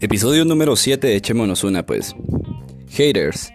Episodio 0.00 0.44
número 0.44 0.76
7 0.76 1.06
de 1.06 1.16
Echémonos 1.16 1.62
una, 1.62 1.84
pues. 1.84 2.16
Haters. 2.90 3.52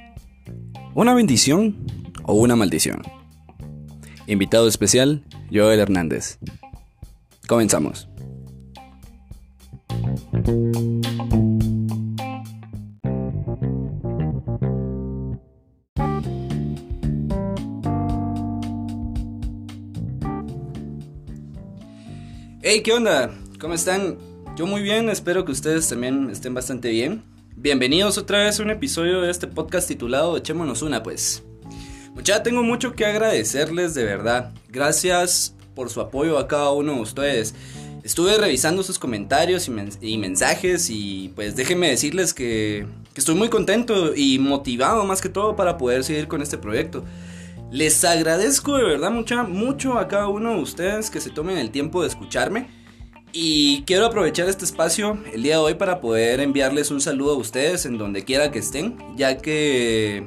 ¿Una 0.93 1.13
bendición 1.13 1.75
o 2.23 2.35
una 2.35 2.55
maldición? 2.55 3.01
Invitado 4.27 4.67
especial, 4.67 5.23
Joel 5.51 5.79
Hernández. 5.79 6.37
Comenzamos. 7.47 8.07
Hey, 22.75 22.81
¿qué 22.83 22.91
onda? 22.91 23.33
¿Cómo 23.57 23.73
están? 23.73 24.17
Yo 24.57 24.65
muy 24.65 24.81
bien, 24.81 25.07
espero 25.07 25.45
que 25.45 25.53
ustedes 25.53 25.87
también 25.87 26.29
estén 26.29 26.53
bastante 26.53 26.89
bien. 26.89 27.23
Bienvenidos 27.55 28.17
otra 28.17 28.43
vez 28.43 28.59
a 28.59 28.63
un 28.63 28.69
episodio 28.69 29.21
de 29.21 29.31
este 29.31 29.47
podcast 29.47 29.87
titulado 29.87 30.35
Echémonos 30.35 30.81
una, 30.81 31.01
pues. 31.01 31.41
Mucha, 32.13 32.43
tengo 32.43 32.63
mucho 32.63 32.91
que 32.91 33.05
agradecerles 33.05 33.93
de 33.93 34.03
verdad. 34.03 34.53
Gracias 34.67 35.55
por 35.73 35.89
su 35.89 36.01
apoyo 36.01 36.37
a 36.37 36.49
cada 36.49 36.71
uno 36.71 36.95
de 36.95 36.99
ustedes. 36.99 37.55
Estuve 38.03 38.37
revisando 38.37 38.83
sus 38.83 38.99
comentarios 38.99 39.69
y, 40.01 40.17
mensajes 40.17 40.89
y 40.89 41.31
pues 41.33 41.55
déjenme 41.55 41.89
decirles 41.89 42.33
que, 42.33 42.85
que 43.13 43.21
estoy 43.21 43.35
muy 43.35 43.47
contento 43.47 44.13
y 44.13 44.37
motivado 44.37 45.05
más 45.05 45.21
que 45.21 45.29
todo 45.29 45.55
para 45.55 45.77
poder 45.77 46.03
seguir 46.03 46.27
con 46.27 46.41
este 46.41 46.57
proyecto. 46.57 47.05
Les 47.75 48.05
agradezco 48.05 48.77
de 48.77 48.85
verdad 48.85 49.11
mucha, 49.11 49.43
mucho 49.43 49.99
a 49.99 50.07
cada 50.07 50.29
uno 50.29 50.51
de 50.51 50.61
ustedes 50.61 51.09
que 51.09 51.19
se 51.19 51.29
tomen 51.29 51.57
el 51.57 51.71
tiempo 51.71 52.01
de 52.01 52.07
escucharme. 52.07 52.69
Y 53.33 53.83
quiero 53.83 54.05
aprovechar 54.05 54.47
este 54.47 54.63
espacio 54.63 55.17
el 55.33 55.43
día 55.43 55.55
de 55.55 55.61
hoy 55.61 55.73
para 55.73 55.99
poder 55.99 56.39
enviarles 56.39 56.89
un 56.89 57.01
saludo 57.01 57.33
a 57.33 57.37
ustedes 57.37 57.85
en 57.85 57.97
donde 57.97 58.23
quiera 58.23 58.49
que 58.49 58.59
estén, 58.59 58.95
ya 59.17 59.39
que 59.39 60.23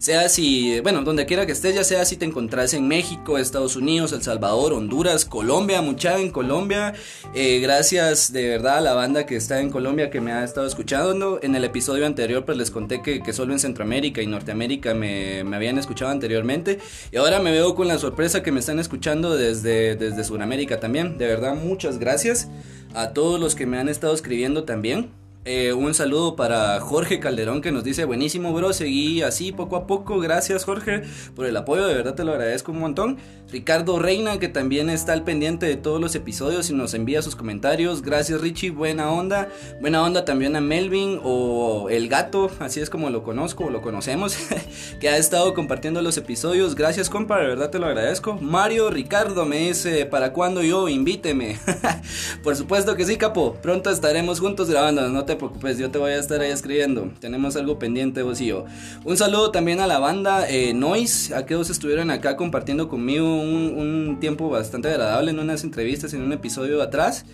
sea 0.00 0.30
si, 0.30 0.80
bueno, 0.80 1.02
donde 1.02 1.26
quiera 1.26 1.44
que 1.44 1.52
estés, 1.52 1.74
ya 1.74 1.84
sea 1.84 2.06
si 2.06 2.16
te 2.16 2.24
encontrás 2.24 2.72
en 2.72 2.88
México, 2.88 3.36
Estados 3.36 3.76
Unidos, 3.76 4.12
El 4.12 4.22
Salvador, 4.22 4.72
Honduras, 4.72 5.26
Colombia, 5.26 5.82
mucha 5.82 6.18
en 6.18 6.30
Colombia. 6.30 6.94
Eh, 7.34 7.60
gracias 7.60 8.32
de 8.32 8.48
verdad 8.48 8.78
a 8.78 8.80
la 8.80 8.94
banda 8.94 9.26
que 9.26 9.36
está 9.36 9.60
en 9.60 9.68
Colombia 9.68 10.08
que 10.08 10.22
me 10.22 10.32
ha 10.32 10.42
estado 10.42 10.66
escuchando. 10.66 11.38
En 11.42 11.54
el 11.54 11.64
episodio 11.64 12.06
anterior 12.06 12.46
pues 12.46 12.56
les 12.56 12.70
conté 12.70 13.02
que, 13.02 13.22
que 13.22 13.34
solo 13.34 13.52
en 13.52 13.58
Centroamérica 13.58 14.22
y 14.22 14.26
Norteamérica 14.26 14.94
me, 14.94 15.44
me, 15.44 15.56
habían 15.56 15.76
escuchado 15.76 16.10
anteriormente. 16.10 16.78
Y 17.12 17.18
ahora 17.18 17.38
me 17.40 17.50
veo 17.50 17.74
con 17.74 17.86
la 17.86 17.98
sorpresa 17.98 18.42
que 18.42 18.52
me 18.52 18.60
están 18.60 18.78
escuchando 18.78 19.36
desde, 19.36 19.96
desde 19.96 20.24
Sudamérica 20.24 20.80
también. 20.80 21.18
De 21.18 21.26
verdad, 21.26 21.54
muchas 21.54 21.98
gracias 21.98 22.48
a 22.94 23.10
todos 23.10 23.38
los 23.38 23.54
que 23.54 23.66
me 23.66 23.78
han 23.78 23.90
estado 23.90 24.14
escribiendo 24.14 24.64
también. 24.64 25.19
Eh, 25.46 25.72
un 25.72 25.94
saludo 25.94 26.36
para 26.36 26.78
Jorge 26.80 27.18
Calderón 27.18 27.62
que 27.62 27.72
nos 27.72 27.82
dice, 27.82 28.04
buenísimo 28.04 28.52
bro, 28.52 28.74
seguí 28.74 29.22
así 29.22 29.52
poco 29.52 29.76
a 29.76 29.86
poco, 29.86 30.20
gracias 30.20 30.66
Jorge 30.66 31.00
por 31.34 31.46
el 31.46 31.56
apoyo, 31.56 31.86
de 31.86 31.94
verdad 31.94 32.14
te 32.14 32.24
lo 32.24 32.32
agradezco 32.32 32.72
un 32.72 32.80
montón. 32.80 33.16
Ricardo 33.50 33.98
Reina 33.98 34.38
que 34.38 34.48
también 34.48 34.90
está 34.90 35.14
al 35.14 35.24
pendiente 35.24 35.64
de 35.64 35.76
todos 35.76 35.98
los 35.98 36.14
episodios 36.14 36.68
y 36.68 36.74
nos 36.74 36.92
envía 36.92 37.22
sus 37.22 37.36
comentarios, 37.36 38.02
gracias 38.02 38.42
Richie, 38.42 38.70
buena 38.70 39.10
onda. 39.10 39.48
Buena 39.80 40.02
onda 40.02 40.26
también 40.26 40.56
a 40.56 40.60
Melvin 40.60 41.18
o 41.24 41.88
El 41.88 42.10
Gato, 42.10 42.50
así 42.58 42.80
es 42.80 42.90
como 42.90 43.08
lo 43.08 43.22
conozco 43.22 43.64
o 43.64 43.70
lo 43.70 43.80
conocemos, 43.80 44.36
que 45.00 45.08
ha 45.08 45.16
estado 45.16 45.54
compartiendo 45.54 46.02
los 46.02 46.18
episodios, 46.18 46.74
gracias 46.74 47.08
compa, 47.08 47.38
de 47.38 47.46
verdad 47.46 47.70
te 47.70 47.78
lo 47.78 47.86
agradezco. 47.86 48.36
Mario 48.42 48.90
Ricardo 48.90 49.46
me 49.46 49.68
dice, 49.68 50.04
¿para 50.04 50.34
cuándo 50.34 50.62
yo? 50.62 50.90
Invíteme. 50.90 51.58
por 52.44 52.56
supuesto 52.56 52.94
que 52.94 53.06
sí, 53.06 53.16
capo, 53.16 53.56
pronto 53.62 53.88
estaremos 53.90 54.38
juntos 54.38 54.68
grabando, 54.68 55.08
no 55.08 55.29
te 55.30 55.36
preocupes, 55.36 55.78
yo 55.78 55.92
te 55.92 55.98
voy 55.98 56.10
a 56.10 56.18
estar 56.18 56.40
ahí 56.40 56.50
escribiendo. 56.50 57.08
Tenemos 57.20 57.54
algo 57.54 57.78
pendiente 57.78 58.22
vos 58.22 58.40
y 58.40 58.46
yo. 58.46 58.64
Un 59.04 59.16
saludo 59.16 59.52
también 59.52 59.78
a 59.78 59.86
la 59.86 60.00
banda 60.00 60.50
eh, 60.50 60.74
Noise, 60.74 61.36
a 61.36 61.46
que 61.46 61.54
dos 61.54 61.70
estuvieron 61.70 62.10
acá 62.10 62.36
compartiendo 62.36 62.88
conmigo 62.88 63.32
un, 63.32 63.76
un 63.78 64.18
tiempo 64.18 64.50
bastante 64.50 64.88
agradable 64.88 65.30
en 65.30 65.38
unas 65.38 65.62
entrevistas 65.62 66.14
en 66.14 66.22
un 66.22 66.32
episodio 66.32 66.82
atrás. 66.82 67.24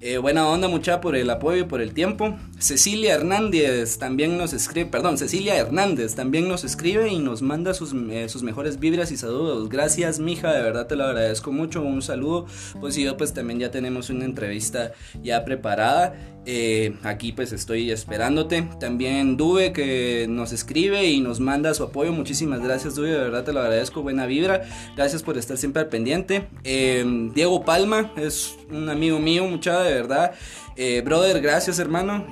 Eh, 0.00 0.18
buena 0.18 0.46
onda 0.46 0.68
mucha 0.68 1.00
por 1.00 1.16
el 1.16 1.30
apoyo 1.30 1.62
y 1.62 1.64
por 1.64 1.80
el 1.80 1.94
tiempo. 1.94 2.36
Cecilia 2.58 3.14
Hernández 3.14 3.96
también 3.96 4.36
nos 4.36 4.52
escribe, 4.52 4.90
perdón, 4.90 5.16
Cecilia 5.16 5.56
Hernández 5.56 6.14
también 6.14 6.46
nos 6.46 6.62
escribe 6.64 7.08
y 7.08 7.18
nos 7.18 7.40
manda 7.40 7.72
sus, 7.72 7.94
eh, 8.10 8.28
sus 8.28 8.42
mejores 8.42 8.78
vibras 8.78 9.12
y 9.12 9.16
saludos. 9.16 9.68
Gracias, 9.70 10.18
mija, 10.18 10.52
de 10.52 10.60
verdad 10.60 10.88
te 10.88 10.96
lo 10.96 11.04
agradezco 11.04 11.52
mucho. 11.52 11.80
Un 11.80 12.02
saludo. 12.02 12.46
Pues 12.80 12.96
yo 12.96 13.16
pues 13.16 13.32
también 13.32 13.60
ya 13.60 13.70
tenemos 13.70 14.10
una 14.10 14.26
entrevista 14.26 14.92
ya 15.22 15.42
preparada. 15.44 16.14
Eh, 16.46 16.96
aquí 17.02 17.32
pues 17.32 17.52
estoy 17.52 17.90
esperándote. 17.90 18.68
También 18.80 19.36
Dube 19.36 19.72
que 19.72 20.26
nos 20.28 20.52
escribe 20.52 21.04
y 21.06 21.20
nos 21.20 21.40
manda 21.40 21.74
su 21.74 21.84
apoyo. 21.84 22.12
Muchísimas 22.12 22.62
gracias 22.62 22.94
Dube, 22.94 23.10
de 23.10 23.18
verdad 23.18 23.44
te 23.44 23.52
lo 23.52 23.60
agradezco. 23.60 24.02
Buena 24.02 24.26
vibra. 24.26 24.62
Gracias 24.96 25.22
por 25.22 25.38
estar 25.38 25.56
siempre 25.56 25.82
al 25.82 25.88
pendiente. 25.88 26.48
Eh, 26.64 27.04
Diego 27.34 27.64
Palma 27.64 28.12
es 28.16 28.56
un 28.70 28.88
amigo 28.88 29.18
mío, 29.18 29.44
mucha 29.46 29.82
de 29.82 29.94
verdad. 29.94 30.32
Eh, 30.76 31.02
brother, 31.04 31.40
gracias 31.40 31.78
hermano. 31.78 32.26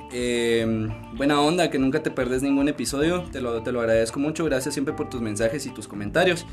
buena 1.15 1.41
onda, 1.41 1.69
que 1.69 1.79
nunca 1.79 2.03
te 2.03 2.11
perdes 2.11 2.43
ningún 2.43 2.67
episodio. 2.67 3.23
Te 3.31 3.41
lo, 3.41 3.63
te 3.63 3.71
lo 3.71 3.79
agradezco 3.81 4.19
mucho. 4.19 4.45
Gracias 4.45 4.73
siempre 4.73 4.93
por 4.93 5.09
tus 5.09 5.21
mensajes 5.21 5.65
y 5.65 5.69
tus 5.71 5.87
comentarios. 5.87 6.45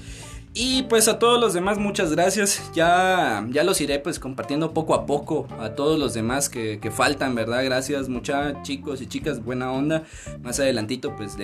Y 0.52 0.82
pues 0.84 1.06
a 1.06 1.20
todos 1.20 1.40
los 1.40 1.54
demás 1.54 1.78
muchas 1.78 2.12
gracias. 2.12 2.72
Ya, 2.74 3.46
ya 3.50 3.62
los 3.62 3.80
iré 3.80 4.00
pues 4.00 4.18
compartiendo 4.18 4.74
poco 4.74 4.94
a 4.94 5.06
poco 5.06 5.46
a 5.60 5.76
todos 5.76 5.96
los 5.96 6.12
demás 6.12 6.48
que, 6.48 6.80
faltan, 6.92 7.36
¿verdad? 7.36 7.64
Gracias 7.64 8.08
muchas 8.08 8.60
chicos 8.62 9.00
y 9.00 9.06
chicas, 9.06 9.44
buena 9.44 9.70
onda. 9.70 10.02
Más 10.42 10.58
adelantito 10.58 11.14
pues 11.14 11.36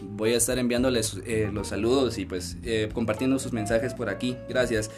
voy 0.00 0.34
a 0.34 0.36
estar 0.36 0.58
enviándoles 0.60 1.20
eh, 1.26 1.50
los 1.52 1.68
saludos 1.68 2.18
y 2.18 2.24
pues 2.24 2.56
eh, 2.62 2.88
compartiendo 2.92 3.40
sus 3.40 3.52
mensajes 3.52 3.94
por 3.94 4.08
aquí. 4.08 4.36
Gracias. 4.48 4.92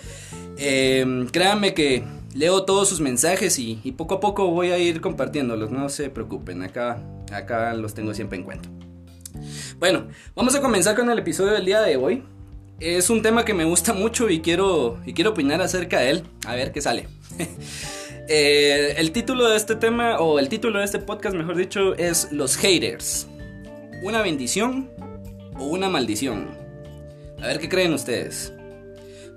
Eh, 0.59 1.27
créanme 1.33 1.73
que 1.73 2.05
leo 2.35 2.65
todos 2.65 2.91
sus 2.91 3.01
mensajes 3.01 3.59
y, 3.59 3.81
y, 3.83 3.93
poco 3.93 4.17
a 4.17 4.21
poco 4.21 4.49
voy 4.49 4.73
a 4.73 4.79
ir 4.79 5.01
compartiéndolos. 5.01 5.71
No 5.71 5.89
se 5.89 6.11
preocupen, 6.11 6.63
acá, 6.63 7.03
acá 7.33 7.73
los 7.73 7.95
tengo 7.95 8.13
siempre 8.13 8.37
en 8.37 8.45
cuenta. 8.45 8.69
Bueno, 9.79 10.07
vamos 10.37 10.55
a 10.55 10.61
comenzar 10.61 10.95
con 10.95 11.11
el 11.11 11.19
episodio 11.19 11.53
del 11.53 11.65
día 11.65 11.81
de 11.81 11.97
hoy 11.97 12.23
es 12.81 13.11
un 13.11 13.23
tema 13.23 13.45
que 13.45 13.55
me 13.55 13.65
gusta 13.65 13.93
mucho 13.95 14.31
y 14.31 14.41
quiero, 14.41 15.01
y 15.07 15.13
quiero 15.13 15.31
opinar 15.31 15.61
acerca 15.61 16.01
de 16.01 16.11
él. 16.11 16.25
A 16.47 16.55
ver 16.55 16.73
qué 16.73 16.81
sale. 16.81 17.09
Eh, 18.27 18.95
el 18.97 19.13
título 19.13 19.51
de 19.51 19.59
este 19.59 19.77
tema, 19.77 20.19
o 20.19 20.39
el 20.39 20.49
título 20.49 20.79
de 20.79 20.87
este 20.87 20.99
podcast, 20.99 21.37
mejor 21.37 21.57
dicho, 21.57 21.95
es 21.97 22.33
Los 22.33 22.57
haters. 22.57 23.29
¿Una 24.03 24.23
bendición 24.23 24.91
o 25.59 25.67
una 25.67 25.91
maldición? 25.91 26.49
A 27.43 27.49
ver 27.49 27.59
qué 27.59 27.69
creen 27.69 27.93
ustedes. 27.93 28.55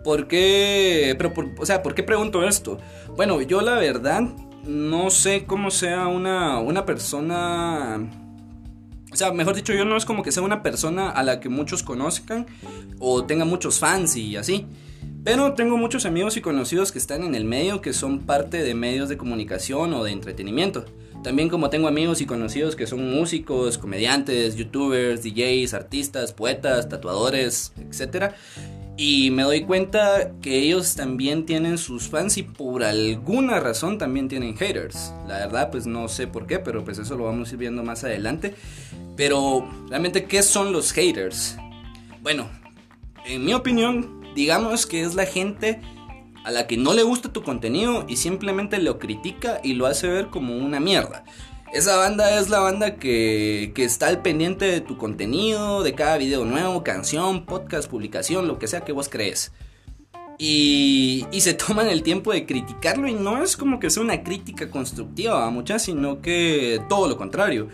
¿Por 0.05 0.29
qué? 0.29 1.13
Pero 1.17 1.33
o 1.57 1.65
sea, 1.65 1.83
¿por 1.83 1.95
qué 1.95 2.03
pregunto 2.03 2.47
esto? 2.47 2.77
Bueno, 3.17 3.41
yo 3.41 3.59
la 3.59 3.75
verdad 3.75 4.21
no 4.65 5.09
sé 5.09 5.43
cómo 5.45 5.69
sea 5.69 6.07
una, 6.07 6.59
una 6.59 6.85
persona 6.85 8.09
o 9.17 9.19
sea, 9.19 9.31
mejor 9.31 9.55
dicho, 9.55 9.73
yo 9.73 9.83
no 9.83 9.97
es 9.97 10.05
como 10.05 10.21
que 10.21 10.31
sea 10.31 10.43
una 10.43 10.61
persona 10.61 11.09
a 11.09 11.23
la 11.23 11.39
que 11.39 11.49
muchos 11.49 11.81
conozcan 11.81 12.45
o 12.99 13.25
tenga 13.25 13.45
muchos 13.45 13.79
fans 13.79 14.15
y 14.15 14.35
así. 14.35 14.67
Pero 15.23 15.53
tengo 15.53 15.75
muchos 15.75 16.05
amigos 16.05 16.37
y 16.37 16.41
conocidos 16.41 16.91
que 16.91 16.99
están 16.99 17.23
en 17.23 17.33
el 17.33 17.43
medio, 17.43 17.81
que 17.81 17.93
son 17.93 18.27
parte 18.27 18.61
de 18.61 18.75
medios 18.75 19.09
de 19.09 19.17
comunicación 19.17 19.95
o 19.95 20.03
de 20.03 20.11
entretenimiento. 20.11 20.85
También 21.23 21.49
como 21.49 21.71
tengo 21.71 21.87
amigos 21.87 22.21
y 22.21 22.27
conocidos 22.27 22.75
que 22.75 22.85
son 22.85 23.09
músicos, 23.09 23.79
comediantes, 23.79 24.55
youtubers, 24.55 25.23
DJs, 25.23 25.73
artistas, 25.73 26.31
poetas, 26.31 26.87
tatuadores, 26.87 27.73
etc. 27.89 28.35
Y 28.99 29.29
me 29.29 29.43
doy 29.43 29.61
cuenta 29.61 30.31
que 30.41 30.57
ellos 30.57 30.95
también 30.95 31.45
tienen 31.45 31.77
sus 31.77 32.09
fans 32.09 32.35
y 32.37 32.43
por 32.43 32.83
alguna 32.83 33.59
razón 33.59 33.99
también 33.99 34.27
tienen 34.27 34.57
haters. 34.57 35.13
La 35.27 35.37
verdad, 35.37 35.69
pues 35.69 35.85
no 35.85 36.07
sé 36.07 36.25
por 36.25 36.47
qué, 36.47 36.57
pero 36.57 36.83
pues 36.83 36.97
eso 36.97 37.15
lo 37.15 37.25
vamos 37.25 37.49
a 37.49 37.51
ir 37.53 37.59
viendo 37.59 37.83
más 37.83 38.03
adelante. 38.03 38.55
Pero, 39.17 39.67
realmente, 39.89 40.25
¿qué 40.25 40.43
son 40.43 40.71
los 40.71 40.93
haters? 40.93 41.57
Bueno, 42.21 42.49
en 43.25 43.43
mi 43.43 43.53
opinión, 43.53 44.21
digamos 44.35 44.85
que 44.85 45.01
es 45.01 45.15
la 45.15 45.25
gente 45.25 45.81
a 46.45 46.51
la 46.51 46.67
que 46.67 46.77
no 46.77 46.93
le 46.93 47.03
gusta 47.03 47.33
tu 47.33 47.41
contenido 47.43 48.05
y 48.07 48.17
simplemente 48.17 48.77
lo 48.77 48.99
critica 48.99 49.59
y 49.63 49.73
lo 49.73 49.87
hace 49.87 50.07
ver 50.07 50.27
como 50.27 50.55
una 50.55 50.79
mierda. 50.79 51.25
Esa 51.73 51.97
banda 51.97 52.39
es 52.39 52.49
la 52.49 52.59
banda 52.59 52.95
que, 52.95 53.73
que, 53.75 53.83
está 53.83 54.07
al 54.07 54.21
pendiente 54.21 54.65
de 54.65 54.79
tu 54.79 54.97
contenido, 54.97 55.83
de 55.83 55.95
cada 55.95 56.17
video 56.17 56.45
nuevo, 56.45 56.83
canción, 56.83 57.45
podcast, 57.45 57.89
publicación, 57.89 58.47
lo 58.47 58.59
que 58.59 58.67
sea 58.67 58.85
que 58.85 58.93
vos 58.93 59.09
crees. 59.09 59.51
Y, 60.37 61.25
y 61.31 61.41
se 61.41 61.53
toman 61.55 61.87
el 61.87 62.03
tiempo 62.03 62.31
de 62.31 62.45
criticarlo 62.45 63.07
y 63.07 63.15
no 63.15 63.43
es 63.43 63.57
como 63.57 63.79
que 63.79 63.89
sea 63.89 64.03
una 64.03 64.23
crítica 64.23 64.69
constructiva 64.69 65.45
a 65.45 65.49
muchas, 65.49 65.83
sino 65.83 66.21
que 66.21 66.79
todo 66.87 67.09
lo 67.09 67.17
contrario. 67.17 67.67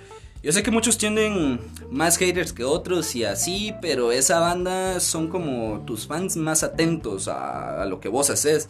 Yo 0.43 0.51
sé 0.51 0.61
que 0.61 0.71
muchos 0.71 0.97
tienen 0.97 1.61
más 1.89 2.17
haters 2.17 2.51
que 2.51 2.65
otros 2.65 3.15
y 3.15 3.23
así, 3.23 3.73
pero 3.81 4.11
esa 4.11 4.41
banda 4.41 4.99
son 4.99 5.29
como 5.29 5.85
tus 5.85 6.05
fans 6.05 6.35
más 6.35 6.63
atentos 6.63 7.29
a, 7.29 7.85
lo 7.85 8.01
que 8.01 8.09
vos 8.09 8.29
haces 8.29 8.67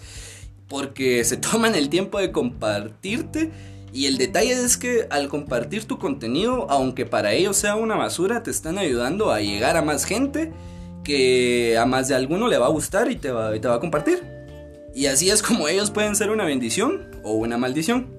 porque 0.67 1.23
se 1.23 1.37
toman 1.37 1.73
el 1.73 1.89
tiempo 1.89 2.19
de 2.19 2.31
compartirte. 2.31 3.49
Y 3.91 4.05
el 4.05 4.19
detalle 4.19 4.53
es 4.53 4.77
que 4.77 5.07
al 5.09 5.29
compartir 5.29 5.85
tu 5.85 5.97
contenido, 5.97 6.67
aunque 6.69 7.07
para 7.07 7.33
ellos 7.33 7.57
sea 7.57 7.75
una 7.75 7.95
basura, 7.95 8.43
te 8.43 8.51
están 8.51 8.77
ayudando 8.77 9.31
a 9.31 9.41
llegar 9.41 9.75
a 9.75 9.81
más 9.81 10.05
gente 10.05 10.51
que 11.03 11.75
a 11.77 11.87
más 11.87 12.07
de 12.07 12.15
alguno 12.15 12.47
le 12.47 12.59
va 12.59 12.67
a 12.67 12.69
gustar 12.69 13.09
y 13.09 13.15
te 13.15 13.31
va, 13.31 13.55
y 13.55 13.59
te 13.59 13.67
va 13.67 13.75
a 13.75 13.79
compartir. 13.79 14.23
Y 14.93 15.07
así 15.07 15.31
es 15.31 15.41
como 15.41 15.67
ellos 15.67 15.89
pueden 15.89 16.15
ser 16.15 16.29
una 16.29 16.45
bendición 16.45 17.09
o 17.23 17.33
una 17.33 17.57
maldición. 17.57 18.15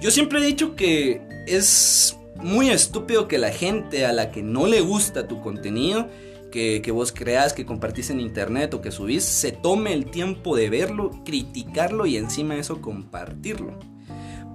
Yo 0.00 0.10
siempre 0.10 0.40
he 0.40 0.42
dicho 0.42 0.74
que 0.74 1.20
es 1.46 2.17
muy 2.42 2.70
estúpido 2.70 3.28
que 3.28 3.38
la 3.38 3.50
gente 3.50 4.06
a 4.06 4.12
la 4.12 4.30
que 4.30 4.42
no 4.42 4.66
le 4.66 4.80
gusta 4.80 5.26
tu 5.26 5.40
contenido 5.40 6.08
que, 6.50 6.90
vos 6.92 7.12
creas, 7.12 7.52
que 7.52 7.66
compartís 7.66 8.10
en 8.10 8.20
internet 8.20 8.74
o 8.74 8.80
que 8.80 8.90
subís, 8.90 9.24
se 9.24 9.52
tome 9.52 9.92
el 9.92 10.06
tiempo 10.06 10.56
de 10.56 10.70
verlo, 10.70 11.10
criticarlo 11.24 12.06
y 12.06 12.16
encima 12.16 12.54
de 12.54 12.60
eso 12.60 12.80
compartirlo. 12.80 13.78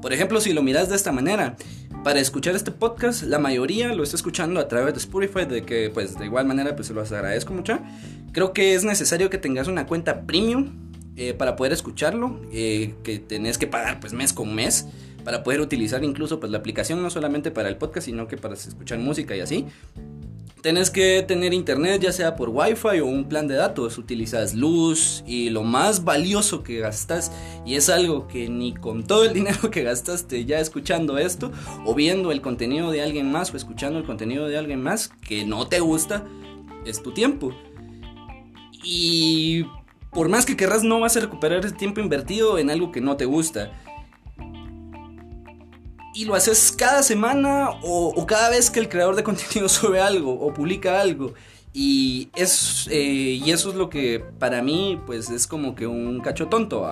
Por 0.02 0.12
ejemplo, 0.12 0.42
si 0.42 0.54
lo 0.54 0.62
miras 0.64 0.90
de 0.90 0.96
esta 0.96 1.12
manera, 1.12 1.56
para 2.04 2.20
escuchar 2.20 2.56
este 2.56 2.72
podcast, 2.72 3.24
la 3.24 3.40
mayoría 3.40 3.94
lo 3.94 4.04
está 4.04 4.18
escuchando 4.18 4.60
a 4.60 4.68
través 4.68 4.94
de 4.94 5.00
Spotify, 5.00 5.46
de 5.46 5.64
que 5.64 5.90
pues 5.94 6.18
de 6.18 6.26
igual 6.26 6.46
manera 6.46 6.76
pues 6.76 6.88
se 6.88 6.94
los 6.94 7.12
agradezco 7.12 7.54
mucho. 7.54 7.80
Creo 8.34 8.52
que 8.52 8.74
es 8.74 8.84
necesario 8.84 9.30
que 9.30 9.38
tengas 9.38 9.68
una 9.68 9.86
cuenta 9.86 10.26
premium 10.26 10.92
eh, 11.16 11.34
para 11.34 11.56
poder 11.56 11.72
escucharlo, 11.72 12.42
eh, 12.52 12.96
que 13.04 13.20
tenés 13.20 13.58
que 13.58 13.68
pagar 13.68 14.02
pues 14.02 14.12
mes 14.12 14.34
con 14.34 14.54
mes 14.54 14.88
para 15.24 15.44
poder 15.44 15.62
utilizar 15.62 16.04
incluso 16.04 16.40
pues 16.40 16.52
la 16.52 16.58
aplicación 16.58 17.02
no 17.02 17.10
solamente 17.10 17.52
para 17.52 17.70
el 17.70 17.78
podcast, 17.78 18.06
sino 18.06 18.28
que 18.28 18.38
para 18.38 18.56
escuchar 18.56 19.00
música 19.00 19.36
y 19.36 19.40
así. 19.40 19.66
Tenés 20.62 20.90
que 20.90 21.24
tener 21.28 21.54
internet 21.54 22.02
ya 22.02 22.14
sea 22.14 22.38
por 22.38 22.48
wifi 22.48 23.02
o 23.02 23.06
un 23.06 23.26
plan 23.26 23.50
de 23.50 23.56
datos, 23.56 23.98
utilizas 23.98 24.54
luz 24.54 25.22
y 25.28 25.50
lo 25.50 25.64
más 25.64 26.06
valioso 26.06 26.64
que 26.64 26.80
gastas 26.80 27.34
y 27.66 27.76
es 27.76 27.90
algo 27.90 28.30
que 28.30 28.48
ni 28.48 28.74
con 28.74 29.04
todo 29.04 29.26
el 29.26 29.34
dinero 29.34 29.70
que 29.70 29.84
gastaste 29.84 30.46
ya 30.46 30.60
escuchando 30.60 31.18
esto 31.18 31.52
o 31.86 31.94
viendo 31.94 32.32
el 32.32 32.40
contenido 32.40 32.92
de 32.92 33.02
alguien 33.02 33.30
más 33.30 33.54
o 33.54 33.58
escuchando 33.58 34.00
el 34.00 34.06
contenido 34.06 34.48
de 34.48 34.58
alguien 34.58 34.82
más 34.82 35.10
que 35.28 35.46
no 35.46 35.68
te 35.68 35.82
gusta 35.82 36.26
es 36.86 37.04
tu 37.04 37.12
tiempo. 37.12 37.54
Y 38.84 39.66
por 40.12 40.30
más 40.30 40.46
que 40.46 40.56
querrás 40.56 40.84
no 40.84 41.00
vas 41.00 41.18
a 41.18 41.22
recuperar 41.22 41.66
ese 41.66 41.76
tiempo 41.76 42.00
invertido 42.00 42.58
en 42.58 42.70
algo 42.70 42.92
que 42.92 43.02
no 43.02 43.18
te 43.18 43.26
gusta 43.26 43.72
y 46.14 46.26
lo 46.26 46.36
haces 46.36 46.72
cada 46.72 47.04
semana 47.04 47.72
o, 47.82 48.26
cada 48.26 48.50
vez 48.50 48.70
que 48.70 48.80
el 48.80 48.90
creador 48.90 49.16
de 49.16 49.24
contenido 49.30 49.70
sube 49.70 50.00
algo 50.00 50.34
o 50.34 50.54
publica 50.54 51.02
algo. 51.02 51.34
Y, 51.76 52.30
es, 52.36 52.88
eh, 52.92 53.40
y 53.44 53.50
eso 53.50 53.72
es 53.72 53.76
lo 53.76 53.90
que 53.90 54.24
para 54.38 54.62
mí 54.62 55.02
pues 55.08 55.32
es 55.32 55.48
como 55.48 55.76
que 55.76 55.88
un 55.88 56.22
cacho 56.22 56.48
tonto. 56.48 56.88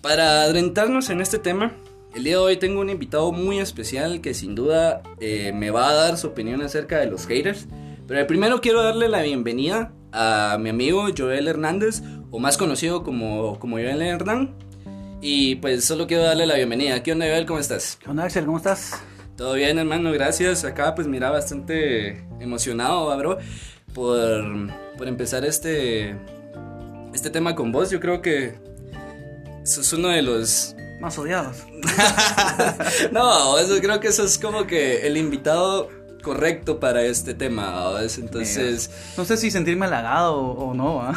Para 0.00 0.42
adentrarnos 0.42 1.10
en 1.10 1.20
este 1.20 1.38
tema, 1.38 1.76
el 2.14 2.24
día 2.24 2.34
de 2.34 2.38
hoy 2.38 2.56
tengo 2.58 2.80
un 2.80 2.90
invitado 2.90 3.32
muy 3.32 3.58
especial 3.58 4.20
que 4.20 4.34
sin 4.34 4.54
duda 4.54 5.02
eh, 5.18 5.52
me 5.54 5.70
va 5.70 5.88
a 5.88 5.94
dar 5.94 6.18
su 6.18 6.28
opinión 6.28 6.62
acerca 6.62 6.98
de 6.98 7.06
los 7.06 7.26
haters. 7.26 7.66
Pero 8.06 8.26
primero 8.26 8.60
quiero 8.60 8.82
darle 8.82 9.08
la 9.08 9.22
bienvenida 9.22 9.92
a 10.12 10.58
mi 10.60 10.68
amigo 10.68 11.06
Joel 11.16 11.48
Hernández, 11.48 12.02
o 12.30 12.38
más 12.38 12.56
conocido 12.56 13.02
como, 13.02 13.58
como 13.58 13.76
Joel 13.76 14.02
Hernán. 14.02 14.54
Y 15.24 15.54
pues 15.54 15.84
solo 15.84 16.08
quiero 16.08 16.24
darle 16.24 16.46
la 16.46 16.56
bienvenida. 16.56 17.00
¿Qué 17.00 17.12
onda, 17.12 17.26
Joel? 17.26 17.46
¿Cómo 17.46 17.60
estás? 17.60 17.96
¿Qué 18.02 18.10
onda, 18.10 18.24
Axel? 18.24 18.44
¿Cómo 18.44 18.56
estás? 18.56 19.00
Todo 19.36 19.54
bien, 19.54 19.78
hermano, 19.78 20.10
gracias. 20.10 20.64
Acá 20.64 20.96
pues 20.96 21.06
mira 21.06 21.30
bastante 21.30 22.26
emocionado, 22.40 23.16
bro, 23.16 23.38
por, 23.94 24.44
por 24.98 25.06
empezar 25.06 25.44
este, 25.44 26.16
este 27.14 27.30
tema 27.30 27.54
con 27.54 27.70
vos. 27.70 27.88
Yo 27.88 28.00
creo 28.00 28.20
que 28.20 28.58
sos 29.62 29.92
uno 29.92 30.08
de 30.08 30.22
los... 30.22 30.74
Más 31.00 31.16
odiados. 31.16 31.58
no, 33.12 33.58
eso, 33.60 33.80
creo 33.80 34.00
que 34.00 34.08
eso 34.08 34.24
es 34.24 34.36
como 34.38 34.66
que 34.66 35.06
el 35.06 35.16
invitado 35.16 35.88
correcto 36.22 36.80
para 36.80 37.02
este 37.02 37.34
tema, 37.34 37.92
Entonces... 38.18 38.90
No 39.16 39.24
sé 39.24 39.36
si 39.36 39.50
sentirme 39.50 39.86
halagado 39.86 40.36
o, 40.36 40.72
no, 40.72 41.12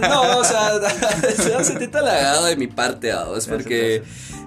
No, 0.00 0.38
o 0.38 0.44
sea, 0.44 0.72
se 1.36 1.64
sentirte 1.64 1.98
halagado 1.98 2.46
de 2.46 2.56
mi 2.56 2.66
parte, 2.66 3.12
¿sabes? 3.12 3.46
Porque 3.46 4.02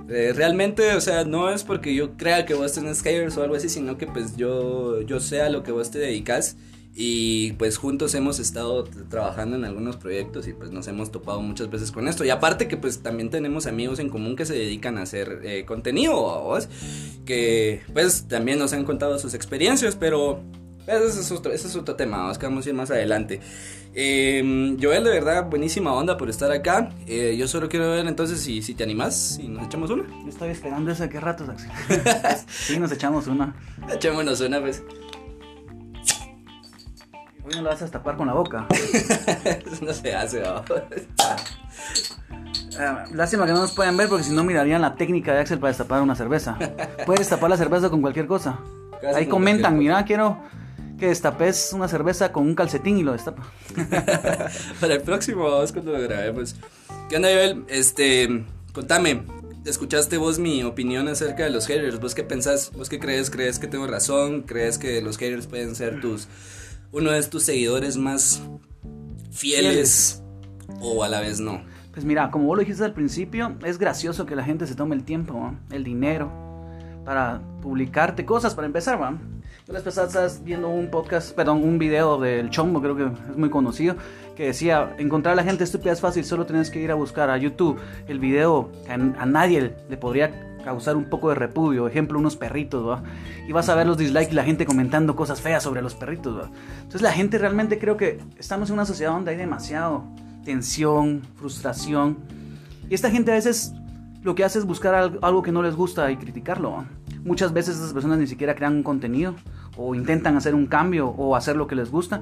eh, 0.09 0.33
realmente, 0.35 0.93
o 0.93 1.01
sea, 1.01 1.23
no 1.23 1.49
es 1.49 1.63
porque 1.63 1.95
yo 1.95 2.17
crea 2.17 2.45
que 2.45 2.53
vos 2.53 2.73
tenés 2.73 3.01
haters 3.01 3.37
o 3.37 3.43
algo 3.43 3.55
así, 3.55 3.69
sino 3.69 3.97
que 3.97 4.07
pues 4.07 4.35
yo, 4.35 5.01
yo 5.01 5.19
sé 5.19 5.41
a 5.41 5.49
lo 5.49 5.63
que 5.63 5.71
vos 5.71 5.89
te 5.89 5.99
dedicas 5.99 6.57
y 6.93 7.53
pues 7.53 7.77
juntos 7.77 8.13
hemos 8.15 8.39
estado 8.39 8.83
trabajando 8.83 9.55
en 9.55 9.63
algunos 9.63 9.95
proyectos 9.95 10.47
y 10.47 10.53
pues 10.53 10.71
nos 10.71 10.88
hemos 10.88 11.11
topado 11.11 11.41
muchas 11.41 11.69
veces 11.69 11.91
con 11.91 12.07
esto. 12.07 12.25
Y 12.25 12.29
aparte 12.29 12.67
que 12.67 12.77
pues 12.77 13.01
también 13.01 13.29
tenemos 13.29 13.65
amigos 13.65 13.99
en 13.99 14.09
común 14.09 14.35
que 14.35 14.45
se 14.45 14.53
dedican 14.53 14.97
a 14.97 15.03
hacer 15.03 15.41
eh, 15.43 15.65
contenido, 15.65 16.13
¿vos? 16.13 16.67
que 17.25 17.81
pues 17.93 18.27
también 18.27 18.59
nos 18.59 18.73
han 18.73 18.83
contado 18.83 19.17
sus 19.19 19.33
experiencias, 19.33 19.95
pero 19.95 20.41
ese 20.85 21.21
es 21.21 21.31
otro, 21.31 21.53
ese 21.53 21.67
es 21.67 21.75
otro 21.75 21.95
tema, 21.95 22.17
vamos, 22.17 22.38
que 22.38 22.45
vamos 22.45 22.65
a 22.65 22.69
ir 22.69 22.75
más 22.75 22.91
adelante. 22.91 23.39
Eh, 23.94 24.77
Joel, 24.81 25.03
de 25.03 25.09
verdad, 25.09 25.49
buenísima 25.49 25.94
onda 25.94 26.17
por 26.17 26.29
estar 26.29 26.51
acá. 26.51 26.89
Eh, 27.07 27.35
yo 27.37 27.47
solo 27.47 27.69
quiero 27.69 27.89
ver 27.91 28.05
entonces 28.07 28.39
si, 28.41 28.61
si 28.61 28.73
te 28.73 28.83
animas 28.83 29.39
y 29.41 29.47
nos 29.47 29.65
echamos 29.65 29.89
una. 29.89 30.07
Yo 30.23 30.29
estoy 30.29 30.49
esperando 30.49 30.91
eso, 30.91 31.07
¿qué 31.07 31.19
rato, 31.19 31.45
sí, 32.47 32.79
nos 32.79 32.91
echamos 32.91 33.27
una. 33.27 33.55
Echémonos 33.94 34.41
una, 34.41 34.59
pues. 34.61 34.83
Hoy 37.43 37.55
no 37.55 37.61
lo 37.63 37.69
vas 37.69 37.81
a 37.81 37.88
tapar 37.88 38.17
con 38.17 38.27
la 38.27 38.33
boca. 38.33 38.67
Eso 38.71 39.85
no 39.85 39.93
se 39.93 40.13
hace, 40.13 40.41
¿no? 40.41 40.63
Ah, 42.79 43.05
lástima 43.13 43.45
que 43.45 43.51
no 43.51 43.59
nos 43.59 43.73
pueden 43.73 43.97
ver 43.97 44.07
porque 44.09 44.23
si 44.23 44.31
no 44.31 44.43
mirarían 44.43 44.81
la 44.81 44.95
técnica 44.95 45.33
de 45.33 45.39
Axel 45.39 45.59
para 45.59 45.69
destapar 45.69 46.01
una 46.01 46.15
cerveza. 46.15 46.57
Puedes 47.05 47.19
destapar 47.19 47.49
la 47.49 47.57
cerveza 47.57 47.89
con 47.89 48.01
cualquier 48.01 48.27
cosa. 48.27 48.59
Ahí 49.15 49.27
comentan, 49.27 49.77
mira, 49.77 50.03
quiero 50.05 50.38
que 50.99 51.07
destapes 51.07 51.73
una 51.73 51.88
cerveza 51.88 52.31
con 52.31 52.45
un 52.45 52.53
calcetín 52.53 52.97
y 52.99 53.03
lo 53.03 53.13
destapa. 53.13 53.44
para 54.79 54.94
el 54.94 55.01
próximo, 55.01 55.49
vamos 55.49 55.71
cuando 55.71 55.94
lo 55.94 56.01
grabemos. 56.01 56.55
¿Qué 57.09 57.15
onda, 57.15 57.29
Joel? 57.29 57.65
Este, 57.67 58.45
contame, 58.71 59.23
escuchaste 59.65 60.17
vos 60.17 60.37
mi 60.37 60.63
opinión 60.63 61.07
acerca 61.07 61.44
de 61.44 61.49
los 61.49 61.65
haters. 61.65 61.99
¿Vos 61.99 62.13
qué 62.13 62.23
pensás? 62.23 62.71
¿Vos 62.73 62.87
qué 62.87 62.99
crees? 62.99 63.31
¿Crees 63.31 63.57
que 63.57 63.65
tengo 63.65 63.87
razón? 63.87 64.44
¿Crees 64.44 64.77
que 64.77 65.01
los 65.01 65.17
haters 65.17 65.47
pueden 65.47 65.75
ser 65.75 65.99
tus 66.01 66.27
uno 66.91 67.11
de 67.11 67.23
tus 67.23 67.43
seguidores 67.43 67.97
más 67.97 68.41
fieles, 69.31 70.21
o 70.81 71.03
a 71.03 71.09
la 71.09 71.21
vez 71.21 71.39
no? 71.39 71.61
Pues 71.93 72.05
mira, 72.05 72.31
como 72.31 72.45
vos 72.45 72.57
lo 72.57 72.61
dijiste 72.61 72.83
al 72.83 72.93
principio, 72.93 73.55
es 73.65 73.77
gracioso 73.77 74.25
que 74.25 74.35
la 74.35 74.44
gente 74.44 74.68
se 74.68 74.75
tome 74.75 74.95
el 74.95 75.04
tiempo, 75.04 75.54
el 75.71 75.83
dinero, 75.83 76.31
para 77.06 77.42
publicarte 77.61 78.25
cosas, 78.25 78.56
para 78.56 78.68
empezar, 78.68 79.01
¿va? 79.01 79.18
Yo 79.68 79.73
las 79.73 79.83
pasadas 79.83 80.44
viendo 80.44 80.69
un 80.69 80.89
podcast, 80.89 81.35
perdón, 81.35 81.63
un 81.63 81.77
video 81.77 82.19
del 82.19 82.49
Chombo, 82.49 82.81
creo 82.81 82.95
que 82.95 83.04
es 83.04 83.37
muy 83.37 83.49
conocido, 83.49 83.95
que 84.35 84.47
decía, 84.47 84.95
encontrar 84.97 85.33
a 85.33 85.35
la 85.35 85.44
gente 85.44 85.63
estúpida 85.63 85.92
es 85.92 86.01
fácil, 86.01 86.25
solo 86.25 86.45
tienes 86.45 86.69
que 86.69 86.81
ir 86.81 86.92
a 86.92 86.95
buscar 86.95 87.30
a 87.30 87.37
YouTube 87.37 87.77
el 88.07 88.19
video 88.19 88.71
que 88.85 88.92
a 88.92 89.25
nadie 89.25 89.73
le 89.89 89.97
podría 89.97 90.50
causar 90.61 90.95
un 90.95 91.06
poco 91.06 91.30
de 91.30 91.35
repudio. 91.35 91.87
Ejemplo, 91.87 92.19
unos 92.19 92.35
perritos, 92.35 92.87
¿va? 92.87 93.03
Y 93.47 93.51
vas 93.51 93.69
a 93.69 93.75
ver 93.75 93.87
los 93.87 93.97
dislikes 93.97 94.31
y 94.31 94.35
la 94.35 94.44
gente 94.44 94.65
comentando 94.65 95.15
cosas 95.15 95.41
feas 95.41 95.63
sobre 95.63 95.81
los 95.81 95.95
perritos, 95.95 96.37
¿va? 96.37 96.49
Entonces 96.77 97.01
la 97.01 97.11
gente 97.11 97.37
realmente 97.37 97.80
creo 97.80 97.97
que 97.97 98.19
estamos 98.37 98.69
en 98.69 98.73
una 98.73 98.85
sociedad 98.85 99.11
donde 99.11 99.31
hay 99.31 99.37
demasiado 99.37 100.03
tensión, 100.44 101.21
frustración. 101.35 102.18
Y 102.89 102.94
esta 102.94 103.09
gente 103.09 103.31
a 103.31 103.35
veces 103.35 103.73
lo 104.23 104.35
que 104.35 104.44
hace 104.44 104.59
es 104.59 104.65
buscar 104.65 105.18
algo 105.21 105.41
que 105.41 105.51
no 105.51 105.63
les 105.63 105.75
gusta 105.75 106.11
y 106.11 106.18
criticarlo. 106.18 106.85
Muchas 107.23 107.53
veces 107.53 107.77
esas 107.77 107.94
personas 107.94 108.18
ni 108.19 108.27
siquiera 108.27 108.56
crean 108.56 108.75
un 108.75 108.83
contenido 108.83 109.35
o 109.77 109.95
intentan 109.95 110.35
hacer 110.37 110.56
un 110.56 110.65
cambio 110.68 111.09
o 111.09 111.35
hacer 111.35 111.56
lo 111.56 111.68
que 111.68 111.75
les 111.75 111.91
gusta. 111.91 112.21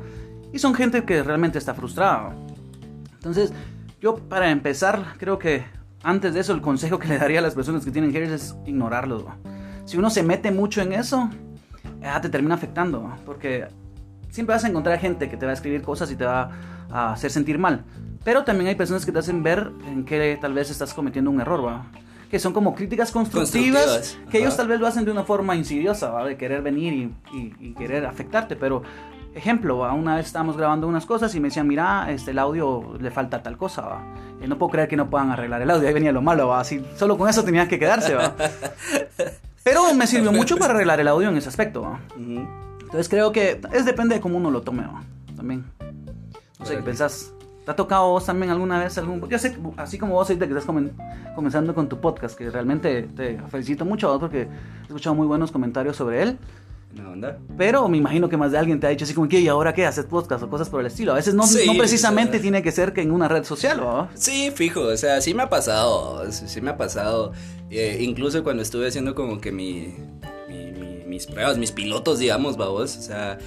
Y 0.52 0.60
son 0.60 0.74
gente 0.74 1.04
que 1.04 1.24
realmente 1.24 1.58
está 1.58 1.74
frustrada. 1.74 2.36
Entonces, 3.14 3.54
yo 4.02 4.16
para 4.16 4.50
empezar 4.50 5.14
creo 5.18 5.40
que 5.40 5.64
antes 6.04 6.34
de 6.34 6.40
eso, 6.40 6.54
el 6.54 6.62
consejo 6.62 6.98
que 7.00 7.08
le 7.08 7.18
daría 7.18 7.40
a 7.40 7.42
las 7.42 7.56
personas 7.56 7.84
que 7.84 7.92
tienen 7.92 8.12
haters 8.12 8.32
es 8.32 8.56
ignorarlos. 8.66 9.24
Si 9.86 9.98
uno 9.98 10.10
se 10.10 10.24
mete 10.24 10.52
mucho 10.52 10.82
en 10.82 10.94
eso, 10.94 11.30
ya 12.02 12.22
te 12.22 12.30
termina 12.30 12.56
afectando. 12.56 13.14
Porque 13.26 13.68
siempre 14.30 14.56
vas 14.56 14.64
a 14.64 14.70
encontrar 14.70 15.00
gente 15.00 15.30
que 15.30 15.38
te 15.38 15.46
va 15.46 15.52
a 15.52 15.56
escribir 15.56 15.82
cosas 15.82 16.12
y 16.12 16.16
te 16.16 16.26
va 16.26 16.52
a 16.90 17.14
hacer 17.14 17.32
sentir 17.32 17.58
mal. 17.58 17.84
Pero 18.24 18.44
también 18.44 18.70
hay 18.70 18.76
personas 18.76 19.06
que 19.06 19.12
te 19.12 19.20
hacen 19.20 19.44
ver 19.44 19.72
en 19.88 20.06
que 20.06 20.38
tal 20.40 20.54
vez 20.54 20.70
estás 20.70 20.94
cometiendo 20.94 21.32
un 21.32 21.42
error, 21.42 21.66
¿va? 21.66 21.86
Que 22.30 22.38
son 22.38 22.54
como 22.54 22.76
críticas 22.76 23.12
constructivas, 23.12 24.18
que 24.30 24.40
ellos 24.40 24.56
tal 24.56 24.68
vez 24.68 24.80
lo 24.80 24.88
hacen 24.88 25.04
de 25.04 25.12
una 25.12 25.24
forma 25.24 25.56
insidiosa, 25.56 26.10
¿va? 26.12 26.26
De 26.26 26.38
querer 26.38 26.62
venir 26.62 27.12
y, 27.34 27.56
y 27.60 27.74
querer 27.74 28.06
afectarte, 28.06 28.56
pero 28.56 28.84
Ejemplo, 29.36 29.78
una 29.94 30.16
vez 30.16 30.26
estábamos 30.26 30.58
grabando 30.58 30.88
unas 30.88 31.06
cosas 31.06 31.34
y 31.36 31.40
me 31.40 31.50
decían, 31.50 31.68
mira, 31.68 32.12
este, 32.12 32.32
el 32.32 32.40
audio 32.40 32.98
le 33.00 33.12
falta 33.12 33.42
tal 33.44 33.58
cosa, 33.58 33.84
¿va? 33.84 34.04
Y 34.44 34.48
no 34.48 34.58
puedo 34.58 34.72
creer 34.72 34.88
que 34.90 34.98
no 34.98 35.10
puedan 35.10 35.30
arreglar 35.32 35.62
el 35.62 35.70
audio, 35.70 35.88
ahí 35.88 35.94
venía 35.94 36.12
lo 36.12 36.22
malo, 36.22 36.48
¿va? 36.48 36.60
Así, 36.60 36.84
solo 36.98 37.18
con 37.18 37.30
eso 37.30 37.44
tenía 37.44 37.68
que 37.68 37.78
quedarse, 37.80 38.16
¿va? 38.16 38.34
Pero 39.64 39.94
me 39.94 40.08
sirvió 40.08 40.32
mucho 40.32 40.58
para 40.58 40.74
arreglar 40.74 41.00
el 41.00 41.08
audio 41.08 41.30
en 41.30 41.38
ese 41.38 41.50
aspecto, 41.50 41.84
¿va? 41.84 42.00
Entonces 42.82 43.08
creo 43.08 43.32
que 43.32 43.62
es 43.72 43.86
depende 43.86 44.16
de 44.16 44.22
cómo 44.22 44.38
uno 44.38 44.50
lo 44.50 44.62
tome, 44.62 44.84
¿va? 44.84 45.04
También. 45.36 45.64
No 46.60 46.66
sé, 46.66 46.76
¿qué 46.78 46.82
pensás? 46.82 47.32
¿Te 47.66 47.72
ha 47.72 47.76
tocado 47.76 48.10
vos 48.10 48.26
también 48.26 48.52
alguna 48.52 48.80
vez 48.80 48.98
algún... 48.98 49.30
Yo 49.30 49.38
sé, 49.38 49.56
así 49.78 50.00
como 50.00 50.14
vos 50.16 50.28
ahorita 50.28 50.48
que 50.48 50.54
estás 50.58 50.68
comen- 50.68 50.92
comenzando 51.36 51.76
con 51.76 51.88
tu 51.88 52.00
podcast, 52.00 52.36
que 52.36 52.50
realmente 52.50 53.04
te 53.16 53.40
felicito 53.50 53.86
mucho 53.86 54.08
a 54.08 54.12
vos 54.14 54.20
porque 54.22 54.42
he 54.42 54.84
escuchado 54.88 55.16
muy 55.16 55.28
buenos 55.28 55.52
comentarios 55.52 55.96
sobre 55.96 56.24
él. 56.24 56.38
Pero 57.58 57.88
me 57.90 57.98
imagino 57.98 58.30
que 58.30 58.38
más 58.38 58.52
de 58.52 58.58
alguien 58.58 58.80
te 58.80 58.88
ha 58.88 58.90
dicho 58.90 59.06
así 59.06 59.14
como 59.14 59.28
que, 59.28 59.40
¿y 59.40 59.48
ahora 59.48 59.74
qué? 59.74 59.86
¿Haces 59.86 60.06
podcast 60.06 60.44
o 60.44 60.50
cosas 60.50 60.70
por 60.70 60.80
el 60.82 60.88
estilo? 60.88 61.12
A 61.12 61.16
veces 61.16 61.34
no, 61.34 61.46
Sí, 61.48 61.66
no 61.68 61.74
precisamente 61.78 62.32
o 62.32 62.34
sea. 62.34 62.42
tiene 62.42 62.62
que 62.64 62.72
ser 62.72 62.94
que 62.94 63.02
en 63.02 63.12
una 63.12 63.28
red 63.28 63.44
social, 63.44 63.78
¿no? 63.80 64.10
Sí, 64.16 64.52
fijo, 64.54 64.82
o 64.82 64.98
sea, 64.98 65.22
sí 65.22 65.34
me 65.34 65.44
ha 65.44 65.50
pasado, 65.50 66.30
sí, 66.32 66.62
me 66.62 66.72
ha 66.72 66.78
pasado. 66.78 67.32
Eh, 67.70 67.98
incluso 68.02 68.44
cuando 68.44 68.64
estuve 68.64 68.88
haciendo 68.88 69.14
como 69.16 69.40
que 69.40 69.52
mi, 69.52 69.94
mi- 70.48 70.72
mi- 70.72 71.04
mis 71.06 71.26
pruebas, 71.28 71.58
mis 71.58 71.72
pilotos, 71.72 72.20
digamos, 72.20 72.58
babos, 72.58 72.98
o 72.98 73.02
sea, 73.02 73.38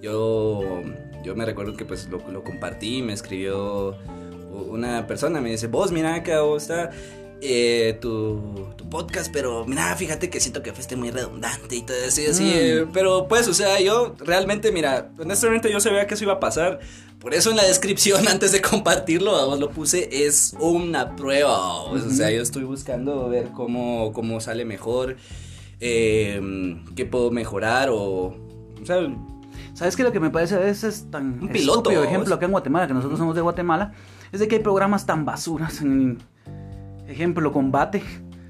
yo, 0.00 0.82
yo 1.24 1.34
me 1.34 1.44
recuerdo 1.44 1.74
que 1.76 1.84
pues 1.84 2.08
lo, 2.08 2.18
lo 2.30 2.42
compartí, 2.44 3.02
me 3.02 3.12
escribió 3.12 3.96
una 4.68 5.06
persona, 5.06 5.40
me 5.40 5.50
dice, 5.50 5.66
vos 5.66 5.92
mira 5.92 6.22
que 6.22 6.36
vos 6.36 6.62
está 6.62 6.90
eh, 7.44 7.98
tu, 8.00 8.68
tu 8.76 8.88
podcast, 8.88 9.32
pero 9.32 9.66
mira, 9.66 9.94
fíjate 9.96 10.30
que 10.30 10.38
siento 10.38 10.62
que 10.62 10.72
fuiste 10.72 10.94
muy 10.94 11.10
redundante 11.10 11.74
y 11.74 11.82
todo 11.82 11.96
eso, 11.96 12.20
y 12.20 12.26
así, 12.26 12.44
Mm. 12.44 12.50
eh, 12.54 12.86
pero 12.92 13.26
pues, 13.28 13.48
o 13.48 13.54
sea, 13.54 13.80
yo 13.80 14.14
realmente, 14.20 14.70
mira, 14.70 15.10
honestamente 15.18 15.70
yo 15.72 15.80
sabía 15.80 16.06
que 16.06 16.14
eso 16.14 16.22
iba 16.24 16.34
a 16.34 16.40
pasar. 16.40 16.78
Por 17.18 17.34
eso 17.34 17.50
en 17.50 17.56
la 17.56 17.64
descripción, 17.64 18.26
antes 18.28 18.52
de 18.52 18.60
compartirlo, 18.62 19.32
vamos, 19.32 19.58
lo 19.60 19.70
puse, 19.70 20.08
es 20.26 20.54
una 20.60 21.16
prueba, 21.16 21.82
o 21.82 21.98
sea, 21.98 22.30
yo 22.30 22.42
estoy 22.42 22.62
buscando 22.64 23.28
ver 23.28 23.48
cómo, 23.54 24.12
cómo 24.12 24.40
sale 24.40 24.64
mejor, 24.64 25.16
eh, 25.80 26.40
qué 26.94 27.06
puedo 27.06 27.30
mejorar 27.30 27.88
o... 27.90 28.36
O 28.80 28.86
sea, 28.86 28.98
¿Sabes 29.74 29.96
qué? 29.96 30.02
Lo 30.02 30.12
que 30.12 30.20
me 30.20 30.30
parece 30.30 30.54
a 30.54 30.58
veces 30.58 31.06
tan 31.10 31.38
Un 31.42 31.48
piloto, 31.48 31.78
estúpido, 31.90 32.04
ejemplo, 32.04 32.34
acá 32.34 32.44
en 32.46 32.52
Guatemala, 32.52 32.86
que 32.86 32.94
nosotros 32.94 33.18
somos 33.18 33.34
de 33.34 33.40
Guatemala, 33.40 33.92
es 34.30 34.38
de 34.40 34.46
que 34.48 34.56
hay 34.56 34.62
programas 34.62 35.06
tan 35.06 35.24
basuras 35.24 35.80
en, 35.80 36.18
ejemplo, 37.08 37.52
combate, 37.52 38.02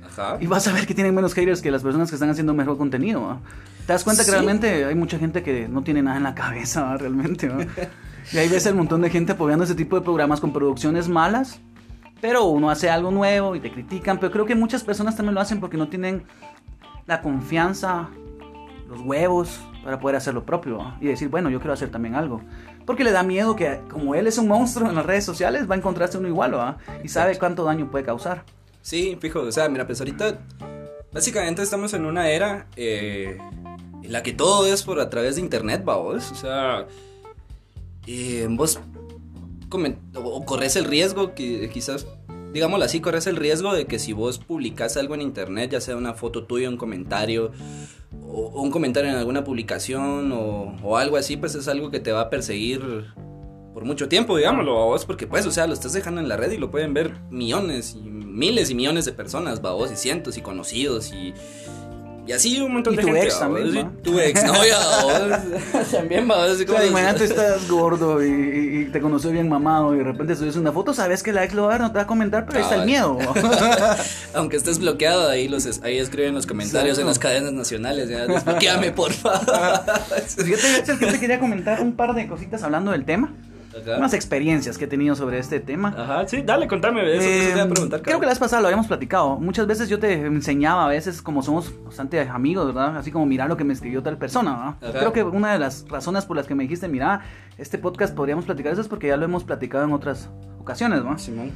ajá. 0.06 0.36
y 0.40 0.46
vas 0.46 0.66
a 0.68 0.72
ver 0.72 0.86
que 0.86 0.94
tienen 0.94 1.14
menos 1.14 1.34
haters 1.34 1.60
que 1.62 1.70
las 1.70 1.82
personas 1.82 2.08
que 2.10 2.16
están 2.16 2.30
haciendo 2.30 2.54
mejor 2.54 2.76
contenido, 2.78 3.20
¿no? 3.20 3.40
Te 3.86 3.92
das 3.92 4.04
cuenta 4.04 4.22
que 4.22 4.26
Sí. 4.26 4.32
realmente 4.32 4.84
hay 4.84 4.94
mucha 4.94 5.18
gente 5.18 5.42
que 5.42 5.66
no 5.68 5.82
tiene 5.82 6.02
nada 6.02 6.16
en 6.18 6.22
la 6.22 6.34
cabeza, 6.34 6.84
¿no? 6.86 6.96
realmente, 6.98 7.48
¿no? 7.48 7.58
Y 8.32 8.38
ahí 8.38 8.48
ves 8.48 8.66
el 8.66 8.74
montón 8.76 9.00
de 9.00 9.10
gente 9.10 9.32
apoyando 9.32 9.64
ese 9.64 9.74
tipo 9.74 9.96
de 9.96 10.02
programas 10.02 10.40
con 10.40 10.52
producciones 10.52 11.08
malas, 11.08 11.60
pero 12.20 12.44
uno 12.44 12.70
hace 12.70 12.88
algo 12.88 13.10
nuevo 13.10 13.56
y 13.56 13.60
te 13.60 13.72
critican, 13.72 14.18
pero 14.18 14.30
creo 14.30 14.46
que 14.46 14.54
muchas 14.54 14.84
personas 14.84 15.16
también 15.16 15.34
lo 15.34 15.40
hacen 15.40 15.58
porque 15.58 15.76
no 15.76 15.88
tienen 15.88 16.22
la 17.06 17.20
confianza, 17.20 18.08
los 18.88 19.00
huevos 19.00 19.60
para 19.82 19.98
poder 19.98 20.14
hacer 20.16 20.34
lo 20.34 20.44
propio 20.44 20.94
y 21.00 21.06
decir, 21.06 21.28
bueno, 21.28 21.50
yo 21.50 21.58
quiero 21.58 21.72
hacer 21.72 21.90
también 21.90 22.14
algo. 22.14 22.40
Porque 22.86 23.04
le 23.04 23.12
da 23.12 23.22
miedo 23.22 23.54
que, 23.56 23.80
como 23.90 24.14
él 24.14 24.26
es 24.26 24.38
un 24.38 24.48
monstruo 24.48 24.88
en 24.88 24.96
las 24.96 25.06
redes 25.06 25.24
sociales, 25.24 25.70
va 25.70 25.74
a 25.74 25.78
encontrarse 25.78 26.18
uno 26.18 26.28
igual, 26.28 26.54
¿va? 26.54 26.78
Y 27.04 27.08
sabe 27.08 27.38
cuánto 27.38 27.64
daño 27.64 27.90
puede 27.90 28.04
causar. 28.04 28.44
Sí, 28.80 29.16
fijo, 29.20 29.40
o 29.40 29.52
sea, 29.52 29.68
mira, 29.68 29.86
pues 29.86 30.00
ahorita 30.00 30.38
básicamente 31.12 31.62
estamos 31.62 31.94
en 31.94 32.04
una 32.04 32.30
era 32.30 32.66
eh, 32.76 33.38
en 34.02 34.12
la 34.12 34.22
que 34.22 34.32
todo 34.32 34.66
es 34.66 34.82
por 34.82 34.98
a 34.98 35.08
través 35.10 35.36
de 35.36 35.42
internet, 35.42 35.82
vamos, 35.84 36.32
o 36.32 36.34
sea, 36.34 36.86
eh, 38.06 38.46
vos 38.50 38.80
comen- 39.68 39.98
o, 40.16 40.44
corres 40.44 40.74
el 40.76 40.84
riesgo 40.86 41.34
que 41.34 41.68
quizás, 41.70 42.06
digámoslo 42.52 42.84
así, 42.84 43.00
corres 43.00 43.26
el 43.28 43.36
riesgo 43.36 43.72
de 43.74 43.86
que 43.86 43.98
si 44.00 44.12
vos 44.12 44.38
publicas 44.38 44.96
algo 44.96 45.14
en 45.14 45.20
internet, 45.22 45.70
ya 45.70 45.80
sea 45.80 45.96
una 45.96 46.14
foto 46.14 46.44
tuya, 46.44 46.68
un 46.68 46.76
comentario, 46.76 47.52
o, 48.20 48.62
un 48.62 48.70
comentario 48.70 49.10
en 49.10 49.16
alguna 49.16 49.44
publicación, 49.44 50.32
o, 50.32 50.76
o 50.82 50.96
algo 50.96 51.16
así, 51.16 51.36
pues 51.36 51.54
es 51.54 51.68
algo 51.68 51.90
que 51.90 52.00
te 52.00 52.12
va 52.12 52.22
a 52.22 52.30
perseguir 52.30 52.82
por 53.72 53.84
mucho 53.84 54.08
tiempo, 54.08 54.36
digámoslo, 54.36 54.74
vos, 54.74 55.04
porque 55.04 55.26
pues, 55.26 55.46
o 55.46 55.50
sea, 55.50 55.66
lo 55.66 55.72
estás 55.72 55.92
dejando 55.92 56.20
en 56.20 56.28
la 56.28 56.36
red 56.36 56.52
y 56.52 56.58
lo 56.58 56.70
pueden 56.70 56.92
ver 56.94 57.14
millones 57.30 57.94
y 57.96 58.02
miles 58.02 58.70
y 58.70 58.74
millones 58.74 59.04
de 59.04 59.12
personas, 59.12 59.60
vos, 59.62 59.90
y 59.92 59.96
cientos 59.96 60.36
y 60.36 60.42
conocidos 60.42 61.12
y... 61.12 61.34
Y 62.24 62.30
así 62.30 62.60
un 62.60 62.72
montón 62.74 62.94
Y 62.94 62.96
de 62.98 63.02
tu 63.02 63.08
gente. 63.08 63.24
ex 63.24 63.38
también, 63.40 63.76
¿va? 63.86 63.90
Tu 64.04 64.20
ex 64.20 64.44
novia, 64.44 64.78
babos, 64.78 65.90
también, 65.90 66.30
así 66.30 66.62
O 66.62 66.66
como... 66.66 66.78
sea, 66.78 66.86
imagínate, 66.86 67.24
estás 67.24 67.68
gordo 67.68 68.24
y, 68.24 68.28
y- 68.28 68.78
y 68.82 68.84
te 68.92 69.00
conoció 69.00 69.30
bien 69.30 69.48
mamado 69.48 69.92
y 69.94 69.98
de 69.98 70.04
repente 70.04 70.36
subes 70.36 70.54
una 70.54 70.70
foto, 70.70 70.94
sabes 70.94 71.24
que 71.24 71.32
la 71.32 71.42
ex 71.42 71.52
lo 71.54 71.62
va 71.62 71.68
a 71.70 71.72
ver, 71.72 71.80
no 71.80 71.90
te 71.90 71.96
va 71.96 72.02
a 72.02 72.06
comentar, 72.06 72.46
pero 72.46 72.58
ahí 72.58 72.64
está 72.64 72.76
el 72.76 72.86
miedo. 72.86 73.18
Aunque 74.34 74.56
estés 74.56 74.78
bloqueado, 74.78 75.28
ahí 75.28 75.48
los 75.48 75.82
ahí 75.82 75.98
escriben 75.98 76.34
los 76.34 76.46
comentarios 76.46 76.96
en 76.98 77.06
las 77.06 77.18
cadenas 77.18 77.52
nacionales, 77.52 78.08
ya, 78.08 78.26
desbloqueame, 78.26 78.92
por 78.92 79.12
favor. 79.12 79.40
Fíjate, 80.26 80.98
que 80.98 81.06
te 81.06 81.18
quería 81.20 81.40
comentar 81.40 81.80
un 81.80 81.94
par 81.96 82.14
de 82.14 82.28
cositas 82.28 82.62
hablando 82.62 82.92
del 82.92 83.04
tema. 83.04 83.32
Ajá. 83.80 83.96
Unas 83.98 84.12
experiencias 84.14 84.76
que 84.78 84.84
he 84.84 84.88
tenido 84.88 85.14
sobre 85.14 85.38
este 85.38 85.60
tema. 85.60 85.94
Ajá, 85.96 86.28
sí, 86.28 86.42
dale, 86.42 86.68
contame, 86.68 87.00
eso, 87.02 87.22
eso 87.28 87.46
te 87.48 87.52
iba 87.54 87.62
a 87.62 87.68
preguntar. 87.68 88.02
creo 88.02 88.20
que 88.20 88.26
la 88.26 88.32
vez 88.32 88.38
pasada 88.38 88.60
lo 88.62 88.68
habíamos 88.68 88.86
platicado. 88.86 89.38
Muchas 89.38 89.66
veces 89.66 89.88
yo 89.88 89.98
te 89.98 90.12
enseñaba, 90.26 90.84
a 90.84 90.88
veces 90.88 91.22
como 91.22 91.42
somos 91.42 91.72
bastante 91.84 92.20
amigos, 92.20 92.66
¿verdad? 92.66 92.96
Así 92.98 93.10
como 93.10 93.26
mirar 93.26 93.48
lo 93.48 93.56
que 93.56 93.64
me 93.64 93.72
escribió 93.72 94.02
tal 94.02 94.18
persona, 94.18 94.76
¿verdad? 94.80 94.98
Creo 95.00 95.12
que 95.12 95.22
una 95.22 95.52
de 95.52 95.58
las 95.58 95.86
razones 95.88 96.24
por 96.26 96.36
las 96.36 96.46
que 96.46 96.54
me 96.54 96.64
dijiste, 96.64 96.88
mira, 96.88 97.22
este 97.58 97.78
podcast 97.78 98.14
podríamos 98.14 98.44
platicar 98.44 98.72
eso 98.72 98.80
es 98.82 98.88
porque 98.88 99.08
ya 99.08 99.16
lo 99.16 99.24
hemos 99.24 99.44
platicado 99.44 99.84
en 99.84 99.92
otras 99.92 100.28
ocasiones, 100.60 101.02
¿no? 101.04 101.18
Simón. 101.18 101.50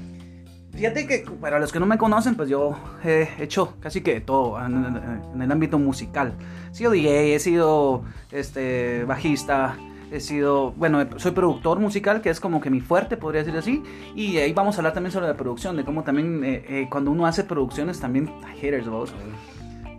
Fíjate 0.74 1.06
que 1.06 1.24
para 1.40 1.58
los 1.58 1.72
que 1.72 1.80
no 1.80 1.86
me 1.86 1.96
conocen, 1.96 2.34
pues 2.34 2.50
yo 2.50 2.76
he 3.02 3.28
hecho 3.38 3.76
casi 3.80 4.02
que 4.02 4.20
todo 4.20 4.60
en, 4.62 4.74
en- 4.84 5.22
en 5.34 5.42
el 5.42 5.50
ámbito 5.50 5.78
musical. 5.78 6.34
He 6.70 6.74
sido 6.74 6.90
DJ, 6.90 7.34
he 7.34 7.38
sido 7.38 8.02
este, 8.30 9.04
bajista, 9.04 9.74
he 10.10 10.20
sido, 10.20 10.72
bueno, 10.72 11.06
soy 11.16 11.32
productor 11.32 11.78
musical, 11.78 12.20
que 12.20 12.30
es 12.30 12.40
como 12.40 12.60
que 12.60 12.70
mi 12.70 12.80
fuerte, 12.80 13.16
podría 13.16 13.42
decir 13.42 13.58
así. 13.58 13.82
Y 14.14 14.38
ahí 14.38 14.52
vamos 14.52 14.76
a 14.76 14.78
hablar 14.78 14.94
también 14.94 15.12
sobre 15.12 15.26
la 15.26 15.36
producción, 15.36 15.76
de 15.76 15.84
cómo 15.84 16.04
también 16.04 16.44
eh, 16.44 16.64
eh, 16.68 16.88
cuando 16.90 17.10
uno 17.10 17.26
hace 17.26 17.44
producciones 17.44 18.00
también 18.00 18.32
hay 18.46 18.58
haters, 18.58 18.88
vos. 18.88 19.12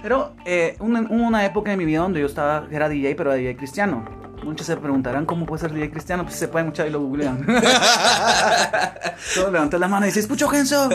Pero 0.02 0.34
eh, 0.46 0.76
una, 0.80 1.02
una 1.02 1.46
época 1.46 1.72
de 1.72 1.78
mi 1.78 1.86
vida 1.86 2.00
donde 2.00 2.20
yo 2.20 2.28
estaba, 2.28 2.68
era 2.72 2.88
DJ, 2.88 3.16
pero 3.16 3.32
era 3.32 3.40
DJ 3.40 3.58
cristiano. 3.58 4.06
Muchos 4.44 4.68
se 4.68 4.78
preguntarán 4.78 5.26
cómo 5.26 5.46
puede 5.46 5.62
ser 5.62 5.74
DJ 5.74 5.90
cristiano, 5.92 6.24
pues 6.24 6.36
se 6.36 6.48
pueden 6.48 6.68
muchar 6.68 6.88
y 6.88 6.92
lo 6.92 7.02
googlean. 7.02 7.46
Todos 9.36 9.52
levantan 9.52 9.80
la 9.80 9.88
mano 9.88 10.06
y 10.06 10.10
dicen, 10.10 10.22
escucho 10.22 10.48
Genso, 10.48 10.90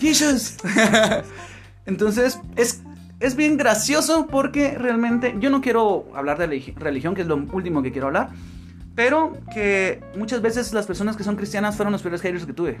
Jesus. 0.00 0.56
Entonces, 1.86 2.40
es, 2.56 2.82
es 3.20 3.36
bien 3.36 3.56
gracioso 3.56 4.26
porque 4.26 4.76
realmente 4.76 5.36
yo 5.38 5.50
no 5.50 5.60
quiero 5.60 6.06
hablar 6.14 6.38
de 6.38 6.48
religi- 6.48 6.74
religión, 6.74 7.14
que 7.14 7.20
es 7.22 7.26
lo 7.28 7.36
último 7.36 7.82
que 7.82 7.92
quiero 7.92 8.08
hablar, 8.08 8.30
pero 8.94 9.36
que 9.54 10.02
muchas 10.16 10.42
veces 10.42 10.72
las 10.72 10.86
personas 10.86 11.16
que 11.16 11.22
son 11.24 11.36
cristianas 11.36 11.76
fueron 11.76 11.92
los 11.92 12.02
peores 12.02 12.20
haters 12.22 12.44
que 12.46 12.52
tuve. 12.52 12.78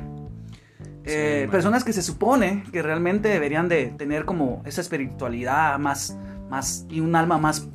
Eh, 1.04 1.48
personas 1.50 1.82
que 1.82 1.92
se 1.92 2.02
supone 2.02 2.62
que 2.72 2.82
realmente 2.82 3.28
deberían 3.28 3.68
de 3.68 3.86
tener 3.96 4.24
como 4.26 4.62
esa 4.66 4.80
espiritualidad 4.82 5.78
más, 5.78 6.16
más 6.50 6.86
y 6.90 7.00
un 7.00 7.16
alma 7.16 7.38
más, 7.38 7.66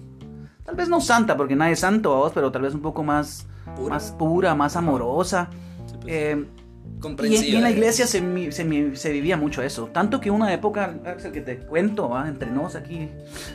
tal 0.63 0.75
vez 0.75 0.89
no 0.89 1.01
santa, 1.01 1.35
porque 1.35 1.55
nadie 1.55 1.73
es 1.73 1.79
santo, 1.79 2.11
vamos, 2.11 2.31
pero 2.33 2.51
tal 2.51 2.61
vez 2.61 2.73
un 2.75 2.81
poco 2.81 3.03
más 3.03 3.47
Pura. 3.75 3.95
más 3.95 4.11
pura, 4.11 4.53
más 4.55 4.75
amorosa. 4.75 5.49
Sí, 5.87 5.95
pues, 6.01 6.13
Eh, 6.13 6.45
comprensiva, 7.05 7.45
y 7.45 7.55
en 7.55 7.61
la 7.61 7.71
iglesia 7.71 8.07
se, 8.07 8.51
se, 8.51 8.95
se 8.95 9.11
vivía 9.11 9.37
mucho 9.37 9.61
eso. 9.61 9.87
Tanto 9.93 10.19
que 10.19 10.31
una 10.31 10.51
época, 10.53 10.95
Axel, 11.05 11.31
que 11.31 11.41
te 11.41 11.57
cuento, 11.57 12.09
¿va? 12.09 12.27
entre 12.27 12.49
nos 12.51 12.75
aquí, 12.75 13.09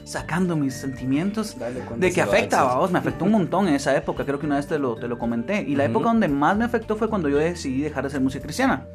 sacando 0.05 0.57
mis 0.57 0.75
sentimientos, 0.75 1.59
Dale, 1.59 1.83
de 1.97 2.13
que 2.13 2.23
afecta, 2.23 2.63
vamos, 2.63 2.91
me 2.91 2.99
afectó 2.99 3.25
un 3.25 3.33
montón 3.33 3.69
en 3.69 3.75
esa 3.75 3.97
época, 3.97 4.25
creo 4.25 4.39
que 4.39 4.47
una 4.47 4.57
vez 4.57 4.67
te 4.67 4.79
lo, 4.79 4.95
te 4.97 5.09
lo 5.09 5.19
comenté. 5.19 5.63
Y 5.63 5.75
la 5.77 5.85
Ujú. 5.85 5.91
época 5.91 6.07
donde 6.11 6.29
más 6.29 6.57
me 6.57 6.65
afectó 6.65 6.97
fue 6.97 7.09
cuando 7.09 7.29
yo 7.29 7.39
decidí 7.39 7.81
dejar 7.83 8.05
de 8.05 8.09
hacer 8.09 8.21
música 8.21 8.43
cristiana. 8.45 8.87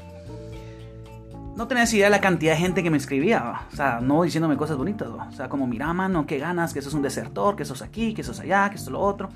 No 1.56 1.68
tenías 1.68 1.94
idea 1.94 2.08
de 2.08 2.12
la 2.12 2.20
cantidad 2.20 2.52
de 2.54 2.60
gente 2.60 2.84
que 2.84 2.90
me 2.90 2.98
escribía, 2.98 3.40
¿va? 3.40 3.68
o 3.72 3.76
sea, 3.76 4.00
no 4.02 4.24
diciéndome 4.24 4.58
cosas 4.58 4.76
bonitas, 4.76 5.08
¿va? 5.10 5.28
o 5.30 5.32
sea, 5.32 5.48
como, 5.48 5.66
mira, 5.68 5.94
mano, 5.94 6.26
qué 6.26 6.38
ganas, 6.38 6.74
que 6.74 6.82
sos 6.82 6.94
un 6.94 7.02
desertor, 7.02 7.56
que 7.56 7.64
sos 7.64 7.82
aquí, 7.82 8.14
que 8.14 8.24
sos 8.24 8.40
allá, 8.42 8.70
que 8.70 8.78
sos 8.78 8.90
lo 8.90 9.00
otro. 9.00 9.30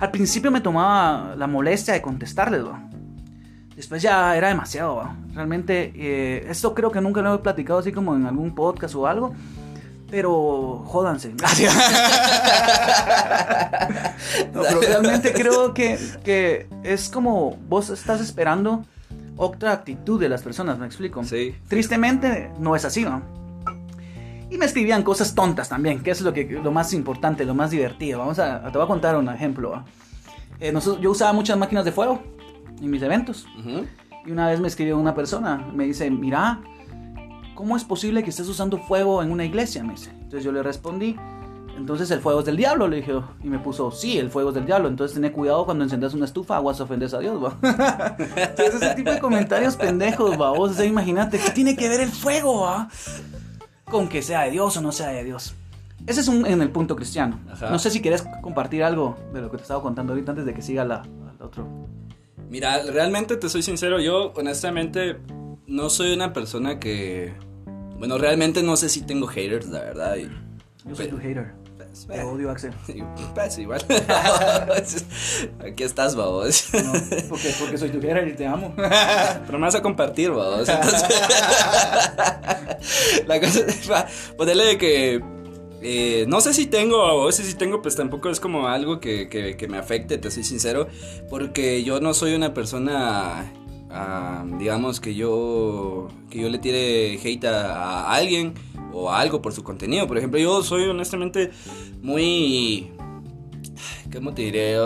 Al 0.00 0.10
principio 0.10 0.50
me 0.50 0.60
tomaba 0.60 1.34
la 1.36 1.46
molestia 1.46 1.94
de 1.94 2.00
contestarles, 2.02 2.64
¿va? 2.64 2.82
Después 3.76 4.02
ya 4.02 4.36
era 4.36 4.48
demasiado, 4.48 4.96
¿va? 4.96 5.16
Realmente, 5.34 5.92
eh, 5.96 6.46
esto 6.48 6.74
creo 6.74 6.92
que 6.92 7.00
nunca 7.00 7.22
lo 7.22 7.34
he 7.34 7.38
platicado 7.38 7.80
así 7.80 7.90
como 7.92 8.14
en 8.14 8.26
algún 8.26 8.54
podcast 8.54 8.94
o 8.94 9.06
algo. 9.06 9.34
Pero 10.10 10.84
jódanse. 10.86 11.34
No, 14.52 14.62
pero 14.62 14.80
realmente 14.80 15.32
creo 15.32 15.74
que, 15.74 15.98
que 16.24 16.68
es 16.82 17.08
como 17.08 17.56
vos 17.68 17.90
estás 17.90 18.20
esperando 18.20 18.84
otra 19.36 19.72
actitud 19.72 20.20
de 20.20 20.28
las 20.28 20.42
personas, 20.42 20.78
¿me 20.78 20.86
explico? 20.86 21.24
Sí. 21.24 21.54
Tristemente 21.68 22.50
no 22.58 22.76
es 22.76 22.84
así, 22.84 23.04
¿no? 23.04 23.22
Y 24.50 24.56
me 24.58 24.66
escribían 24.66 25.02
cosas 25.02 25.34
tontas 25.34 25.68
también, 25.68 26.02
que 26.02 26.12
es 26.12 26.20
lo, 26.20 26.32
que, 26.32 26.44
lo 26.44 26.70
más 26.70 26.92
importante, 26.92 27.44
lo 27.44 27.54
más 27.54 27.70
divertido. 27.70 28.20
Vamos 28.20 28.38
a, 28.38 28.62
te 28.70 28.78
voy 28.78 28.84
a 28.84 28.86
contar 28.86 29.16
un 29.16 29.28
ejemplo. 29.28 29.70
¿va? 29.70 29.84
Eh, 30.60 30.70
nosotros- 30.70 31.02
yo 31.02 31.10
usaba 31.10 31.32
muchas 31.32 31.58
máquinas 31.58 31.84
de 31.84 31.90
fuego 31.92 32.22
en 32.84 32.90
mis 32.90 33.02
eventos. 33.02 33.46
Y 34.26 34.30
una 34.30 34.48
vez 34.48 34.60
me 34.60 34.68
escribió 34.68 34.98
una 34.98 35.14
persona, 35.14 35.58
me 35.74 35.84
dice, 35.84 36.10
mira, 36.10 36.60
¿cómo 37.54 37.76
es 37.76 37.84
posible 37.84 38.22
que 38.22 38.30
estés 38.30 38.48
usando 38.48 38.78
fuego 38.78 39.22
en 39.22 39.30
una 39.30 39.44
iglesia? 39.44 39.82
Me 39.84 39.92
dice. 39.92 40.10
Entonces 40.10 40.44
yo 40.44 40.52
le 40.52 40.62
respondí, 40.62 41.16
Entonces 41.76 42.10
el 42.10 42.20
fuego 42.20 42.40
es 42.40 42.46
del 42.46 42.56
diablo, 42.56 42.88
le 42.88 42.96
dije. 42.96 43.12
Y 43.42 43.48
me 43.48 43.58
puso, 43.58 43.90
sí, 43.90 44.18
el 44.18 44.30
fuego 44.30 44.50
es 44.50 44.54
del 44.54 44.64
diablo. 44.64 44.88
Entonces 44.88 45.20
ten 45.20 45.30
cuidado 45.32 45.64
cuando 45.64 45.84
encendas 45.84 46.14
una 46.14 46.24
estufa, 46.24 46.56
aguas 46.56 46.80
ofendes 46.80 47.12
a 47.14 47.18
Dios, 47.18 47.42
va. 47.42 47.56
Entonces 48.18 48.74
ese 48.76 48.94
tipo 48.94 49.10
de 49.10 49.18
comentarios 49.18 49.76
pendejos, 49.76 50.40
va. 50.40 50.52
O 50.52 50.68
sea, 50.68 50.84
imagínate, 50.84 51.38
¿qué 51.38 51.50
tiene 51.50 51.76
que 51.76 51.88
ver 51.88 52.00
el 52.00 52.10
fuego, 52.10 52.62
va? 52.62 52.88
Con 53.84 54.08
que 54.08 54.22
sea 54.22 54.42
de 54.42 54.52
Dios 54.52 54.76
o 54.76 54.80
no 54.80 54.92
sea 54.92 55.08
de 55.08 55.24
Dios. 55.24 55.54
Ese 56.06 56.20
es 56.20 56.28
un 56.28 56.46
en 56.46 56.60
el 56.62 56.70
punto 56.70 56.96
cristiano. 56.96 57.40
Ajá. 57.50 57.70
No 57.70 57.78
sé 57.78 57.90
si 57.90 58.00
quieres 58.00 58.24
compartir 58.42 58.84
algo 58.84 59.16
de 59.32 59.40
lo 59.40 59.50
que 59.50 59.56
te 59.56 59.62
estaba 59.62 59.82
contando 59.82 60.12
ahorita 60.12 60.32
antes 60.32 60.44
de 60.46 60.54
que 60.54 60.62
siga 60.62 60.84
la, 60.84 60.96
al 61.00 61.42
otro. 61.42 61.66
Mira, 62.54 62.80
realmente 62.84 63.36
te 63.36 63.48
soy 63.48 63.64
sincero, 63.64 63.98
yo 63.98 64.32
honestamente 64.36 65.16
no 65.66 65.90
soy 65.90 66.14
una 66.14 66.32
persona 66.32 66.78
que... 66.78 67.34
Bueno, 67.98 68.16
realmente 68.16 68.62
no 68.62 68.76
sé 68.76 68.88
si 68.90 69.02
tengo 69.02 69.26
haters, 69.26 69.66
la 69.66 69.80
verdad. 69.80 70.14
y- 70.18 70.30
Yo 70.88 70.94
soy 70.94 71.08
tu 71.08 71.18
hater. 71.18 71.52
pues, 71.76 72.06
Te 72.06 72.22
odio, 72.22 72.52
Axel. 72.52 72.72
pues, 73.34 73.58
igual. 73.58 73.84
Aquí 75.66 75.82
estás, 75.82 76.14
babos. 76.14 76.68
No, 76.74 76.92
porque, 77.28 77.52
porque 77.58 77.76
soy 77.76 77.90
tu 77.90 78.00
hater 78.00 78.28
y 78.28 78.36
te 78.36 78.46
amo. 78.46 78.72
Pero 79.46 79.58
me 79.58 79.64
vas 79.66 79.74
a 79.74 79.82
compartir, 79.82 80.30
babos. 80.30 80.68
Entonces... 80.68 81.08
La 83.26 83.40
cosa 83.40 83.60
es, 83.66 83.90
ponerle 84.36 84.64
de 84.66 84.78
que... 84.78 85.33
eh, 85.86 86.24
no 86.26 86.40
sé 86.40 86.54
si 86.54 86.66
tengo, 86.66 86.96
o 87.02 87.30
sé 87.30 87.44
si 87.44 87.54
tengo, 87.54 87.82
pues 87.82 87.94
tampoco 87.94 88.30
es 88.30 88.40
como 88.40 88.66
algo 88.68 88.98
que, 89.00 89.28
que- 89.28 89.56
que 89.56 89.68
me 89.68 89.76
afecte, 89.78 90.16
te 90.18 90.30
soy 90.30 90.42
sincero, 90.42 90.88
porque 91.28 91.84
yo 91.84 92.00
no 92.00 92.14
soy 92.14 92.34
una 92.34 92.54
persona, 92.54 93.52
digamos, 94.58 94.98
que 95.00 95.14
yo, 95.14 96.08
que 96.30 96.40
yo 96.40 96.48
le 96.48 96.58
tire 96.58 97.18
hate 97.22 97.44
a, 97.44 98.04
a 98.06 98.14
alguien 98.14 98.54
o 98.92 99.10
a 99.10 99.20
algo 99.20 99.42
por 99.42 99.52
su 99.52 99.62
contenido. 99.62 100.06
Por 100.06 100.16
ejemplo, 100.18 100.40
yo 100.40 100.62
soy 100.62 100.84
honestamente 100.84 101.50
muy, 102.02 102.90
¿cómo 104.12 104.32
te 104.34 104.42
diré? 104.42 104.76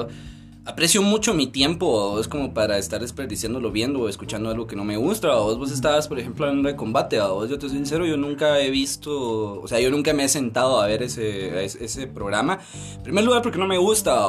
Aprecio 0.69 1.01
mucho 1.01 1.33
mi 1.33 1.47
tiempo, 1.47 1.87
o 1.87 2.21
es 2.21 2.29
como 2.29 2.53
para 2.53 2.77
estar 2.77 3.01
desperdiciándolo 3.01 3.73
viendo 3.73 4.01
o 4.01 4.09
escuchando 4.11 4.51
algo 4.51 4.67
que 4.67 4.77
no 4.77 4.85
me 4.85 4.99
gusta. 4.99 5.35
O 5.35 5.57
vos 5.57 5.73
estabas, 5.73 6.09
por 6.09 6.19
ejemplo, 6.19 6.45
hablando 6.45 6.69
de 6.69 6.77
combate. 6.77 7.19
O 7.23 7.47
yo 7.47 7.59
te 7.59 7.71
soy 7.71 7.79
sincero, 7.79 8.05
yo 8.05 8.19
nunca 8.19 8.61
he 8.61 8.69
visto, 8.69 9.63
o 9.63 9.67
sea, 9.67 9.81
yo 9.81 9.91
nunca 9.91 10.13
me 10.13 10.25
he 10.25 10.29
sentado 10.29 10.79
a 10.79 10.87
ver 10.87 11.03
ese, 11.03 11.65
ese, 11.65 12.07
programa. 12.07 12.59
En 12.97 13.03
primer 13.03 13.25
lugar, 13.25 13.41
porque 13.41 13.57
no 13.57 13.67
me 13.67 13.79
gusta. 13.79 14.27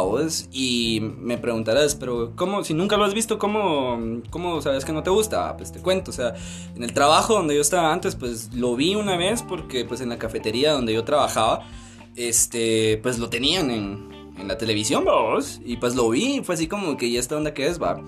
Y 0.53 1.01
me 1.01 1.37
preguntarás, 1.37 1.95
pero 1.95 2.31
¿cómo? 2.37 2.63
Si 2.63 2.73
nunca 2.73 2.95
lo 2.95 3.03
has 3.03 3.13
visto, 3.13 3.37
¿cómo, 3.37 3.99
cómo 4.29 4.61
sabes 4.61 4.85
que 4.85 4.93
no 4.93 5.03
te 5.03 5.09
gusta? 5.09 5.57
Pues 5.57 5.73
te 5.73 5.81
cuento, 5.81 6.11
o 6.11 6.13
sea, 6.13 6.35
en 6.73 6.85
el 6.85 6.93
trabajo 6.93 7.33
donde 7.33 7.53
yo 7.53 7.61
estaba 7.61 7.91
antes, 7.91 8.15
pues 8.15 8.53
lo 8.53 8.77
vi 8.77 8.95
una 8.95 9.17
vez 9.17 9.43
porque, 9.43 9.83
pues 9.83 9.99
en 9.99 10.07
la 10.07 10.17
cafetería 10.17 10.71
donde 10.71 10.93
yo 10.93 11.03
trabajaba, 11.03 11.67
este, 12.15 12.97
pues 13.03 13.19
lo 13.19 13.29
tenían 13.29 13.71
en, 13.71 14.08
en 14.39 14.47
la 14.47 14.57
televisión, 14.57 15.05
vamos. 15.05 15.59
Y 15.65 15.77
pues 15.77 15.95
lo 15.95 16.09
vi, 16.09 16.37
y 16.37 16.43
fue 16.43 16.55
así 16.55 16.67
como 16.67 16.97
que 16.97 17.11
ya 17.11 17.19
esta 17.19 17.35
onda 17.37 17.53
que 17.53 17.67
es, 17.67 17.81
va. 17.81 18.01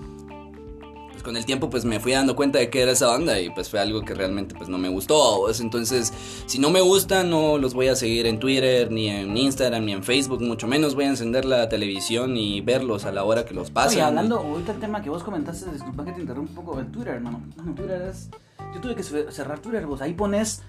Pues 1.10 1.22
con 1.22 1.36
el 1.36 1.44
tiempo 1.44 1.68
pues 1.68 1.84
me 1.84 2.00
fui 2.00 2.12
dando 2.12 2.34
cuenta 2.34 2.58
de 2.58 2.70
que 2.70 2.80
era 2.80 2.92
esa 2.92 3.10
onda 3.12 3.38
y 3.38 3.50
pues 3.50 3.68
fue 3.68 3.78
algo 3.78 4.00
que 4.02 4.14
realmente 4.14 4.54
pues 4.54 4.68
no 4.68 4.78
me 4.78 4.88
gustó, 4.88 5.14
¿vos? 5.38 5.60
Entonces, 5.60 6.12
si 6.46 6.58
no 6.58 6.70
me 6.70 6.80
gusta, 6.80 7.22
no 7.22 7.58
los 7.58 7.74
voy 7.74 7.88
a 7.88 7.96
seguir 7.96 8.26
en 8.26 8.40
Twitter, 8.40 8.90
ni 8.90 9.08
en 9.08 9.36
Instagram, 9.36 9.84
ni 9.84 9.92
en 9.92 10.02
Facebook, 10.02 10.40
mucho 10.40 10.66
menos 10.66 10.94
voy 10.94 11.04
a 11.04 11.08
encender 11.08 11.44
la 11.44 11.68
televisión 11.68 12.36
y 12.36 12.60
verlos 12.62 13.04
a 13.04 13.12
la 13.12 13.24
hora 13.24 13.44
que 13.44 13.52
los 13.54 13.70
pasen. 13.70 13.98
Oye, 13.98 14.02
hablando 14.02 14.38
ahorita 14.38 14.72
el 14.72 14.80
tema 14.80 15.02
que 15.02 15.10
vos 15.10 15.22
comentaste, 15.22 15.70
disculpa 15.70 16.04
que 16.04 16.12
te 16.12 16.20
interrumpa 16.22 16.58
un 16.58 16.66
poco, 16.66 16.80
el 16.80 16.90
Twitter, 16.90 17.14
hermano. 17.14 17.42
Twitter 17.76 18.02
es... 18.10 18.30
Yo 18.74 18.80
tuve 18.80 18.94
que 18.94 19.02
ce- 19.02 19.30
cerrar 19.30 19.58
Twitter, 19.58 19.84
vos. 19.86 20.00
Ahí 20.00 20.14
pones... 20.14 20.62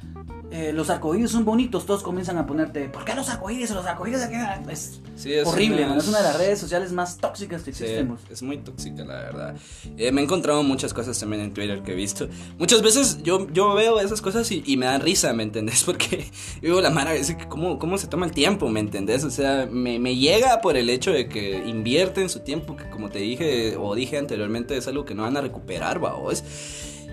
eh, 0.55 0.71
los 0.71 0.91
arcoíris 0.91 1.31
son 1.31 1.45
bonitos, 1.45 1.87
todos 1.87 2.03
comienzan 2.03 2.37
a 2.37 2.45
ponerte... 2.45 2.87
¿Por 2.87 3.03
qué 3.03 3.15
los 3.15 3.27
arcoíris 3.27 3.71
los 3.71 3.83
arcoíris? 3.87 4.19
Es, 4.69 5.01
Sí, 5.15 5.33
es 5.33 5.47
horrible, 5.47 5.83
una-. 5.85 5.97
Es 5.97 6.07
una 6.07 6.19
de 6.19 6.23
las 6.25 6.37
redes 6.37 6.59
sociales 6.59 6.91
más 6.91 7.17
tóxicas 7.17 7.63
que 7.63 7.73
Sí, 7.73 7.85
vos. 8.07 8.19
es 8.29 8.43
muy 8.43 8.57
tóxica, 8.59 9.03
la 9.03 9.15
verdad. 9.15 9.55
Eh, 9.97 10.11
me 10.11 10.21
he 10.21 10.23
encontrado 10.23 10.61
muchas 10.61 10.93
cosas 10.93 11.19
también 11.19 11.41
en 11.41 11.53
Twitter 11.55 11.81
que 11.81 11.93
he 11.93 11.95
visto. 11.95 12.27
Muchas 12.59 12.83
veces 12.83 13.23
yo, 13.23 13.47
yo 13.51 13.73
veo 13.73 13.99
esas 13.99 14.21
cosas 14.21 14.51
y, 14.51 14.61
y 14.63 14.77
me 14.77 14.85
dan 14.85 15.01
risa, 15.01 15.33
¿me 15.33 15.41
entendés? 15.41 15.83
Porque 15.85 16.29
digo, 16.61 16.81
la 16.81 16.91
mara, 16.91 17.15
es 17.15 17.33
que 17.33 17.47
cómo, 17.47 17.79
cómo 17.79 17.97
se 17.97 18.05
toma 18.05 18.27
el 18.27 18.31
tiempo, 18.31 18.69
¿me 18.69 18.79
entendés? 18.79 19.23
O 19.23 19.31
sea, 19.31 19.67
me, 19.71 19.97
me 19.97 20.15
llega 20.15 20.61
por 20.61 20.77
el 20.77 20.91
hecho 20.91 21.11
de 21.11 21.27
que 21.27 21.63
invierten 21.65 22.29
su 22.29 22.41
tiempo, 22.41 22.75
que 22.77 22.87
como 22.91 23.09
te 23.09 23.17
dije 23.17 23.75
o 23.75 23.95
dije 23.95 24.19
anteriormente, 24.19 24.77
es 24.77 24.87
algo 24.87 25.03
que 25.03 25.15
no 25.15 25.23
van 25.23 25.35
a 25.35 25.41
recuperar, 25.41 25.97
¿vaos? 25.97 26.43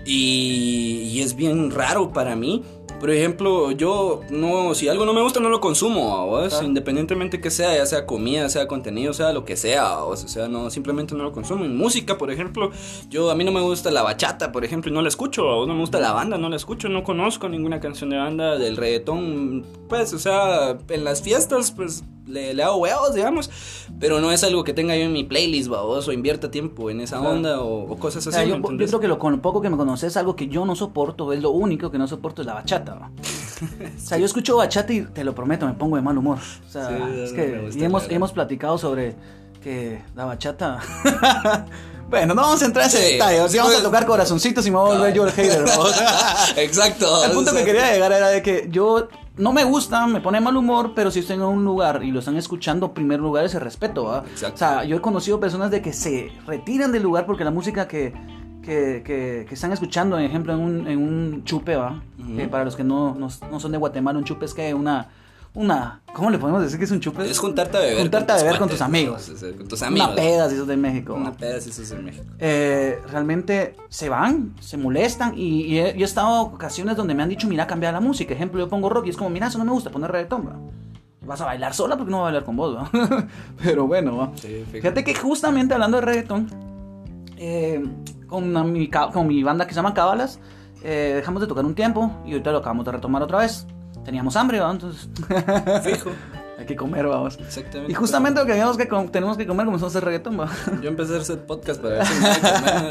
Y, 0.05 1.09
y 1.13 1.21
es 1.21 1.35
bien 1.35 1.71
raro 1.71 2.11
para 2.11 2.35
mí. 2.35 2.63
Por 3.01 3.09
ejemplo, 3.09 3.71
yo 3.71 4.21
no, 4.29 4.75
si 4.75 4.87
algo 4.87 5.07
no 5.07 5.13
me 5.13 5.23
gusta 5.23 5.39
no 5.39 5.49
lo 5.49 5.59
consumo, 5.59 6.27
¿vos? 6.27 6.49
Claro. 6.49 6.67
independientemente 6.67 7.41
que 7.41 7.49
sea, 7.49 7.75
ya 7.75 7.87
sea 7.87 8.05
comida, 8.05 8.47
sea 8.47 8.67
contenido, 8.67 9.11
sea 9.11 9.33
lo 9.33 9.43
que 9.43 9.57
sea, 9.57 10.01
¿vos? 10.01 10.23
o 10.23 10.27
sea, 10.27 10.47
no, 10.47 10.69
simplemente 10.69 11.15
no 11.15 11.23
lo 11.23 11.31
consumo. 11.31 11.65
En 11.65 11.75
música, 11.75 12.19
por 12.19 12.29
ejemplo, 12.29 12.69
yo 13.09 13.31
a 13.31 13.35
mí 13.35 13.43
no 13.43 13.51
me 13.51 13.61
gusta 13.61 13.89
la 13.89 14.03
bachata, 14.03 14.51
por 14.51 14.63
ejemplo, 14.63 14.91
y 14.91 14.93
no 14.93 15.01
la 15.01 15.07
escucho, 15.07 15.43
¿vos? 15.43 15.67
no 15.67 15.73
me 15.73 15.79
gusta 15.79 15.99
la 15.99 16.11
banda, 16.11 16.37
no 16.37 16.47
la 16.47 16.57
escucho, 16.57 16.89
no 16.89 17.03
conozco 17.03 17.49
ninguna 17.49 17.79
canción 17.79 18.11
de 18.11 18.17
banda 18.17 18.59
del 18.59 18.77
reggaetón, 18.77 19.65
pues, 19.89 20.13
o 20.13 20.19
sea, 20.19 20.77
en 20.89 21.03
las 21.03 21.23
fiestas, 21.23 21.71
pues, 21.71 22.03
le, 22.31 22.53
le 22.53 22.63
hago 22.63 22.77
huevos, 22.77 23.13
digamos, 23.13 23.49
pero 23.99 24.19
no 24.19 24.31
es 24.31 24.43
algo 24.43 24.63
que 24.63 24.73
tenga 24.73 24.95
yo 24.95 25.03
en 25.03 25.13
mi 25.13 25.23
playlist, 25.23 25.67
¿vos? 25.69 26.07
o 26.07 26.11
invierta 26.11 26.49
tiempo 26.49 26.89
en 26.89 27.01
esa 27.01 27.19
Claro. 27.19 27.35
onda 27.35 27.61
o, 27.61 27.91
o 27.91 27.97
cosas 27.97 28.25
O 28.25 28.29
así. 28.29 28.37
sea, 28.37 28.45
¿me 28.57 28.61
yo, 28.61 28.87
creo 28.87 28.99
que 28.99 29.07
lo, 29.07 29.19
con 29.19 29.33
lo 29.33 29.41
poco 29.41 29.61
que 29.61 29.69
me 29.69 29.77
conoces, 29.77 30.15
algo 30.17 30.35
que 30.35 30.47
yo 30.47 30.65
no 30.65 30.75
soporto, 30.75 31.31
es 31.33 31.41
lo 31.41 31.51
único 31.51 31.91
que 31.91 31.97
no 31.97 32.07
soporto 32.07 32.41
es 32.41 32.45
la 32.47 32.53
bachata. 32.55 33.11
O 33.61 33.99
sea, 33.99 34.17
yo 34.17 34.25
escucho 34.25 34.57
bachata 34.57 34.91
y 34.91 35.01
te 35.03 35.23
lo 35.23 35.35
prometo, 35.35 35.67
me 35.67 35.73
pongo 35.73 35.95
de 35.95 36.01
mal 36.01 36.17
humor. 36.17 36.39
O 36.67 36.71
sea, 36.71 36.87
Sí, 36.87 37.19
es 37.19 37.31
no 37.31 37.35
que 37.35 37.47
me 37.47 37.61
gusta, 37.61 37.79
y 37.79 37.83
hemos, 37.83 38.09
hemos 38.09 38.31
platicado 38.31 38.77
sobre 38.79 39.15
que 39.61 40.01
la 40.15 40.25
bachata. 40.25 40.79
bueno, 42.11 42.35
no 42.35 42.41
vamos 42.43 42.61
a 42.61 42.65
entrar 42.65 42.85
en 42.85 42.89
ese 42.89 43.03
Sí, 43.07 43.13
detalle. 43.13 43.49
Si 43.49 43.57
vamos 43.57 43.73
a 43.73 43.75
pues- 43.77 43.83
tocar 43.83 44.05
corazoncitos 44.05 44.67
y 44.67 44.71
me 44.71 44.77
voy 44.77 44.91
a 44.91 44.97
volver 44.99 45.13
yo 45.15 45.25
el 45.25 45.31
hater. 45.31 45.65
Exacto. 46.57 47.25
El 47.25 47.31
punto 47.31 47.51
que 47.53 47.63
quería 47.63 47.91
llegar 47.91 48.11
era 48.11 48.27
de 48.29 48.41
que 48.41 48.67
yo 48.69 49.07
no 49.37 49.53
me 49.53 49.63
gusta, 49.63 50.05
me 50.07 50.21
pone 50.21 50.39
mal 50.41 50.55
humor, 50.55 50.91
pero 50.95 51.09
si 51.09 51.19
estoy 51.19 51.37
en 51.37 51.41
un 51.43 51.63
lugar 51.63 52.03
y 52.03 52.11
lo 52.11 52.19
están 52.19 52.37
escuchando, 52.37 52.93
primer 52.93 53.19
lugar 53.19 53.45
ese 53.45 53.59
respeto, 53.59 54.03
¿va? 54.05 54.23
Exacto. 54.29 54.55
O 54.55 54.57
sea, 54.57 54.83
yo 54.83 54.97
he 54.97 55.01
conocido 55.01 55.39
personas 55.39 55.71
de 55.71 55.81
que 55.81 55.93
se 55.93 56.31
retiran 56.45 56.91
del 56.91 57.01
lugar 57.03 57.25
porque 57.25 57.43
la 57.43 57.51
música 57.51 57.87
que, 57.87 58.13
que, 58.61 59.01
que- 59.05 59.45
que 59.47 59.53
están 59.55 59.71
escuchando, 59.71 60.17
por 60.17 60.23
ejemplo, 60.25 60.53
en 60.53 60.59
un, 60.59 60.87
en 60.87 60.97
un 60.99 61.43
chupe, 61.45 61.75
¿va? 61.75 62.03
Que 62.35 62.47
para 62.47 62.63
los 62.65 62.75
que 62.75 62.83
no, 62.83 63.15
no, 63.15 63.29
no 63.49 63.59
son 63.59 63.71
de 63.71 63.77
Guatemala, 63.77 64.19
un 64.19 64.25
chupe 64.25 64.45
es 64.45 64.53
que 64.53 64.73
una, 64.73 65.09
una, 65.53 66.01
¿cómo 66.13 66.29
le 66.29 66.37
podemos 66.39 66.61
decir 66.61 66.77
que 66.79 66.85
es 66.85 66.91
un 66.91 67.01
chupe? 67.01 67.29
Es 67.29 67.37
juntarte 67.37 67.75
a 67.77 67.81
beber. 67.81 67.99
Juntarte 68.01 68.31
a 68.31 68.35
beber 68.37 68.57
con 68.57 68.69
tus 68.69 68.79
amigos. 68.81 69.31
con 69.57 69.67
tus 69.67 69.81
amigos. 69.81 70.07
Una 70.07 70.15
peda, 70.15 70.49
si 70.49 70.55
sos 70.55 70.67
de 70.67 70.77
México. 70.77 71.13
¿va? 71.13 71.19
Una 71.19 71.33
peda 71.33 71.59
si 71.59 71.71
sos 71.73 71.91
en 71.91 72.05
México. 72.05 72.23
eh, 72.39 72.99
realmente 73.11 73.75
se 73.89 74.07
van, 74.07 74.55
se 74.61 74.77
molestan 74.77 75.33
y, 75.37 75.63
y 75.65 75.79
he, 75.79 75.93
yo 75.97 76.01
he 76.01 76.03
estado 76.05 76.47
en 76.47 76.53
ocasiones 76.55 76.95
donde 76.95 77.13
me 77.15 77.23
han 77.23 77.29
dicho, 77.29 77.47
mira, 77.49 77.67
cambia 77.67 77.91
la 77.91 77.99
música. 77.99 78.33
Ejemplo, 78.33 78.59
yo 78.61 78.69
pongo 78.69 78.89
rock 78.89 79.07
y 79.07 79.09
es 79.09 79.17
como, 79.17 79.29
mira, 79.29 79.47
eso 79.47 79.57
no 79.57 79.65
me 79.65 79.71
gusta, 79.71 79.89
poner 79.91 80.09
reggaetón, 80.11 80.47
¿va? 80.47 80.55
Vas 81.25 81.41
a 81.41 81.45
bailar 81.45 81.73
sola 81.73 81.97
porque 81.97 82.11
no 82.11 82.17
voy 82.17 82.21
a 82.23 82.31
bailar 82.31 82.45
con 82.45 82.55
vos, 82.55 82.75
¿va? 82.77 82.89
Pero 83.63 83.85
bueno, 83.87 84.17
¿va? 84.17 84.31
Sí, 84.35 84.63
fíjate. 84.71 85.03
Que 85.03 85.13
justamente 85.15 85.73
hablando 85.73 85.97
de 85.99 86.05
reggaetón, 86.05 86.47
eh, 87.37 87.83
con, 88.27 88.45
una- 88.45 88.63
mi, 88.63 88.87
ca- 88.89 89.09
con 89.11 89.27
mi 89.27 89.43
banda 89.43 89.65
que 89.67 89.71
se 89.73 89.75
llama 89.75 89.93
Cábalas, 89.93 90.39
eh, 90.83 91.11
dejamos 91.17 91.41
de 91.41 91.47
tocar 91.47 91.65
un 91.65 91.75
tiempo 91.75 92.11
y 92.25 92.31
ahorita 92.31 92.51
lo 92.51 92.59
acabamos 92.59 92.85
de 92.85 92.93
retomar 92.93 93.21
otra 93.21 93.39
vez. 93.39 93.67
Teníamos 94.05 94.35
hambre, 94.35 94.59
¿va? 94.59 94.71
Entonces 94.71 95.07
Fijo. 95.83 96.09
hay 96.57 96.65
que 96.65 96.75
comer, 96.75 97.07
vamos. 97.07 97.37
Exactamente. 97.39 97.91
Y 97.91 97.95
justamente 97.95 98.39
lo 98.39 98.45
que 98.45 98.53
teníamos 98.53 98.77
que 98.77 98.87
com- 98.87 99.09
tenemos 99.09 99.37
que 99.37 99.45
comer 99.47 99.65
comenzamos 99.65 99.93
a 99.95 99.97
hacer 99.97 100.05
reggaetón, 100.05 100.39
¿va? 100.39 100.49
Yo 100.81 100.89
empecé 100.89 101.15
a 101.15 101.19
hacer 101.19 101.45
podcast 101.45 101.81
para 101.81 101.95
ver 101.97 102.05
si 102.07 102.13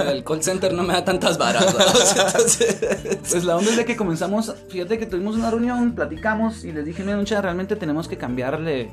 me 0.05 0.11
el 0.13 0.25
call 0.25 0.43
center 0.43 0.73
no 0.73 0.83
me 0.85 0.93
da 0.95 1.05
tantas 1.05 1.37
varas. 1.39 1.67
Entonces, 1.67 2.79
Pues 3.31 3.45
la 3.45 3.57
onda 3.57 3.71
es 3.71 3.77
de 3.77 3.85
que 3.85 3.97
comenzamos, 3.97 4.55
fíjate 4.69 4.99
que 4.99 5.07
tuvimos 5.07 5.37
una 5.37 5.51
reunión, 5.51 5.93
platicamos 5.95 6.65
y 6.65 6.73
les 6.73 6.85
dije, 6.85 7.03
mira, 7.05 7.17
mucha, 7.17 7.41
realmente 7.43 7.77
tenemos 7.77 8.07
que 8.09 8.17
cambiarle. 8.17 8.91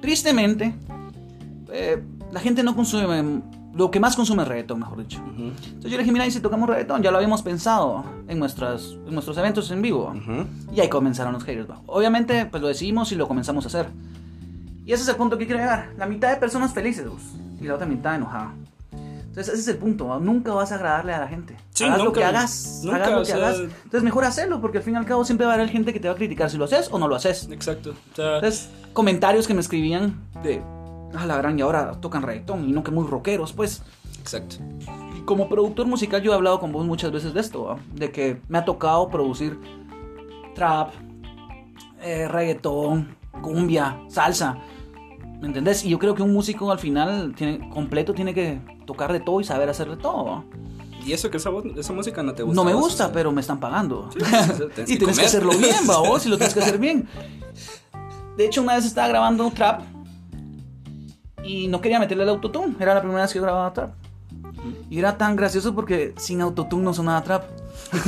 Tristemente, 0.00 0.74
eh, 1.72 2.02
la 2.32 2.40
gente 2.40 2.62
no 2.62 2.74
consume, 2.76 3.42
lo 3.76 3.90
que 3.90 3.98
más 4.00 4.14
consume 4.16 4.42
es 4.42 4.48
reggaetón, 4.48 4.78
mejor 4.80 4.98
dicho. 4.98 5.20
Ujú, 5.20 5.42
Entonces 5.42 5.82
yo 5.90 5.96
le 5.96 5.98
dije, 5.98 6.12
mira, 6.12 6.26
y 6.26 6.30
si 6.30 6.40
tocamos 6.40 6.68
reggaetón, 6.68 7.02
ya 7.02 7.10
lo 7.10 7.16
habíamos 7.16 7.42
pensado 7.42 8.04
en, 8.28 8.38
nuestras, 8.38 8.92
en 9.06 9.12
nuestros 9.12 9.36
eventos 9.38 9.70
en 9.70 9.82
vivo. 9.82 10.12
ujú. 10.16 10.46
Y 10.74 10.80
ahí 10.80 10.88
comenzaron 10.88 11.32
los 11.32 11.42
haters. 11.44 11.68
Obviamente, 11.86 12.46
pues 12.46 12.60
lo 12.62 12.68
decidimos 12.68 13.10
y 13.12 13.16
lo 13.16 13.26
comenzamos 13.26 13.64
a 13.64 13.68
hacer. 13.68 13.86
Y 14.86 14.92
ese 14.92 15.02
es 15.02 15.08
el 15.08 15.16
punto 15.16 15.36
que 15.38 15.46
quiero 15.46 15.60
llegar. 15.60 15.90
La 15.96 16.06
mitad 16.06 16.30
de 16.30 16.36
personas 16.36 16.72
felices, 16.72 17.08
vos, 17.08 17.22
y 17.60 17.64
la 17.64 17.74
otra 17.74 17.86
mitad 17.86 18.14
enojada. 18.14 18.52
Entonces 18.92 19.54
ese 19.54 19.62
es 19.62 19.68
el 19.68 19.78
punto. 19.78 20.06
¿va? 20.06 20.20
Nunca 20.20 20.52
vas 20.54 20.70
a 20.70 20.76
agradarle 20.76 21.12
a 21.12 21.18
la 21.18 21.26
gente. 21.26 21.56
Sí, 21.70 21.82
hagas 21.84 21.98
lo 21.98 22.04
nunca, 22.04 22.20
que 22.20 22.24
hagas. 22.26 22.80
nunca, 22.84 22.96
hagas 22.98 23.10
lo 23.10 23.18
que 23.20 23.24
sea- 23.24 23.36
hagas. 23.36 23.58
Entonces 23.58 24.02
mejor 24.04 24.24
hacerlo, 24.24 24.60
porque 24.60 24.78
al 24.78 24.84
fin 24.84 24.94
y 24.94 24.96
al 24.98 25.06
cabo 25.06 25.24
siempre 25.24 25.46
va 25.46 25.52
a 25.52 25.56
haber 25.56 25.70
gente 25.70 25.92
que 25.92 25.98
te 25.98 26.06
va 26.06 26.14
a 26.14 26.16
criticar 26.16 26.50
si 26.50 26.56
lo 26.58 26.66
haces 26.66 26.88
o 26.92 26.98
no 27.00 27.08
lo 27.08 27.16
haces. 27.16 27.48
Exacto. 27.50 27.94
O 28.12 28.14
sea, 28.14 28.36
Entonces, 28.36 28.68
comentarios 28.92 29.48
que 29.48 29.54
me 29.54 29.60
escribían 29.60 30.20
de, 30.44 30.62
ah, 31.16 31.26
la 31.26 31.36
gran, 31.36 31.58
y 31.58 31.62
ahora 31.62 31.92
tocan 32.00 32.22
reggaetón 32.22 32.68
y 32.68 32.72
no 32.72 32.82
que 32.82 32.90
muy 32.90 33.06
rockeros, 33.06 33.52
pues. 33.52 33.82
exacto. 34.20 34.56
Como 35.24 35.48
productor 35.48 35.86
musical 35.86 36.20
yo 36.22 36.32
he 36.32 36.34
hablado 36.34 36.60
con 36.60 36.70
vos 36.72 36.84
muchas 36.84 37.10
veces 37.10 37.32
de 37.32 37.40
esto, 37.40 37.64
¿va? 37.64 37.78
de 37.94 38.10
que 38.12 38.40
me 38.48 38.58
ha 38.58 38.64
tocado 38.64 39.08
producir 39.08 39.58
trap, 40.54 40.92
eh, 42.02 42.28
reggaetón, 42.28 43.16
cumbia, 43.42 43.98
salsa. 44.08 44.58
¿Me 45.40 45.48
entendés? 45.48 45.84
Y 45.84 45.88
yo 45.90 45.98
creo 45.98 46.14
que 46.14 46.22
un 46.22 46.32
músico 46.32 46.70
al 46.70 46.78
final 46.78 47.34
tiene, 47.36 47.68
completo 47.70 48.14
tiene 48.14 48.32
que 48.34 48.60
tocar 48.86 49.12
de 49.12 49.20
todo 49.20 49.40
y 49.40 49.44
saber 49.44 49.68
hacer 49.68 49.88
de 49.90 49.96
todo. 49.96 50.24
¿va? 50.24 50.44
Y 51.04 51.12
eso 51.12 51.30
que 51.30 51.36
esa, 51.38 51.50
voz- 51.50 51.66
esa 51.78 51.92
música 51.92 52.22
no 52.22 52.32
te 52.34 52.42
gusta. 52.42 52.54
No 52.54 52.64
me 52.64 52.72
gusta, 52.74 53.04
o 53.04 53.06
sea. 53.08 53.12
pero 53.12 53.30
me 53.32 53.40
están 53.40 53.60
pagando. 53.60 54.08
Sí, 54.12 54.18
tienes 54.74 54.90
y 54.90 54.92
que 54.94 54.96
tienes 54.98 55.18
que 55.18 55.26
hacerlo 55.26 55.50
bien, 55.52 55.76
va 55.88 55.98
vos, 55.98 56.24
y 56.24 56.28
lo 56.28 56.36
tienes 56.36 56.54
que 56.54 56.60
hacer 56.60 56.78
bien. 56.86 57.06
De 58.36 58.46
hecho, 58.46 58.62
una 58.62 58.74
vez 58.76 58.84
estaba 58.86 59.08
grabando 59.08 59.46
un 59.46 59.52
trap 59.52 59.82
y 61.44 61.68
no 61.68 61.80
quería 61.80 61.98
meterle 61.98 62.22
el 62.24 62.28
autotune. 62.30 62.74
Era 62.80 62.94
la 62.94 63.00
primera 63.00 63.22
vez 63.22 63.32
que 63.32 63.38
yo 63.38 63.42
grababa 63.42 63.72
trap. 63.72 63.90
Y 64.90 64.98
era 64.98 65.16
tan 65.18 65.36
gracioso 65.36 65.74
porque 65.74 66.14
sin 66.16 66.40
autotune 66.40 66.82
no 66.84 66.94
sonaba 66.94 67.22
trap. 67.22 67.44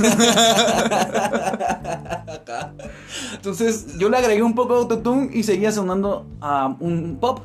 Entonces 3.34 3.98
yo 3.98 4.08
le 4.08 4.16
agregué 4.16 4.42
un 4.42 4.54
poco 4.54 4.74
de 4.74 4.80
autotune 4.82 5.30
y 5.32 5.42
seguía 5.42 5.72
sonando 5.72 6.26
a 6.40 6.74
un 6.80 7.18
pop. 7.20 7.40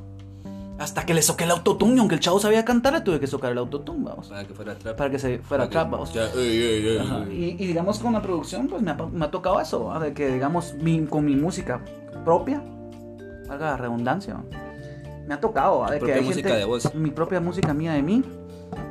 Hasta 0.80 1.06
que 1.06 1.14
le 1.14 1.22
soqué 1.22 1.44
el 1.44 1.52
autotune, 1.52 1.96
y 1.96 2.00
aunque 2.00 2.16
el 2.16 2.22
chavo 2.22 2.40
sabía 2.40 2.66
cantar, 2.66 2.94
le 2.94 3.02
tuve 3.02 3.20
que 3.20 3.28
socar 3.28 3.52
el 3.52 3.60
autotune, 3.60 4.04
vamos. 4.04 4.30
Para 4.30 4.48
que 4.48 4.54
fuera 4.56 4.74
trap. 4.76 4.98
Para 4.98 5.12
que 5.12 5.20
se 5.20 5.38
fuera 5.38 5.70
trap, 5.70 5.92
vamos. 5.92 6.12
Ya, 6.12 6.24
ey. 6.36 6.88
Y, 7.32 7.64
y 7.64 7.68
digamos 7.68 8.00
con 8.00 8.14
la 8.14 8.22
producción, 8.24 8.68
pues 8.68 8.82
me 8.82 8.90
ha, 8.90 8.96
me 8.96 9.26
ha 9.26 9.30
tocado 9.30 9.62
eso, 9.62 9.84
¿va? 9.86 10.00
de 10.00 10.12
que 10.14 10.30
digamos 10.34 10.74
mi- 10.82 11.06
con 11.06 11.24
mi 11.24 11.36
música 11.36 11.82
propia, 12.26 12.64
valga 13.48 13.68
la 13.72 13.78
redundancia, 13.78 14.34
¿va? 14.34 14.44
Me 15.28 15.34
ha 15.34 15.40
tocado, 15.40 15.80
¿va? 15.80 15.92
de 15.92 16.00
que 16.00 16.14
hay 16.14 16.22
música 16.22 16.50
gente- 16.50 16.90
de 16.90 17.00
mi 17.00 17.12
propia 17.12 17.40
música 17.40 17.74
mía 17.74 17.94
de 17.94 18.02
mí, 18.02 18.24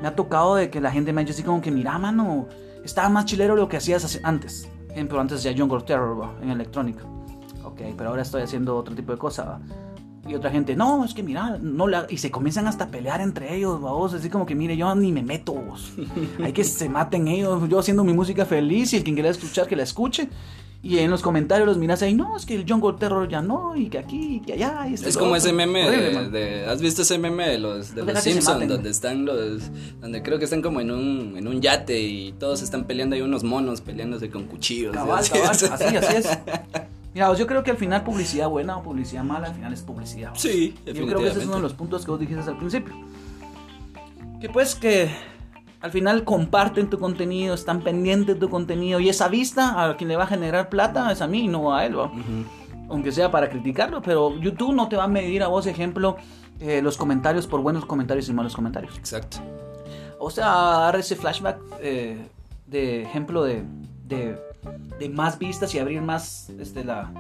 me 0.03 0.09
ha 0.09 0.15
tocado 0.15 0.57
de 0.57 0.71
que 0.71 0.81
la 0.81 0.91
gente 0.91 1.13
me 1.13 1.21
ha 1.21 1.25
dicho 1.25 1.35
así 1.35 1.43
como 1.43 1.61
que 1.61 1.71
mira, 1.71 1.99
mano, 1.99 2.47
estaba 2.85 3.09
más 3.09 3.25
chilero 3.27 3.57
lo 3.57 3.69
que 3.69 3.77
hacías 3.77 4.19
antes, 4.23 4.69
ejemplo, 4.91 5.21
antes 5.21 5.39
hacía 5.39 5.55
Jungle 5.57 5.83
Terror 5.83 6.31
en 6.43 6.51
electrónica, 6.51 7.05
ok, 7.65 7.81
pero 7.97 8.11
ahora 8.11 8.23
estoy 8.23 8.43
haciendo 8.43 8.77
otro 8.77 8.95
tipo 8.95 9.13
de 9.13 9.19
cosas, 9.19 9.47
¿va? 9.47 9.61
Y 10.29 10.35
otra 10.35 10.51
gente, 10.51 10.77
no, 10.77 11.03
es 11.05 11.13
que 11.15 11.23
mira, 11.25 11.59
no 11.61 11.89
la... 11.89 12.07
y 12.09 12.19
se 12.19 12.31
comienzan 12.31 12.67
hasta 12.69 12.85
a 12.85 12.89
pelear 12.89 13.21
entre 13.21 13.57
ellos, 13.57 13.81
vos, 13.81 14.13
así 14.15 14.29
como 14.29 14.45
que 14.47 14.55
mire, 14.55 14.77
yo 14.77 14.95
ni 14.95 15.11
me 15.11 15.23
meto, 15.23 15.55
vos. 15.55 15.93
Hay 16.45 16.53
que 16.53 16.63
se 16.63 16.89
maten 16.89 17.27
ellos, 17.27 17.67
yo 17.69 17.79
haciendo 17.81 18.05
mi 18.05 18.13
música 18.13 18.45
feliz 18.45 18.93
y 18.93 18.99
el 18.99 19.03
quien 19.03 19.17
quiera 19.17 19.31
escuchar 19.31 19.67
que 19.67 19.75
la 19.75 19.83
escuche. 19.83 20.29
Y 20.83 20.97
en 20.99 21.11
los 21.11 21.21
comentarios 21.21 21.67
los 21.69 21.77
miras 21.77 22.01
ahí, 22.01 22.15
no, 22.15 22.39
es 22.39 22.47
que 22.47 22.55
el 22.55 22.65
Jungle 22.67 22.95
Terror 22.99 23.29
ya 23.29 23.43
no, 23.43 23.77
y 23.77 23.91
que 23.91 23.99
aquí, 23.99 24.37
y 24.37 24.41
que 24.41 24.55
allá. 24.55 24.87
Y 24.89 24.95
esto 24.95 25.07
y 25.07 25.11
Es 25.11 25.17
como 25.19 25.33
otro". 25.33 25.37
ese 25.39 25.53
meme 25.53 25.87
Horrible, 25.87 26.31
de, 26.31 26.65
¿Has 26.65 26.81
visto 26.81 27.03
ese 27.03 27.19
meme 27.19 27.49
de 27.49 27.59
los, 27.59 27.95
de 27.95 28.03
los 28.03 28.19
Simpsons? 28.19 28.55
maten. 28.55 28.69
Donde 28.69 28.89
están 28.89 29.27
los. 29.27 29.63
Donde 30.01 30.23
creo 30.23 30.39
que 30.39 30.47
están 30.47 30.63
como 30.63 30.81
en 30.81 30.91
un, 30.91 31.35
en 31.37 31.47
un 31.47 31.61
yate 31.61 32.01
y 32.01 32.33
todos 32.33 32.63
están 32.63 32.85
peleando. 32.85 33.15
Hay 33.15 33.21
unos 33.21 33.45
monos 33.45 33.83
peleándose 33.83 34.31
con 34.31 34.45
cuchillos. 34.45 34.95
Cabal, 34.95 35.19
así, 35.19 35.33
cabal, 35.33 35.51
así, 35.73 35.97
así 35.97 36.17
es. 36.17 36.39
Mira, 37.13 37.27
pues 37.27 37.39
yo 37.39 37.47
creo 37.47 37.63
que 37.63 37.73
al 37.73 37.77
final 37.77 38.03
publicidad 38.03 38.49
buena 38.49 38.79
o 38.79 38.83
publicidad 38.83 39.23
mala, 39.23 39.49
al 39.49 39.55
final 39.55 39.75
es 39.75 39.83
publicidad. 39.83 40.31
Sí, 40.35 40.75
Yo 40.87 41.07
creo 41.07 41.19
que 41.19 41.29
ese 41.29 41.41
es 41.41 41.45
uno 41.45 41.57
de 41.57 41.63
los 41.63 41.75
puntos 41.75 42.07
que 42.07 42.11
vos 42.11 42.21
dijiste 42.21 42.49
al 42.49 42.57
principio. 42.57 42.95
Que 44.41 44.49
pues 44.49 44.75
que 44.75 45.11
al 45.81 45.91
final 45.91 46.25
comparten 46.25 46.91
tu 46.91 46.99
contenido, 46.99 47.55
están 47.55 47.81
pendientes 47.81 48.35
de 48.35 48.41
tu 48.41 48.51
contenido 48.51 49.01
y 49.01 49.09
esa 49.09 49.29
vista 49.29 49.83
a 49.83 49.97
quien 49.97 50.09
le 50.09 50.17
va 50.17 50.25
a 50.25 50.27
generar 50.27 50.69
plata 50.69 51.11
es 51.11 51.23
a 51.23 51.27
mí, 51.27 51.49
no 51.49 51.75
a 51.75 51.87
él, 51.87 51.99
¿va? 51.99 52.13
Aunque 52.89 53.13
sea 53.13 53.31
para 53.31 53.49
criticarlo, 53.49 54.03
pero 54.03 54.37
YouTube 54.39 54.75
no 54.75 54.89
te 54.89 54.97
va 54.97 55.05
a 55.05 55.09
medir 55.09 55.43
a 55.43 55.49
vos, 55.49 55.67
ejemplo, 55.67 56.17
eh, 56.59 56.83
los 56.83 56.97
comentarios 56.97 57.47
por 57.47 57.63
buenos 57.63 57.87
comentarios 57.87 58.29
y 58.29 58.35
malos 58.35 58.55
comentarios. 58.55 58.99
Exacto. 58.99 59.39
O 60.19 60.29
sea, 60.31 60.47
dar 60.47 60.97
ese 60.97 61.17
flashback 61.17 61.59
eh, 61.81 62.29
de 62.67 63.03
ejemplo 63.03 63.43
de, 63.43 63.65
de, 64.07 64.39
de 64.99 65.09
más 65.09 65.39
vistas 65.39 65.75
y 65.75 65.79
abrir 65.79 66.03
más 66.03 66.51
este, 66.51 66.85
la, 66.85 67.11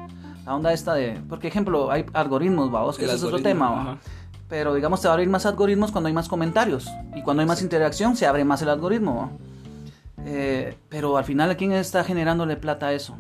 la 0.44 0.54
onda 0.54 0.72
esta 0.74 0.92
de... 0.92 1.18
Porque, 1.28 1.48
ejemplo, 1.48 1.90
hay 1.90 2.04
algoritmos, 2.12 2.70
vamos, 2.70 2.98
que 2.98 3.06
ese 3.06 3.14
es 3.14 3.22
otro 3.22 3.40
tema, 3.40 3.70
¿va? 3.70 3.98
Pero, 4.50 4.74
digamos, 4.74 5.00
te 5.00 5.06
va 5.06 5.12
a 5.12 5.14
abrir 5.14 5.30
más 5.30 5.46
algoritmos 5.46 5.92
cuando 5.92 6.08
hay 6.08 6.12
más 6.12 6.28
comentarios. 6.28 6.90
Y 7.14 7.22
cuando 7.22 7.40
hay 7.40 7.46
más 7.46 7.62
interacción, 7.62 8.16
se 8.16 8.26
abre 8.26 8.44
más 8.44 8.60
el 8.60 8.68
algoritmo. 8.68 9.38
Eh, 10.24 10.76
pero 10.88 11.16
al 11.16 11.24
final, 11.24 11.50
¿a 11.50 11.54
quién 11.54 11.72
está 11.72 12.04
generándole 12.04 12.56
plata 12.56 12.88
a 12.88 12.92
eso? 12.92 13.16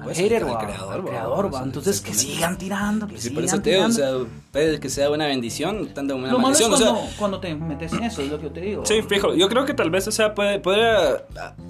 Al 0.00 0.04
Pues, 0.06 0.18
hater, 0.18 0.42
al 0.44 0.50
¿va? 0.50 0.58
creador, 0.58 1.04
creador, 1.04 1.54
¿va? 1.54 1.62
Entonces, 1.62 2.00
que 2.00 2.14
sigan 2.14 2.56
tirando, 2.56 3.06
que 3.06 3.16
Sí, 3.16 3.22
sigan 3.28 3.34
por 3.34 3.44
eso 3.44 3.60
te 3.60 3.70
digo, 3.70 3.84
o 3.84 3.90
sea, 3.90 4.10
puede 4.50 4.80
que 4.80 4.88
sea 4.88 5.10
una 5.10 5.26
bendición, 5.26 5.88
tanto 5.94 6.16
una 6.16 6.32
Lo 6.32 6.38
malo 6.38 6.54
es 6.56 6.60
maldición. 6.68 6.94
o 6.94 6.96
sea, 6.98 7.10
cuando, 7.18 7.38
te 7.40 7.54
metes 7.54 7.92
en 7.92 8.04
eso, 8.04 8.22
es 8.22 8.30
lo 8.30 8.38
que 8.38 8.44
yo 8.44 8.50
te 8.52 8.60
digo. 8.62 8.86
Sí, 8.86 9.02
fijo. 9.02 9.34
Yo 9.34 9.48
creo 9.48 9.64
que 9.66 9.74
tal 9.74 9.90
vez, 9.90 10.08
o 10.08 10.12
sea, 10.12 10.34
puede, 10.34 10.58
puede 10.58 10.88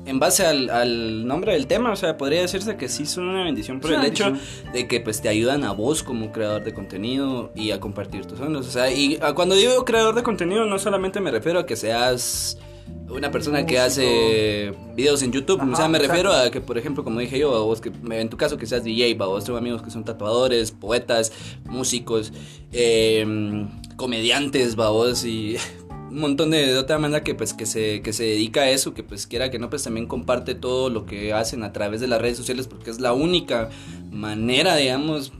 en 0.06 0.18
base 0.20 0.46
al, 0.46 0.70
al 0.70 1.26
nombre 1.26 1.52
del 1.54 1.66
tema, 1.66 1.90
o 1.90 1.96
sea, 1.96 2.16
podría 2.16 2.40
decirse 2.42 2.76
que 2.76 2.88
sí 2.88 3.04
son 3.06 3.28
una 3.28 3.42
bendición 3.44 3.80
por 3.80 3.90
Es 3.92 3.98
el 3.98 4.04
hecho 4.06 4.32
de 4.72 4.86
que 4.86 5.00
pues 5.00 5.20
te 5.20 5.28
ayudan 5.28 5.64
a 5.64 5.72
vos 5.72 6.02
como 6.02 6.30
creador 6.32 6.62
de 6.62 6.72
contenido 6.72 7.50
y 7.56 7.72
a 7.72 7.80
compartir 7.80 8.26
tus 8.26 8.38
ondas. 8.40 8.66
O 8.66 8.70
sea, 8.70 8.90
y 8.92 9.18
a- 9.20 9.34
cuando 9.34 9.54
digo 9.56 9.84
creador 9.84 10.14
de 10.14 10.22
contenido, 10.22 10.64
no 10.66 10.78
solamente 10.78 11.20
me 11.20 11.30
refiero 11.30 11.58
a 11.60 11.66
que 11.66 11.74
seas 11.76 12.58
una 13.10 13.30
persona 13.30 13.66
que 13.66 13.78
hace 13.78 14.74
videos 14.94 15.22
en 15.22 15.32
YouTube, 15.32 15.60
Ajá, 15.60 15.72
o 15.72 15.76
sea, 15.76 15.88
me 15.88 15.98
exacto. 15.98 16.12
refiero 16.12 16.32
a 16.32 16.50
que, 16.50 16.60
por 16.60 16.78
ejemplo, 16.78 17.04
como 17.04 17.20
dije 17.20 17.38
yo, 17.38 17.54
a 17.54 17.60
vos 17.60 17.80
que 17.80 17.92
en 18.10 18.28
tu 18.28 18.36
caso 18.36 18.56
que 18.56 18.66
seas 18.66 18.84
DJ, 18.84 19.16
a 19.20 19.26
vos 19.26 19.44
tengo 19.44 19.58
amigos 19.58 19.82
que 19.82 19.90
son 19.90 20.04
tatuadores, 20.04 20.70
poetas, 20.72 21.32
músicos, 21.64 22.32
eh, 22.72 23.66
comediantes, 23.96 24.78
va 24.78 24.90
vos 24.90 25.24
y 25.24 25.56
un 26.10 26.18
montón 26.18 26.50
de, 26.50 26.66
de 26.66 26.78
otra 26.78 26.98
manera 26.98 27.22
que 27.22 27.34
pues 27.34 27.54
que 27.54 27.66
se, 27.66 28.02
que 28.02 28.12
se 28.12 28.24
dedica 28.24 28.62
a 28.62 28.70
eso, 28.70 28.94
que 28.94 29.02
pues 29.02 29.26
quiera 29.26 29.50
que 29.50 29.58
no, 29.58 29.70
pues 29.70 29.84
también 29.84 30.06
comparte 30.06 30.54
todo 30.54 30.90
lo 30.90 31.06
que 31.06 31.32
hacen 31.32 31.62
a 31.62 31.72
través 31.72 32.00
de 32.00 32.08
las 32.08 32.20
redes 32.20 32.36
sociales 32.36 32.66
porque 32.66 32.90
es 32.90 33.00
la 33.00 33.12
única 33.12 33.70
manera, 34.10 34.76
digamos, 34.76 35.32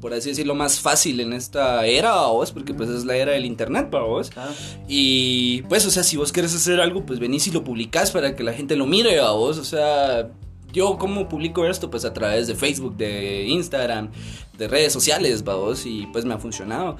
por 0.00 0.14
así 0.14 0.30
decirlo, 0.30 0.54
más 0.54 0.80
fácil 0.80 1.20
en 1.20 1.32
esta 1.32 1.86
era, 1.86 2.12
¿va 2.12 2.28
vos, 2.28 2.52
porque 2.52 2.74
pues 2.74 2.88
es 2.88 3.04
la 3.04 3.16
era 3.16 3.32
del 3.32 3.44
internet, 3.44 3.90
¿va 3.92 4.02
vos. 4.02 4.30
Claro. 4.30 4.52
Y 4.86 5.62
pues, 5.62 5.86
o 5.86 5.90
sea, 5.90 6.02
si 6.02 6.16
vos 6.16 6.32
querés 6.32 6.54
hacer 6.54 6.80
algo, 6.80 7.04
pues 7.04 7.18
venís 7.18 7.46
y 7.46 7.50
lo 7.50 7.64
publicás 7.64 8.10
para 8.10 8.36
que 8.36 8.42
la 8.42 8.52
gente 8.52 8.76
lo 8.76 8.86
mire 8.86 9.18
a 9.20 9.30
vos. 9.30 9.58
O 9.58 9.64
sea, 9.64 10.30
yo 10.72 10.98
como 10.98 11.28
publico 11.28 11.66
esto, 11.66 11.90
pues 11.90 12.04
a 12.04 12.12
través 12.12 12.46
de 12.46 12.54
Facebook, 12.54 12.96
de 12.96 13.44
Instagram, 13.48 14.10
de 14.56 14.68
redes 14.68 14.92
sociales, 14.92 15.42
vos, 15.42 15.86
y 15.86 16.06
pues 16.12 16.24
me 16.24 16.34
ha 16.34 16.38
funcionado. 16.38 16.96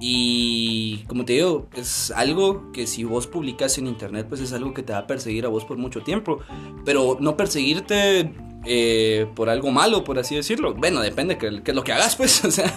Y 0.00 1.04
como 1.06 1.24
te 1.24 1.34
digo, 1.34 1.68
es 1.76 2.10
algo 2.10 2.72
que 2.72 2.86
si 2.86 3.04
vos 3.04 3.26
publicas 3.26 3.78
en 3.78 3.86
internet, 3.86 4.26
pues 4.28 4.40
es 4.40 4.52
algo 4.52 4.74
que 4.74 4.82
te 4.82 4.92
va 4.92 5.00
a 5.00 5.06
perseguir 5.06 5.44
a 5.46 5.48
vos 5.48 5.64
por 5.64 5.78
mucho 5.78 6.00
tiempo. 6.02 6.40
Pero 6.84 7.16
no 7.20 7.36
perseguirte 7.36 8.32
eh, 8.64 9.26
por 9.34 9.48
algo 9.48 9.70
malo, 9.70 10.04
por 10.04 10.18
así 10.18 10.34
decirlo. 10.34 10.74
Bueno, 10.74 11.00
depende 11.00 11.38
que, 11.38 11.62
que 11.62 11.70
es 11.72 11.74
lo 11.74 11.84
que 11.84 11.92
hagas, 11.92 12.16
pues. 12.16 12.42
O 12.44 12.50
sea, 12.50 12.72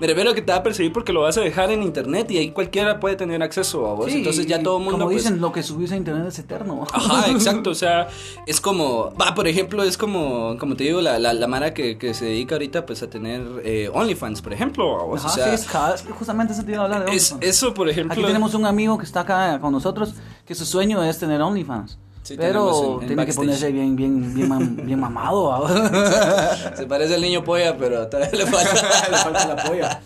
me 0.00 0.06
refiero 0.06 0.30
a 0.30 0.34
que 0.34 0.42
te 0.42 0.52
va 0.52 0.58
a 0.58 0.62
perseguir 0.62 0.92
porque 0.92 1.12
lo 1.12 1.20
vas 1.22 1.36
a 1.36 1.40
dejar 1.40 1.70
en 1.70 1.82
internet 1.82 2.30
y 2.30 2.38
ahí 2.38 2.50
cualquiera 2.52 3.00
puede 3.00 3.16
tener 3.16 3.42
acceso 3.42 3.86
a 3.86 3.94
vos. 3.94 4.10
Sí, 4.10 4.18
Entonces 4.18 4.46
ya 4.46 4.62
todo 4.62 4.76
el 4.78 4.84
mundo. 4.84 4.98
Como 4.98 5.10
pues, 5.10 5.24
dicen, 5.24 5.40
lo 5.40 5.52
que 5.52 5.62
subís 5.62 5.90
a 5.92 5.96
internet 5.96 6.26
es 6.28 6.38
eterno. 6.38 6.86
Ajá, 6.92 7.30
exacto, 7.30 7.70
o 7.70 7.74
sea, 7.74 8.08
es 8.46 8.60
como, 8.60 9.12
va, 9.20 9.34
por 9.34 9.48
ejemplo, 9.48 9.82
es 9.82 9.96
como, 9.98 10.56
como 10.58 10.76
te 10.76 10.84
digo, 10.84 11.00
la, 11.00 11.18
la, 11.18 11.32
la 11.32 11.46
Mara 11.46 11.74
que, 11.74 11.98
que 11.98 12.14
se 12.14 12.26
dedica 12.26 12.54
ahorita 12.54 12.86
pues 12.86 13.02
a 13.02 13.10
tener 13.10 13.42
eh, 13.64 13.90
OnlyFans, 13.92 14.42
por 14.42 14.52
ejemplo, 14.52 14.96
Ajá, 15.14 15.26
o 15.26 15.30
sea, 15.30 15.44
sí, 15.48 15.50
es, 15.54 15.64
cada- 15.66 15.96
justamente 16.18 16.54
se 16.54 16.62
te 16.62 16.72
iba 16.72 16.82
a 16.82 16.84
hablar 16.84 17.04
de 17.04 17.14
es- 17.16 17.32
OnlyFans. 17.32 17.56
eso, 17.56 17.74
por 17.74 17.88
ejemplo, 17.88 18.12
Aquí 18.14 18.22
tenemos 18.24 18.54
un 18.54 18.66
amigo 18.66 18.96
que 18.98 19.04
está 19.04 19.20
acá 19.20 19.58
con 19.60 19.72
nosotros 19.72 20.14
que 20.46 20.54
su 20.54 20.64
sueño 20.64 21.02
es 21.02 21.18
tener 21.18 21.40
OnlyFans. 21.42 21.98
Sí, 22.26 22.34
pero 22.36 22.96
en- 22.96 23.02
en 23.02 23.06
tiene 23.06 23.26
que 23.26 23.32
ponerse 23.34 23.70
bien, 23.70 23.94
bien, 23.94 24.34
bien, 24.34 24.48
mam- 24.50 24.84
bien 24.84 24.98
mamado. 24.98 25.44
¿va? 25.44 26.74
se 26.76 26.84
parece 26.86 27.14
al 27.14 27.20
niño 27.22 27.44
polla, 27.44 27.76
pero 27.78 28.08
todavía 28.08 28.32
le 28.40 28.46
falta, 28.46 28.72
Le 29.10 29.16
falta 29.18 29.46
la 29.54 29.62
polla. 29.62 30.00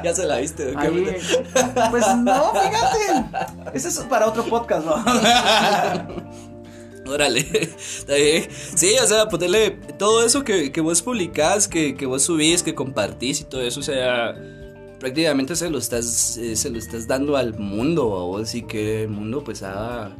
ya 0.02 0.14
se 0.14 0.24
la 0.24 0.38
viste, 0.38 0.74
¿o 0.74 0.78
qué? 0.80 0.86
Ahí, 0.86 1.16
pues 1.90 2.04
no, 2.16 2.52
fíjate. 2.52 3.26
Ese 3.74 3.88
es 3.88 3.98
para 4.08 4.26
otro 4.28 4.44
podcast, 4.44 4.86
¿no? 4.86 5.04
Órale, 7.12 7.40
está 7.40 8.14
bien. 8.14 8.48
Sí, 8.74 8.94
o 9.02 9.06
sea, 9.06 9.28
ponerle 9.28 9.72
todo 9.98 10.24
eso 10.24 10.42
que, 10.42 10.72
que 10.72 10.80
vos 10.80 11.02
publicás, 11.02 11.68
que, 11.68 11.94
que 11.96 12.06
vos 12.06 12.22
subís, 12.22 12.62
que 12.62 12.74
compartís 12.74 13.42
y 13.42 13.44
todo 13.44 13.60
eso, 13.60 13.80
o 13.80 13.82
sea, 13.82 14.34
prácticamente 14.98 15.54
se 15.54 15.70
lo 15.70 15.78
estás, 15.78 16.36
eh, 16.38 16.56
se 16.56 16.68
lo 16.70 16.78
estás 16.78 17.06
dando 17.06 17.36
al 17.36 17.56
mundo, 17.58 18.02
a 18.18 18.24
vos, 18.24 18.54
y 18.56 18.62
que 18.62 19.02
el 19.02 19.08
mundo 19.10 19.44
pues 19.44 19.62
haga 19.62 20.16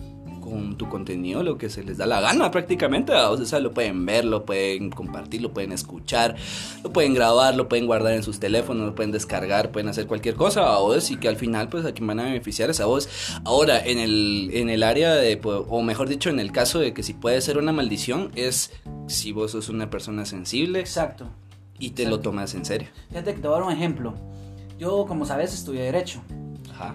con 0.46 0.76
tu 0.76 0.88
contenido 0.88 1.42
lo 1.42 1.58
que 1.58 1.68
se 1.68 1.82
les 1.82 1.98
da 1.98 2.06
la 2.06 2.20
gana 2.20 2.50
prácticamente, 2.50 3.12
a 3.12 3.28
vos, 3.28 3.40
o 3.40 3.44
sea, 3.44 3.58
lo 3.58 3.72
pueden 3.72 4.06
ver, 4.06 4.24
lo 4.24 4.44
pueden 4.44 4.90
compartir, 4.90 5.42
lo 5.42 5.52
pueden 5.52 5.72
escuchar, 5.72 6.36
lo 6.84 6.92
pueden 6.92 7.14
grabar, 7.14 7.56
lo 7.56 7.68
pueden 7.68 7.86
guardar 7.86 8.14
en 8.14 8.22
sus 8.22 8.38
teléfonos, 8.38 8.86
lo 8.86 8.94
pueden 8.94 9.12
descargar, 9.12 9.72
pueden 9.72 9.88
hacer 9.88 10.06
cualquier 10.06 10.36
cosa 10.36 10.74
a 10.74 10.78
vos 10.78 11.10
y 11.10 11.16
que 11.16 11.28
al 11.28 11.36
final 11.36 11.68
pues 11.68 11.84
a 11.84 11.92
quien 11.92 12.06
van 12.06 12.20
a 12.20 12.24
beneficiar 12.24 12.70
es 12.70 12.80
a 12.80 12.86
vos. 12.86 13.08
Ahora, 13.44 13.84
en 13.84 13.98
el, 13.98 14.50
en 14.52 14.70
el 14.70 14.82
área 14.82 15.14
de, 15.14 15.36
pues, 15.36 15.60
o 15.68 15.82
mejor 15.82 16.08
dicho, 16.08 16.30
en 16.30 16.38
el 16.38 16.52
caso 16.52 16.78
de 16.78 16.94
que 16.94 17.02
si 17.02 17.12
puede 17.12 17.40
ser 17.40 17.58
una 17.58 17.72
maldición, 17.72 18.30
es 18.36 18.72
si 19.08 19.32
vos 19.32 19.50
sos 19.50 19.68
una 19.68 19.90
persona 19.90 20.24
sensible 20.24 20.80
Exacto. 20.80 21.28
y 21.78 21.90
te 21.90 22.06
lo 22.06 22.20
tomas 22.20 22.54
en 22.54 22.64
serio. 22.64 22.88
Fíjate 23.08 23.34
que 23.34 23.40
te 23.40 23.48
voy 23.48 23.56
a 23.56 23.60
dar 23.60 23.68
un 23.68 23.74
ejemplo. 23.74 24.14
Yo, 24.78 25.06
como 25.06 25.24
sabes, 25.24 25.54
estudié 25.54 25.82
Derecho. 25.82 26.22
Ajá. 26.70 26.94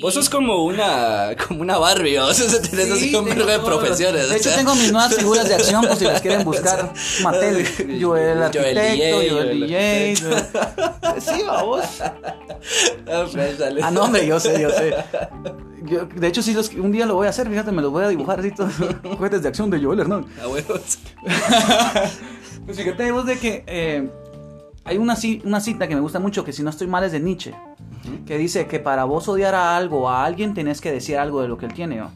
Vos 0.00 0.14
sos 0.14 0.30
como 0.30 0.64
una, 0.64 1.30
como 1.46 1.60
una 1.60 1.76
Barbie, 1.78 2.18
sea, 2.34 2.60
tenés 2.62 2.86
Sí, 2.86 2.92
así 2.92 3.14
un 3.14 3.24
de 3.46 3.58
profesiones. 3.58 4.28
De 4.28 4.34
o 4.34 4.36
hecho, 4.36 4.48
sea. 4.48 4.58
tengo 4.58 4.74
mis 4.74 4.90
nuevas 4.92 5.14
figuras 5.14 5.48
de 5.48 5.54
acción, 5.54 5.86
por 5.86 5.96
si 5.96 6.04
las 6.04 6.20
quieren 6.20 6.44
buscar. 6.44 6.92
Mattel, 7.22 7.66
Joel 7.76 8.02
Joel 8.02 8.42
arquitecto, 8.42 9.16
Joel 9.16 9.30
Joel 9.30 9.60
DJ. 9.60 10.14
Joel- 10.16 11.20
Sí, 11.20 11.42
vamos. 11.46 11.84
Ah, 13.10 13.24
pues. 13.32 13.56
Ah, 13.82 13.90
no, 13.90 14.04
hombre, 14.04 14.26
yo 14.26 14.38
sé, 14.38 14.60
yo 14.60 14.68
sé. 14.70 14.94
Yo, 15.84 16.04
de 16.04 16.26
hecho, 16.26 16.42
sí, 16.42 16.52
los, 16.52 16.68
un 16.74 16.92
día 16.92 17.06
lo 17.06 17.14
voy 17.14 17.26
a 17.26 17.30
hacer, 17.30 17.48
fíjate, 17.48 17.72
me 17.72 17.80
los 17.80 17.90
voy 17.90 18.04
a 18.04 18.08
dibujar 18.08 18.38
así 18.40 18.50
todos. 18.52 18.72
Juguetes 19.16 19.42
de 19.42 19.48
acción 19.48 19.70
de 19.70 19.82
Joel 19.82 20.00
Hernández. 20.00 20.30
A 20.42 20.46
huevos. 20.48 20.98
Pues 22.66 22.76
fíjate 22.76 23.10
vos 23.12 23.24
de 23.26 23.38
que 23.38 23.64
eh, 23.66 24.08
hay 24.84 24.98
una, 24.98 25.16
una 25.44 25.60
cita 25.60 25.88
que 25.88 25.94
me 25.94 26.00
gusta 26.02 26.18
mucho, 26.20 26.44
que 26.44 26.52
si 26.52 26.62
no 26.62 26.70
estoy 26.70 26.86
mal 26.86 27.02
es 27.04 27.12
de 27.12 27.20
Nietzsche, 27.20 27.54
que 28.26 28.38
dice 28.38 28.66
que 28.66 28.78
para 28.78 29.04
vos 29.04 29.28
odiar 29.28 29.54
a 29.54 29.76
algo, 29.76 30.08
a 30.08 30.24
alguien, 30.24 30.54
tenés 30.54 30.80
que 30.80 30.92
decir 30.92 31.18
algo 31.18 31.42
de 31.42 31.48
lo 31.48 31.58
que 31.58 31.66
él 31.66 31.74
tiene. 31.74 31.96
¿no? 31.96 32.10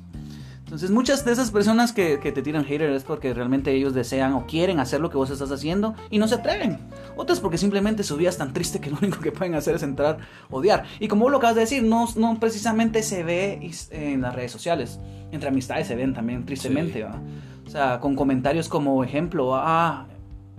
Entonces 0.64 0.90
muchas 0.90 1.24
de 1.24 1.32
esas 1.32 1.50
personas 1.50 1.92
que, 1.92 2.18
que 2.18 2.32
te 2.32 2.42
tiran 2.42 2.64
hater 2.64 2.90
es 2.90 3.04
porque 3.04 3.32
realmente 3.32 3.72
ellos 3.72 3.94
desean 3.94 4.32
o 4.32 4.46
quieren 4.46 4.80
hacer 4.80 5.00
lo 5.00 5.10
que 5.10 5.16
vos 5.16 5.30
estás 5.30 5.52
haciendo 5.52 5.94
y 6.10 6.18
no 6.18 6.26
se 6.26 6.36
atreven. 6.36 6.78
Otras 7.16 7.38
porque 7.38 7.58
simplemente 7.58 8.02
su 8.02 8.16
vida 8.16 8.30
es 8.30 8.38
tan 8.38 8.52
triste 8.52 8.80
que 8.80 8.90
lo 8.90 8.96
único 9.02 9.20
que 9.20 9.30
pueden 9.30 9.54
hacer 9.54 9.76
es 9.76 9.82
entrar, 9.82 10.18
odiar. 10.50 10.84
Y 11.00 11.08
como 11.08 11.24
vos 11.24 11.30
lo 11.30 11.38
acabas 11.38 11.54
de 11.54 11.60
decir, 11.60 11.82
no, 11.84 12.08
no 12.16 12.40
precisamente 12.40 13.02
se 13.02 13.22
ve 13.22 13.70
en 13.90 14.22
las 14.22 14.34
redes 14.34 14.52
sociales. 14.52 14.98
Entre 15.30 15.48
amistades 15.48 15.86
se 15.86 15.94
ven 15.94 16.14
también 16.14 16.44
tristemente. 16.44 16.94
Sí. 16.94 17.02
¿va? 17.02 17.20
O 17.66 17.70
sea, 17.70 18.00
con 18.00 18.16
comentarios 18.16 18.68
como 18.68 19.04
ejemplo, 19.04 19.54
ah, 19.54 20.06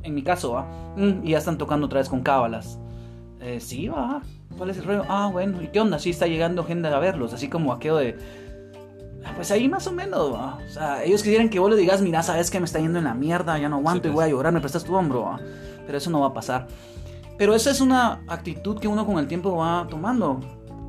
en 0.03 0.13
mi 0.13 0.23
caso, 0.23 0.53
¿va? 0.53 0.93
Mm, 0.95 1.25
y 1.25 1.31
ya 1.31 1.39
están 1.39 1.57
tocando 1.57 1.87
otra 1.87 1.99
vez 1.99 2.09
con 2.09 2.21
cábalas. 2.21 2.79
Eh, 3.41 3.59
sí, 3.59 3.87
va. 3.87 4.21
¿Cuál 4.57 4.69
es 4.69 4.77
el 4.77 4.85
rollo? 4.85 5.03
Ah, 5.09 5.29
bueno, 5.31 5.61
¿y 5.61 5.67
qué 5.67 5.79
onda? 5.79 5.99
Sí 5.99 6.09
está 6.11 6.27
llegando 6.27 6.63
gente 6.63 6.87
a 6.87 6.99
verlos, 6.99 7.33
así 7.33 7.49
como 7.49 7.73
aquello 7.73 7.97
de... 7.97 8.17
"Ah, 9.25 9.31
Pues 9.35 9.51
ahí 9.51 9.67
más 9.67 9.85
o 9.87 9.91
menos, 9.91 10.33
¿va? 10.33 10.59
O 10.65 10.69
sea, 10.69 11.03
ellos 11.03 11.23
quisieran 11.23 11.49
que 11.49 11.59
vos 11.59 11.69
le 11.69 11.75
digas, 11.77 12.01
mira, 12.01 12.23
sabes 12.23 12.49
que 12.51 12.59
me 12.59 12.65
está 12.65 12.79
yendo 12.79 12.99
en 12.99 13.05
la 13.05 13.13
mierda, 13.13 13.57
ya 13.57 13.67
no 13.69 13.77
aguanto 13.77 14.03
Sí, 14.03 14.09
y 14.09 14.11
pues. 14.11 14.15
voy 14.15 14.23
a 14.25 14.27
llorar, 14.29 14.53
me 14.53 14.61
prestas 14.61 14.83
tu 14.85 14.95
hombro, 14.95 15.23
¿va? 15.23 15.39
Pero 15.85 15.97
eso 15.97 16.09
no 16.09 16.21
va 16.21 16.27
a 16.27 16.33
pasar. 16.33 16.67
Pero 17.37 17.53
esa 17.53 17.69
es 17.71 17.81
una 17.81 18.21
actitud 18.27 18.79
que 18.79 18.87
uno 18.87 19.05
con 19.05 19.17
el 19.19 19.27
tiempo 19.27 19.57
va 19.57 19.85
tomando. 19.89 20.39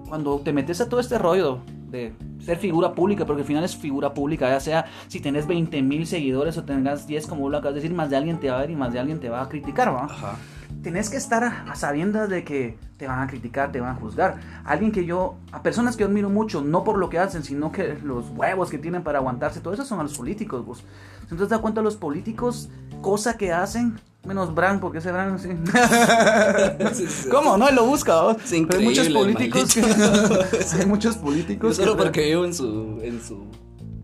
Cuando 0.09 0.39
te 0.39 0.53
metes 0.53 0.81
a 0.81 0.89
todo 0.89 1.01
este 1.01 1.19
rollo 1.19 1.59
de 1.91 2.13
ser 2.39 2.59
figura 2.59 2.93
pública, 2.93 3.27
porque 3.27 3.43
al 3.43 3.47
final 3.49 3.65
es 3.65 3.75
figura 3.77 4.15
pública, 4.15 4.49
ya 4.49 4.61
sea 4.61 4.85
si 5.09 5.19
tenés 5.19 5.47
20 5.49 5.83
mil 5.83 6.07
seguidores 6.07 6.57
o 6.57 6.63
tengas 6.65 7.07
10, 7.09 7.27
como 7.27 7.49
lo 7.51 7.59
acabas 7.59 7.75
de 7.75 7.81
decir, 7.81 7.97
más 7.97 8.11
de 8.11 8.17
alguien 8.17 8.39
te 8.39 8.49
va 8.49 8.59
a 8.59 8.61
ver 8.61 8.71
y 8.71 8.77
más 8.77 8.93
de 8.93 9.01
alguien 9.01 9.19
te 9.19 9.29
va 9.29 9.43
a 9.43 9.49
criticar, 9.49 9.93
¿va? 9.93 10.05
Ajá. 10.05 10.37
Tenés 10.83 11.11
que 11.11 11.17
estar 11.17 11.45
a, 11.45 11.75
sabiendas 11.75 12.29
de 12.29 12.45
que 12.45 12.79
te 12.97 13.07
van 13.07 13.21
a 13.21 13.27
criticar, 13.27 13.73
te 13.73 13.81
van 13.81 13.91
a 13.91 13.95
juzgar. 13.95 14.37
Alguien 14.65 14.93
que 14.93 15.05
yo, 15.05 15.37
a 15.53 15.63
personas 15.63 15.97
que 15.97 16.03
yo 16.03 16.09
admiro 16.09 16.31
mucho, 16.31 16.63
no 16.63 16.85
por 16.85 16.99
lo 16.99 17.09
que 17.11 17.19
hacen, 17.19 17.43
sino 17.45 17.73
que 17.73 17.99
los 18.03 18.31
huevos 18.31 18.71
que 18.71 18.79
tienen 18.79 19.03
para 19.03 19.19
aguantarse, 19.19 19.61
todo 19.61 19.75
eso 19.75 19.85
son 19.85 20.01
a 20.01 20.03
los 20.03 20.17
políticos, 20.17 20.65
vos. 20.65 20.85
Entonces, 21.23 21.49
da 21.49 21.59
cuenta 21.59 21.83
los 21.83 21.97
políticos, 21.97 22.69
cosa 23.03 23.37
que 23.37 23.53
hacen, 23.53 23.99
menos 24.25 24.55
Bran, 24.55 24.81
porque 24.81 24.99
ese 24.99 25.13
Bran, 25.13 25.39
sí. 25.39 25.49
¿Cómo? 27.31 27.57
No, 27.57 27.69
él 27.69 27.75
lo 27.75 27.87
busca, 27.87 28.21
vos. 28.23 28.37
Pero 28.49 28.79
hay 28.79 28.85
muchos 28.85 29.09
políticos 29.09 29.75
que, 29.75 29.83
hay 30.81 30.87
muchos 30.87 31.17
Yo 31.17 31.21
políticos 31.23 31.77
solo 31.77 31.97
que- 31.97 32.03
porque 32.03 32.25
vivo 32.27 32.45
en 32.45 32.55
su, 32.55 33.01
en 33.03 33.23
su, 33.23 33.45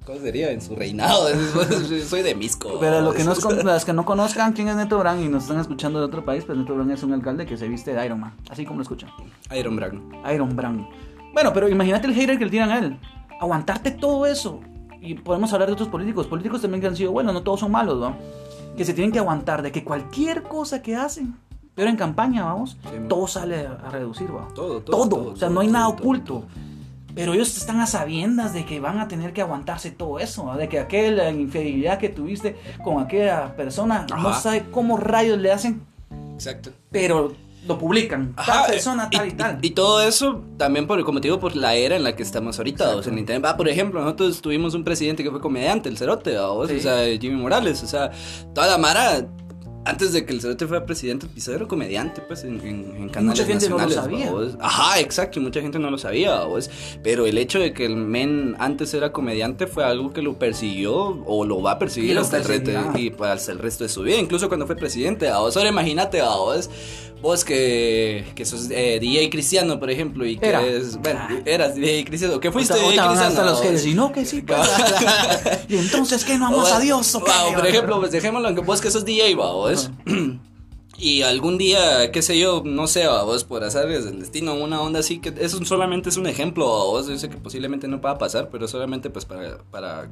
¿cómo 0.04 0.18
sería? 0.18 0.50
En 0.50 0.60
su 0.60 0.74
reinado. 0.76 1.28
Soy 2.08 2.22
de 2.22 2.34
Misco. 2.34 2.78
Pero 2.80 3.00
lo 3.00 3.12
que 3.12 3.24
no, 3.24 3.34
las 3.64 3.84
que 3.84 3.92
no 3.92 4.04
conozcan 4.04 4.52
quién 4.52 4.68
es 4.68 4.76
Neto 4.76 4.98
Brand 4.98 5.22
y 5.22 5.28
nos 5.28 5.44
están 5.44 5.60
escuchando 5.60 5.98
de 5.98 6.06
otro 6.06 6.24
país, 6.24 6.44
pues 6.44 6.58
Neto 6.58 6.74
Brand 6.74 6.90
es 6.90 7.02
un 7.02 7.12
alcalde 7.12 7.46
que 7.46 7.56
se 7.56 7.68
viste 7.68 7.94
de 7.94 8.04
Iron 8.04 8.20
Man, 8.20 8.34
así 8.50 8.64
como 8.64 8.78
lo 8.78 8.82
escuchan. 8.82 9.10
Iron 9.56 9.76
Brown. 9.76 10.12
Iron 10.32 10.56
Brown. 10.56 10.88
Bueno, 11.32 11.52
pero 11.52 11.68
imagínate 11.68 12.06
el 12.06 12.14
hater 12.14 12.38
que 12.38 12.44
le 12.44 12.50
tiran 12.50 12.70
a 12.70 12.78
él. 12.78 12.98
Aguantarte 13.40 13.90
todo 13.90 14.26
eso. 14.26 14.60
Y 15.00 15.14
podemos 15.14 15.52
hablar 15.52 15.68
de 15.68 15.72
otros 15.74 15.88
políticos. 15.88 16.26
Políticos 16.26 16.62
también 16.62 16.80
que 16.80 16.86
han 16.86 16.96
sido 16.96 17.12
buenos, 17.12 17.34
no 17.34 17.42
todos 17.42 17.60
son 17.60 17.72
malos, 17.72 17.98
¿no? 17.98 18.16
Que 18.76 18.84
se 18.84 18.94
tienen 18.94 19.12
que 19.12 19.18
aguantar 19.18 19.62
de 19.62 19.72
que 19.72 19.82
cualquier 19.82 20.42
cosa 20.42 20.82
que 20.82 20.94
hacen, 20.94 21.34
pero 21.74 21.88
en 21.88 21.96
campaña, 21.96 22.44
vamos, 22.44 22.76
Sí, 22.82 22.96
todo 23.08 23.26
sale 23.26 23.66
a, 23.66 23.90
reducir, 23.90 24.34
¿va? 24.34 24.48
Todo, 24.54 24.80
Todo, 24.80 25.08
todo, 25.08 25.30
o 25.32 25.36
sea, 25.36 25.48
todo, 25.48 25.54
no 25.54 25.60
hay 25.60 25.68
todo, 25.68 25.78
nada 25.78 25.86
todo, 25.86 25.96
oculto. 25.96 26.44
Pero 27.14 27.35
ellos 27.35 27.57
están 27.57 27.81
a 27.81 27.87
sabiendas 27.87 28.55
de 28.55 28.64
que 28.64 28.81
van 28.81 28.98
a 28.98 29.09
tener 29.09 29.33
que 29.33 29.42
aguantarse 29.42 29.90
todo 29.90 30.18
eso, 30.18 30.46
¿va? 30.46 30.57
de 30.57 30.68
que 30.68 30.79
aquella 30.79 31.31
infidelidad 31.31 31.98
que 31.98 32.09
tuviste 32.09 32.57
con 32.83 33.03
aquella 33.03 33.55
persona, 33.57 34.07
no 34.09 34.29
Ajá. 34.29 34.40
sabe 34.40 34.64
cómo 34.70 34.96
rayos 34.96 35.38
le 35.38 35.53
hacen, 35.53 35.83
Exacto. 36.35 36.70
pero 36.90 37.35
lo 37.66 37.79
publican. 37.79 38.33
Ajá, 38.37 38.53
tal 38.62 38.70
persona, 38.72 39.11
tal 39.11 39.29
y, 39.29 39.33
tal. 39.33 39.59
Y, 39.62 39.70
todo 39.70 40.03
eso 40.03 40.42
también, 40.57 40.87
por, 40.87 41.03
como 41.05 41.20
te 41.20 41.29
digo, 41.29 41.38
por 41.38 41.55
la 41.55 41.75
era 41.75 41.96
en 41.96 42.03
la 42.03 42.16
que 42.16 42.22
estamos 42.22 42.59
ahorita. 42.59 42.96
O 42.96 43.03
sea, 43.03 43.12
en 43.12 43.20
internet. 43.20 43.48
Ah, 43.48 43.57
por 43.57 43.68
ejemplo, 43.68 44.01
nosotros 44.01 44.42
tuvimos 44.42 44.75
un 44.75 44.83
presidente 44.83 45.22
que 45.22 45.31
fue 45.31 45.40
comediante, 45.40 45.88
el 45.88 45.96
Cerote, 45.96 46.37
¿va? 46.37 46.66
Sí. 46.66 46.77
o 46.77 46.81
sea, 46.81 47.05
Jimmy 47.18 47.37
Morales. 47.37 47.83
O 47.83 47.87
sea, 47.87 48.11
toda 48.53 48.66
la 48.66 48.79
Mara, 48.79 49.27
antes 49.85 50.12
de 50.12 50.25
que 50.25 50.33
el 50.33 50.40
Cerote 50.40 50.66
fuera 50.66 50.87
presidente, 50.87 51.27
pues 51.27 51.49
era 51.49 51.66
comediante, 51.66 52.21
pues, 52.23 52.45
en, 52.45 52.61
en, 52.61 52.97
en 52.97 53.09
canales 53.09 53.40
mucha 53.40 53.45
gente 53.45 53.68
no 53.68 53.79
lo 53.79 53.85
nacionales, 53.85 54.53
sabía. 54.53 54.64
Ajá, 54.64 55.01
exacto, 55.01 55.40
y 55.40 55.42
mucha 55.42 55.61
gente 55.61 55.79
no 55.79 55.90
lo 55.90 55.99
sabía, 55.99 56.45
vos? 56.45 56.71
Pero 57.03 57.27
el 57.27 57.37
hecho 57.38 57.59
de 57.59 57.73
que 57.73 57.85
el 57.85 57.97
men 57.97 58.55
antes 58.59 58.95
era 58.95 59.12
comediante 59.12 59.66
fue 59.66 59.85
algo 59.85 60.12
que 60.12 60.23
lo 60.23 60.38
persiguió 60.38 61.23
o 61.27 61.45
lo 61.45 61.62
va 61.62 61.73
a 61.73 61.79
perseguir 61.79 62.18
hasta 62.18 62.37
el, 62.37 62.45
resto, 62.45 62.71
perseguirá. 62.73 63.01
y 63.01 63.11
para 63.11 63.33
hasta 63.33 63.53
el 63.53 63.59
resto 63.59 63.85
de 63.85 63.88
su 63.88 64.03
vida, 64.03 64.16
incluso 64.18 64.49
cuando 64.49 64.66
fue 64.66 64.77
presidente. 64.77 65.31
Vos 65.33 65.57
ahora 65.57 65.71
imagínate, 65.71 66.23
vos, 66.23 66.71
vos 67.22 67.44
que, 67.44 68.24
que 68.35 68.44
sos 68.44 68.68
eh, 68.70 68.98
DJ 69.00 69.30
cristiano, 69.30 69.78
por 69.78 69.90
ejemplo, 69.90 70.26
y 70.26 70.37
que 70.37 70.48
Era. 70.48 70.61
es, 70.66 70.96
bueno, 70.96 71.20
eras 71.46 71.74
DJ 71.76 72.04
cristiano, 72.04 72.40
que 72.40 72.50
fuiste 72.52 72.74
DJ 72.74 72.87
cristiano. 72.88 73.20
hasta 73.20 73.44
los 73.44 73.61
haters, 73.62 73.87
y 73.87 73.94
no 73.94 74.12
que 74.12 74.26
sí, 74.26 74.42
pues. 74.42 74.58
y 75.68 75.76
entonces 75.76 76.24
que 76.24 76.37
no 76.37 76.48
amas 76.48 76.70
O- 76.72 76.74
a 76.74 76.80
Dios, 76.80 77.14
¿o 77.14 77.22
qué? 77.24 77.30
wow, 77.30 77.54
por 77.54 77.66
ejemplo, 77.66 78.00
pues 78.00 78.11
dejémoslo 78.12 78.48
en 78.48 78.54
que 78.56 78.61
vos 78.61 78.80
que 78.80 78.90
sos 78.90 79.04
DJ, 79.04 79.35
va, 79.37 79.52
vos. 79.52 79.90
Y 81.04 81.22
algún 81.22 81.58
día, 81.58 82.12
qué 82.12 82.22
sé 82.22 82.38
yo, 82.38 82.62
no 82.64 82.86
sé, 82.86 83.08
va, 83.08 83.24
vos 83.24 83.42
por 83.42 83.64
azares 83.64 84.04
del 84.04 84.20
destino, 84.20 84.54
una 84.54 84.80
onda 84.80 85.00
así, 85.00 85.18
que 85.18 85.34
eso 85.40 85.62
solamente 85.64 86.10
es 86.10 86.16
un 86.16 86.28
ejemplo, 86.28 86.64
va, 86.68 86.84
vos. 86.84 87.08
Yo 87.08 87.18
sé 87.18 87.28
que 87.28 87.38
posiblemente 87.38 87.88
no 87.88 88.00
pueda 88.00 88.18
pasar, 88.18 88.50
pero 88.52 88.68
solamente 88.68 89.10
pues 89.10 89.24
para, 89.24 89.58
para 89.72 90.08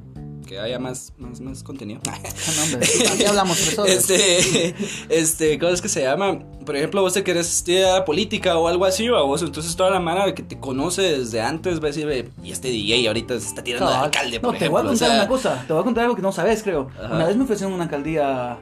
que 0.49 0.59
haya 0.59 0.81
más, 0.81 1.13
más, 1.17 1.41
más 1.41 1.63
contenido. 1.63 2.01
Aquí 3.13 3.25
hablamos. 3.25 3.57
Este, 3.87 4.75
este, 5.09 5.61
¿cómo 5.61 5.71
es 5.71 5.81
que 5.81 5.89
se 5.89 6.03
llama? 6.03 6.41
Por 6.67 6.75
ejemplo, 6.77 7.03
vos 7.03 7.13
te 7.13 7.23
querés 7.23 7.49
estudiar 7.49 8.05
política 8.05 8.59
o 8.59 8.67
algo 8.67 8.85
así, 8.85 9.07
va 9.09 9.23
vos, 9.23 9.43
entonces 9.43 9.77
toda 9.77 9.91
la 9.91 10.01
mano 10.01 10.35
que 10.35 10.43
te 10.43 10.59
conoce 10.59 11.03
desde 11.03 11.41
antes 11.41 11.79
va 11.79 11.85
a 11.85 11.87
decir, 11.87 12.05
"Ve, 12.07 12.31
y 12.43 12.51
este 12.51 12.67
DJ 12.69 13.07
ahorita 13.07 13.39
se 13.39 13.47
está 13.47 13.63
tirando 13.63 13.87
de 13.87 13.93
Cabal. 13.93 14.05
alcalde, 14.07 14.41
por 14.41 14.53
no, 14.55 14.59
te 14.59 14.65
ejemplo. 14.65 14.73
voy 14.73 14.81
a 14.81 14.85
o 14.87 14.89
contar 14.91 15.09
sea, 15.09 15.17
una 15.19 15.29
cosa, 15.29 15.65
te 15.69 15.73
voy 15.73 15.83
a 15.83 15.85
contar 15.85 16.03
algo 16.05 16.17
que 16.17 16.23
no 16.23 16.33
sabes, 16.33 16.65
creo. 16.65 16.89
Ajá. 17.01 17.15
Una 17.15 17.27
vez 17.29 17.37
me 17.37 17.45
ofrecieron 17.45 17.73
una 17.75 17.85
alcaldía, 17.85 18.59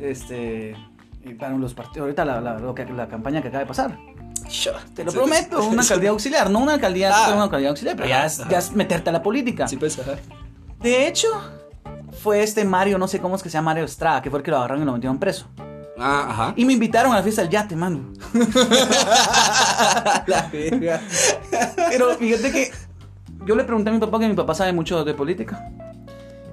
este, 0.00 0.76
y 1.24 1.34
para 1.34 1.56
los 1.56 1.74
partidos, 1.74 2.04
ahorita 2.06 2.24
la, 2.24 2.40
la, 2.40 2.58
la 2.58 3.08
campaña 3.08 3.40
que 3.42 3.48
acaba 3.48 3.60
de 3.62 3.66
pasar. 3.68 3.98
Te 4.94 5.04
lo 5.04 5.12
prometo, 5.12 5.64
una 5.64 5.82
alcaldía 5.82 6.10
auxiliar, 6.10 6.50
no 6.50 6.58
una 6.58 6.74
alcaldía, 6.74 7.10
Ah. 7.12 7.22
pero 7.24 7.36
una 7.36 7.44
alcaldía 7.44 7.68
auxiliar, 7.70 7.96
pero 7.96 8.08
ya 8.08 8.26
es, 8.26 8.42
ya 8.48 8.58
es 8.58 8.72
meterte 8.72 9.08
a 9.10 9.12
la 9.12 9.22
política. 9.22 9.66
Sí, 9.68 9.76
pues, 9.76 9.98
ajá. 9.98 10.16
De 10.80 11.06
hecho, 11.06 11.28
fue 12.22 12.42
este 12.42 12.64
Mario, 12.64 12.98
no 12.98 13.06
sé 13.08 13.18
cómo 13.20 13.36
es 13.36 13.42
que 13.42 13.48
se 13.48 13.54
llama 13.54 13.70
Mario 13.70 13.84
Estrada, 13.84 14.20
que 14.20 14.28
fue 14.30 14.40
el 14.40 14.44
que 14.44 14.50
lo 14.50 14.58
agarraron 14.58 14.82
y 14.82 14.86
lo 14.86 14.92
metieron 14.92 15.18
preso. 15.18 15.46
Ah, 15.98 16.26
ajá. 16.28 16.54
Y 16.56 16.64
me 16.64 16.72
invitaron 16.72 17.12
a 17.12 17.16
la 17.16 17.22
fiesta 17.22 17.42
del 17.42 17.50
yate, 17.50 17.76
mano. 17.76 18.00
La 20.26 20.48
verga. 20.52 21.00
Pero 21.90 22.14
fíjate 22.16 22.50
que 22.52 22.70
yo 23.46 23.54
le 23.54 23.64
pregunté 23.64 23.90
a 23.90 23.92
mi 23.92 23.98
papá 24.00 24.18
que 24.18 24.28
mi 24.28 24.34
papá 24.34 24.54
sabe 24.54 24.72
mucho 24.72 25.04
de 25.04 25.14
política. 25.14 25.68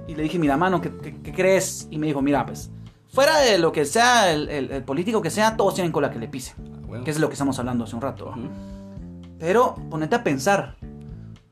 Y 0.06 0.14
le 0.14 0.22
dije, 0.24 0.38
mira, 0.38 0.56
mano, 0.56 0.80
¿qué, 0.80 0.90
qué- 1.02 1.16
qué 1.22 1.32
crees? 1.32 1.86
Y 1.90 1.98
me 1.98 2.06
dijo, 2.08 2.20
mira, 2.22 2.44
pues, 2.46 2.70
fuera 3.12 3.38
de 3.38 3.58
lo 3.58 3.72
que 3.72 3.84
sea, 3.84 4.32
el, 4.32 4.48
el- 4.48 4.70
el 4.70 4.82
político 4.84 5.20
que 5.22 5.30
sea, 5.30 5.56
todos 5.56 5.74
tienen 5.74 5.92
cola 5.92 6.10
que 6.10 6.18
le 6.18 6.28
pise. 6.28 6.54
Bueno. 6.86 7.04
Que 7.04 7.10
es 7.10 7.18
lo 7.20 7.28
que 7.28 7.34
estamos 7.34 7.58
hablando 7.58 7.84
hace 7.84 7.94
un 7.96 8.02
rato. 8.02 8.26
¿va? 8.26 8.32
Ujú. 8.32 8.48
Pero 9.38 9.74
ponete 9.90 10.16
a 10.16 10.22
pensar. 10.24 10.76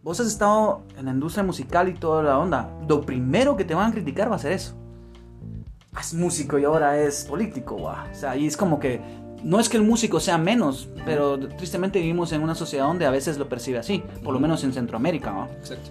Vos 0.03 0.21
has 0.21 0.27
estado 0.27 0.83
en 0.97 1.05
la 1.07 1.11
industria 1.13 1.43
musical 1.45 1.89
y 1.89 1.95
toda 1.95 2.23
la 2.23 2.39
onda. 2.39 2.71
Lo 2.89 3.03
primero 3.03 3.57
que 3.57 3.65
te 3.65 3.75
van 3.75 3.91
a 3.91 3.93
criticar 3.93 4.31
va 4.31 4.37
a 4.37 4.39
ser 4.39 4.53
eso. 4.53 4.75
Es 5.99 6.15
músico 6.15 6.59
y 6.59 6.65
ahora 6.65 6.99
es 6.99 7.25
político, 7.25 7.77
guau. 7.77 7.97
O 8.11 8.15
sea, 8.15 8.37
y 8.37 8.47
es 8.47 8.57
como 8.57 8.79
que 8.79 9.01
no 9.43 9.59
es 9.61 9.69
que 9.69 9.77
el 9.77 9.83
músico 9.83 10.21
sea 10.21 10.39
menos, 10.39 10.89
pero 11.05 11.39
tristemente 11.39 11.99
vivimos 12.01 12.33
en 12.33 12.43
una 12.43 12.55
sociedad 12.55 12.87
donde 12.87 13.07
a 13.07 13.11
veces 13.11 13.39
lo 13.39 13.49
percibe 13.49 13.79
así, 13.79 14.03
por 14.25 14.33
lo 14.33 14.41
menos 14.41 14.65
en 14.65 14.73
Centroamérica, 14.73 15.33
¿va? 15.33 15.49
Exacto. 15.59 15.91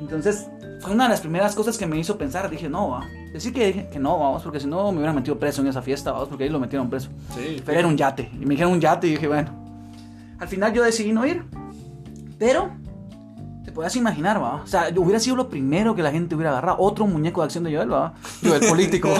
Entonces, 0.00 0.48
fue 0.80 0.92
una 0.92 1.04
de 1.04 1.10
las 1.10 1.20
primeras 1.20 1.54
cosas 1.54 1.78
que 1.78 1.86
me 1.86 1.98
hizo 1.98 2.18
pensar. 2.18 2.50
Dije, 2.50 2.68
no, 2.68 2.90
va. 2.90 3.06
Decir 3.32 3.52
que, 3.52 3.88
que 3.90 3.98
no, 3.98 4.18
vamos, 4.18 4.42
porque 4.42 4.60
si 4.60 4.66
no 4.66 4.92
me 4.92 4.98
hubieran 4.98 5.14
metido 5.14 5.38
preso 5.38 5.62
en 5.62 5.68
esa 5.68 5.80
fiesta, 5.80 6.12
vamos, 6.12 6.28
porque 6.28 6.44
ahí 6.44 6.50
lo 6.50 6.60
metieron 6.60 6.90
preso. 6.90 7.08
Sí. 7.34 7.62
Pero 7.64 7.78
era 7.78 7.88
un 7.88 7.96
yate. 7.96 8.30
Y 8.34 8.44
me 8.44 8.50
dijeron 8.50 8.72
un 8.72 8.80
yate 8.80 9.06
y 9.06 9.12
dije, 9.12 9.26
bueno. 9.26 9.50
Al 10.38 10.48
final 10.48 10.72
yo 10.72 10.82
decidí 10.82 11.12
no 11.12 11.24
ir. 11.24 11.44
Pero, 12.38 12.70
te 13.64 13.72
puedes 13.72 13.96
imaginar, 13.96 14.42
va. 14.42 14.56
O 14.56 14.66
sea, 14.66 14.88
hubiera 14.96 15.18
sido 15.18 15.36
lo 15.36 15.48
primero 15.48 15.94
que 15.94 16.02
la 16.02 16.10
gente 16.10 16.34
hubiera 16.34 16.50
agarrado. 16.50 16.78
Otro 16.80 17.06
muñeco 17.06 17.40
de 17.40 17.46
acción 17.46 17.64
de 17.64 17.74
Joel, 17.74 17.92
va. 17.92 18.12
Yo, 18.42 18.54
el 18.54 18.68
político. 18.68 19.08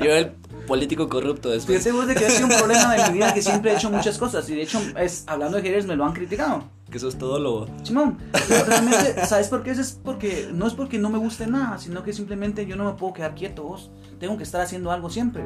Yo 0.00 0.10
el 0.10 0.32
político 0.66 1.08
corrupto 1.08 1.50
después. 1.50 1.78
Fíjate 1.78 1.96
vos 1.96 2.06
de 2.06 2.14
que 2.14 2.26
ha 2.26 2.30
sido 2.30 2.46
un 2.46 2.56
problema 2.56 2.94
de 2.94 3.08
mi 3.08 3.18
vida 3.18 3.34
que 3.34 3.42
siempre 3.42 3.72
he 3.72 3.74
hecho 3.74 3.90
muchas 3.90 4.18
cosas. 4.18 4.48
Y 4.48 4.56
de 4.56 4.62
hecho, 4.62 4.80
es, 4.98 5.24
hablando 5.26 5.56
de 5.56 5.62
haters, 5.62 5.86
me 5.86 5.96
lo 5.96 6.04
han 6.04 6.12
criticado. 6.12 6.64
que 6.90 6.98
sos 6.98 7.16
todo 7.16 7.38
lo... 7.38 7.66
Simón, 7.82 8.18
pero 8.48 8.64
realmente, 8.64 9.26
¿sabes 9.26 9.48
por 9.48 9.62
qué? 9.62 9.70
Eso 9.70 9.80
es 9.80 9.98
porque, 10.02 10.48
no 10.52 10.66
es 10.66 10.74
porque 10.74 10.98
no 10.98 11.10
me 11.10 11.18
guste 11.18 11.46
nada, 11.46 11.78
sino 11.78 12.02
que 12.02 12.12
simplemente 12.12 12.66
yo 12.66 12.76
no 12.76 12.84
me 12.84 12.92
puedo 12.92 13.12
quedar 13.12 13.34
quieto, 13.34 13.64
vos. 13.64 13.90
Tengo 14.18 14.36
que 14.36 14.42
estar 14.42 14.60
haciendo 14.60 14.90
algo 14.90 15.10
siempre. 15.10 15.44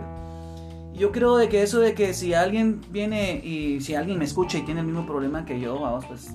Yo 0.94 1.12
creo 1.12 1.36
de 1.36 1.48
que 1.48 1.62
eso 1.62 1.78
de 1.78 1.94
que 1.94 2.12
si 2.12 2.34
alguien 2.34 2.80
viene 2.90 3.40
y 3.44 3.80
si 3.80 3.94
alguien 3.94 4.18
me 4.18 4.24
escucha 4.24 4.58
y 4.58 4.62
tiene 4.62 4.80
el 4.80 4.86
mismo 4.86 5.06
problema 5.06 5.44
que 5.44 5.60
yo, 5.60 5.78
vamos, 5.78 6.04
pues 6.06 6.28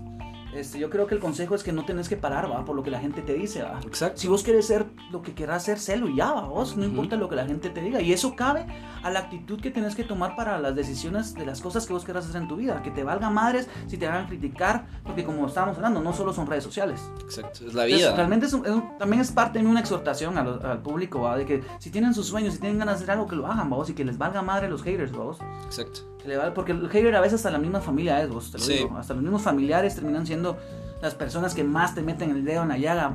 este, 0.55 0.79
yo 0.79 0.89
creo 0.89 1.07
que 1.07 1.15
el 1.15 1.19
consejo 1.21 1.55
es 1.55 1.63
que 1.63 1.71
no 1.71 1.85
tenés 1.85 2.09
que 2.09 2.17
parar, 2.17 2.51
va, 2.51 2.63
por 2.65 2.75
lo 2.75 2.83
que 2.83 2.91
la 2.91 2.99
gente 2.99 3.21
te 3.21 3.33
dice, 3.33 3.63
va. 3.63 3.79
Exacto. 3.85 4.19
Si 4.19 4.27
vos 4.27 4.43
querés 4.43 4.67
ser 4.67 4.85
lo 5.11 5.21
que 5.21 5.33
querás 5.33 5.63
ser, 5.63 5.79
sélo 5.79 6.07
y 6.09 6.17
ya, 6.17 6.31
va, 6.31 6.41
vos, 6.47 6.77
no 6.77 6.85
importa 6.85 7.15
lo 7.15 7.27
que 7.29 7.35
la 7.35 7.45
gente 7.45 7.69
te 7.69 7.81
diga. 7.81 8.01
Y 8.01 8.13
eso 8.13 8.35
cabe 8.35 8.65
a 9.03 9.09
la 9.09 9.19
actitud 9.19 9.59
que 9.59 9.71
tenés 9.71 9.95
que 9.95 10.03
tomar 10.03 10.35
para 10.35 10.59
las 10.59 10.75
decisiones 10.75 11.33
de 11.33 11.45
las 11.45 11.61
cosas 11.61 11.85
que 11.85 11.93
vos 11.93 12.05
querás 12.05 12.25
hacer 12.27 12.41
en 12.41 12.47
tu 12.47 12.55
vida. 12.55 12.81
Que 12.81 12.91
te 12.91 13.03
valga 13.03 13.29
madres 13.29 13.67
si 13.87 13.97
te 13.97 14.07
van 14.07 14.25
a 14.25 14.27
criticar, 14.27 14.85
porque 15.03 15.23
como 15.23 15.45
estábamos 15.47 15.77
hablando, 15.77 16.01
no 16.01 16.13
solo 16.13 16.33
son 16.33 16.47
redes 16.47 16.63
sociales. 16.63 17.01
Exacto, 17.21 17.65
es 17.65 17.73
la 17.73 17.83
Entonces, 17.85 18.07
vida. 18.07 18.15
realmente 18.15 18.45
es 18.45 18.53
un- 18.53 18.65
es 18.65 18.71
un- 18.71 18.97
también 18.97 19.21
es 19.21 19.31
parte 19.31 19.59
de 19.59 19.65
una 19.65 19.79
exhortación 19.79 20.37
a 20.37 20.43
lo- 20.43 20.63
al 20.65 20.81
público, 20.81 21.21
¿va? 21.21 21.37
de 21.37 21.45
que 21.45 21.63
si 21.79 21.89
tienen 21.89 22.13
sus 22.13 22.27
sueños, 22.27 22.53
si 22.53 22.59
tienen 22.59 22.77
ganas 22.79 22.99
de 22.99 23.03
hacer 23.03 23.11
algo, 23.11 23.27
que 23.27 23.35
lo 23.35 23.47
hagan, 23.47 23.69
vos, 23.69 23.89
y 23.89 23.93
que 23.93 24.05
les 24.05 24.17
valga 24.17 24.41
madre 24.41 24.69
los 24.69 24.83
haters, 24.83 25.11
vos. 25.11 25.37
Exacto. 25.65 26.01
Le 26.25 26.37
vale- 26.37 26.51
porque 26.51 26.71
el 26.71 26.87
hater 26.89 27.15
a 27.15 27.21
veces 27.21 27.35
hasta 27.35 27.51
la 27.51 27.57
misma 27.59 27.81
familia 27.81 28.21
es, 28.21 28.29
vos, 28.29 28.51
te 28.51 28.57
lo 28.57 28.63
Sí. 28.63 28.73
digo. 28.73 28.97
Hasta 28.97 29.13
los 29.13 29.23
mismos 29.23 29.41
familiares 29.41 29.95
terminan 29.95 30.25
siendo 30.25 30.57
las 31.01 31.15
personas 31.15 31.53
que 31.53 31.63
más 31.63 31.93
te 31.95 32.01
meten 32.01 32.31
el 32.31 32.45
dedo 32.45 32.63
en 32.63 32.69
la 32.69 32.77
llaga. 32.77 33.13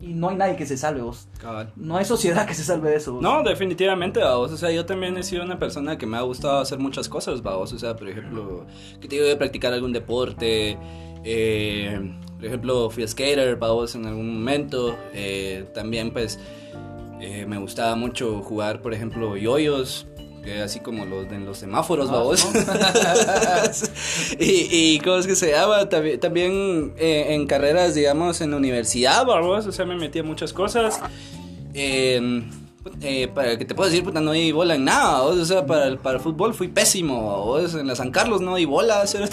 Y 0.00 0.14
no 0.14 0.30
hay 0.30 0.36
nadie 0.36 0.56
que 0.56 0.64
se 0.64 0.78
salve, 0.78 1.02
vos. 1.02 1.28
Cabal. 1.38 1.70
No 1.76 1.96
hay 1.98 2.04
sociedad 2.06 2.46
que 2.46 2.54
se 2.54 2.64
salve 2.64 2.88
de 2.90 2.96
eso. 2.96 3.12
vos. 3.14 3.22
No, 3.22 3.42
definitivamente, 3.42 4.20
vamos. 4.20 4.50
O 4.52 4.56
sea, 4.56 4.70
yo 4.70 4.86
también 4.86 5.16
he 5.18 5.22
sido 5.22 5.44
una 5.44 5.58
persona 5.58 5.98
que 5.98 6.06
me 6.06 6.16
ha 6.16 6.22
gustado 6.22 6.60
hacer 6.60 6.78
muchas 6.78 7.08
cosas, 7.10 7.42
vamos. 7.42 7.72
O 7.74 7.78
sea, 7.78 7.94
por 7.94 8.08
ejemplo, 8.08 8.64
que 9.00 9.08
te 9.08 9.16
digo 9.16 9.26
de 9.26 9.36
practicar 9.36 9.72
algún 9.72 9.92
deporte. 9.92 10.78
eh, 11.24 12.14
por 12.36 12.46
ejemplo, 12.46 12.88
fui 12.90 13.06
skater, 13.06 13.56
vamos, 13.56 13.94
en 13.96 14.06
algún 14.06 14.32
momento. 14.38 14.96
eh, 15.12 15.68
también, 15.74 16.12
pues, 16.12 16.38
eh, 17.20 17.44
me 17.46 17.58
gustaba 17.58 17.96
mucho 17.96 18.40
jugar, 18.40 18.80
por 18.80 18.94
ejemplo, 18.94 19.36
yoyos. 19.36 20.06
Que 20.44 20.60
así 20.60 20.80
como 20.80 21.04
los 21.04 21.28
de 21.28 21.38
los 21.38 21.58
semáforos, 21.58 22.08
Ah, 22.10 22.12
vamos. 22.12 22.46
y, 24.38 24.94
y 24.94 25.00
cómo 25.00 25.16
es 25.16 25.26
que 25.26 25.36
se 25.36 25.50
llama, 25.50 25.88
también, 25.88 26.20
también 26.20 26.94
eh, 26.96 27.34
en 27.34 27.46
carreras, 27.46 27.94
digamos, 27.94 28.40
en 28.40 28.52
la 28.52 28.56
universidad, 28.56 29.26
vamos. 29.26 29.66
O 29.66 29.72
sea, 29.72 29.84
me 29.84 29.96
metí 29.96 30.20
a 30.20 30.22
muchas 30.22 30.52
cosas. 30.52 31.00
Eh, 31.74 32.42
eh, 33.02 33.28
para 33.28 33.56
que 33.58 33.64
te 33.64 33.74
puedo 33.74 33.88
decir, 33.90 34.04
puta, 34.04 34.20
no 34.20 34.32
di 34.32 34.52
bola 34.52 34.74
en 34.74 34.84
nada, 34.84 35.20
¿vos? 35.22 35.36
o 35.36 35.44
sea, 35.44 35.66
para 35.66 35.86
el, 35.86 35.98
para 35.98 36.16
el 36.16 36.22
fútbol 36.22 36.54
fui 36.54 36.68
pésimo, 36.68 37.44
¿vos? 37.44 37.74
en 37.74 37.86
la 37.86 37.94
San 37.96 38.10
Carlos 38.10 38.40
no 38.40 38.56
di 38.56 38.64
bola, 38.64 39.06
sea, 39.06 39.28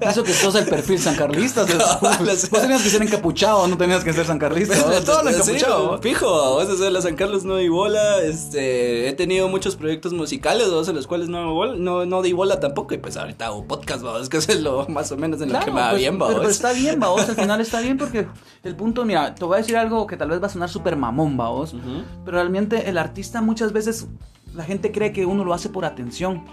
Eso 0.00 0.22
que 0.24 0.32
sos 0.32 0.54
el 0.54 0.66
perfil 0.66 0.98
sancarlista. 0.98 1.64
Cabal, 1.66 2.18
o 2.20 2.24
Vos 2.50 2.60
tenías 2.62 2.82
que 2.82 2.90
ser 2.90 3.02
encapuchado, 3.02 3.66
no 3.68 3.76
tenías 3.76 4.04
que 4.04 4.12
ser 4.12 4.26
sancarlista. 4.26 4.74
Todo 5.04 5.22
lo 5.22 5.30
Sí, 5.30 5.52
encapuchado. 5.52 5.88
vos. 5.88 6.00
fijo, 6.02 6.26
¿vos? 6.26 6.68
o 6.68 6.76
sea, 6.76 6.86
en 6.88 6.92
la 6.94 7.02
San 7.02 7.16
Carlos 7.16 7.44
no 7.44 7.56
di 7.56 7.68
bola, 7.68 8.18
este, 8.22 9.08
he 9.08 9.12
tenido 9.12 9.48
muchos 9.48 9.76
proyectos 9.76 10.12
musicales, 10.12 10.70
¿vos? 10.70 10.88
en 10.88 10.96
los 10.96 11.06
cuales 11.06 11.28
no, 11.28 11.74
no, 11.76 12.06
no 12.06 12.22
di 12.22 12.32
bola 12.32 12.60
tampoco, 12.60 12.94
y 12.94 12.98
pues 12.98 13.16
ahorita 13.16 13.46
hago 13.46 13.64
podcast, 13.66 14.02
¿vos? 14.02 14.28
que 14.28 14.38
es 14.38 14.60
lo 14.60 14.86
más 14.88 15.10
o 15.12 15.16
menos 15.16 15.40
en 15.40 15.52
lo 15.52 15.60
que 15.60 15.70
me 15.70 15.80
va 15.80 15.90
pues, 15.90 16.00
bien, 16.00 16.18
pero, 16.18 16.26
¿vos? 16.26 16.36
pero 16.38 16.50
está 16.50 16.72
bien, 16.72 17.00
vos. 17.00 17.28
Al 17.28 17.34
final 17.36 17.60
está 17.60 17.80
bien 17.80 17.96
porque 17.98 18.26
el 18.64 18.76
punto, 18.76 19.04
mira, 19.04 19.34
te 19.34 19.44
voy 19.44 19.54
a 19.54 19.58
decir 19.58 19.76
algo 19.76 20.06
que 20.06 20.16
tal 20.16 20.28
vez 20.30 20.42
va 20.42 20.46
a 20.46 20.50
sonar 20.50 20.68
súper 20.68 20.96
mamón, 20.96 21.36
vos. 21.36 21.74
Ujú. 21.74 22.02
Pero 22.24 22.36
realmente 22.36 22.88
el 22.88 22.98
artista 22.98 23.40
muchas 23.40 23.72
veces 23.72 24.08
la 24.54 24.64
gente 24.64 24.92
cree 24.92 25.12
que 25.12 25.26
uno 25.26 25.44
lo 25.44 25.54
hace 25.54 25.68
por 25.68 25.84
atención, 25.84 26.44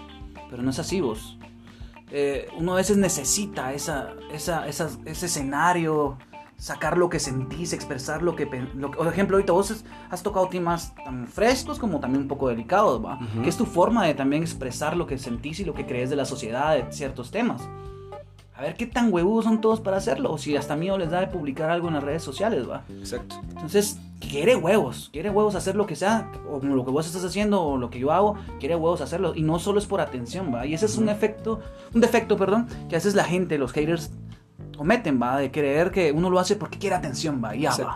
pero 0.50 0.62
no 0.62 0.70
es 0.70 0.78
así 0.78 1.00
vos. 1.00 1.36
Eh, 2.10 2.48
uno 2.58 2.72
a 2.72 2.76
veces 2.76 2.96
necesita 2.96 3.72
esa, 3.74 4.10
esa, 4.32 4.66
esa- 4.66 4.90
ese 5.04 5.26
escenario, 5.26 6.16
sacar 6.56 6.96
lo 6.96 7.08
que 7.10 7.20
sentís, 7.20 7.72
expresar 7.72 8.22
lo 8.22 8.34
que... 8.34 8.46
Lo, 8.74 8.90
por 8.90 9.06
ejemplo, 9.06 9.36
ahorita 9.36 9.52
vos 9.52 9.84
has- 10.10 10.22
tocado 10.22 10.48
temas 10.48 10.94
tan 11.04 11.26
frescos 11.28 11.78
como 11.78 12.00
también 12.00 12.22
un 12.22 12.28
poco 12.28 12.48
delicados, 12.48 13.04
¿va? 13.04 13.16
Ujú. 13.16 13.42
Que 13.42 13.48
es 13.50 13.56
tu 13.56 13.66
forma 13.66 14.06
de 14.06 14.14
también 14.14 14.42
expresar 14.42 14.96
lo 14.96 15.06
que 15.06 15.18
sentís 15.18 15.60
y 15.60 15.64
lo 15.64 15.74
que 15.74 15.86
crees 15.86 16.08
de 16.10 16.16
la 16.16 16.24
sociedad, 16.24 16.74
de 16.76 16.90
ciertos 16.92 17.30
temas. 17.30 17.60
A 18.58 18.62
ver 18.62 18.74
qué 18.74 18.86
tan 18.86 19.12
huevudos 19.12 19.44
son 19.44 19.60
todos 19.60 19.80
para 19.80 19.98
hacerlo, 19.98 20.32
o 20.32 20.36
si 20.36 20.56
hasta 20.56 20.74
miedo 20.74 20.98
les 20.98 21.10
da 21.10 21.20
de 21.20 21.28
publicar 21.28 21.70
algo 21.70 21.86
en 21.86 21.94
las 21.94 22.02
redes 22.02 22.24
sociales, 22.24 22.68
¿va? 22.68 22.82
Exacto. 22.88 23.40
Entonces, 23.50 24.00
quiere 24.18 24.56
huevos, 24.56 25.10
quiere 25.12 25.30
huevos 25.30 25.54
hacer 25.54 25.76
lo 25.76 25.86
que 25.86 25.94
sea, 25.94 26.28
o 26.50 26.58
lo 26.58 26.84
que 26.84 26.90
vos 26.90 27.06
estás 27.06 27.22
haciendo, 27.24 27.62
o 27.62 27.76
lo 27.76 27.88
que 27.88 28.00
yo 28.00 28.10
hago, 28.10 28.34
quiere 28.58 28.74
huevos 28.74 29.00
hacerlo, 29.00 29.32
y 29.36 29.42
no 29.42 29.60
solo 29.60 29.78
es 29.78 29.86
por 29.86 30.00
atención, 30.00 30.52
va, 30.52 30.66
y 30.66 30.74
ese 30.74 30.86
es 30.86 30.98
un 30.98 31.08
efecto, 31.08 31.60
un 31.94 32.00
defecto, 32.00 32.36
perdón, 32.36 32.66
que 32.88 32.96
a 32.96 32.98
veces 32.98 33.14
la 33.14 33.22
gente, 33.22 33.58
los 33.58 33.70
haters, 33.70 34.10
cometen, 34.76 35.22
va, 35.22 35.38
de 35.38 35.52
creer 35.52 35.92
que 35.92 36.10
uno 36.10 36.28
lo 36.28 36.40
hace 36.40 36.56
porque 36.56 36.80
quiere 36.80 36.96
atención, 36.96 37.40
va, 37.42 37.54
y 37.54 37.60
ya, 37.60 37.76
va. 37.76 37.94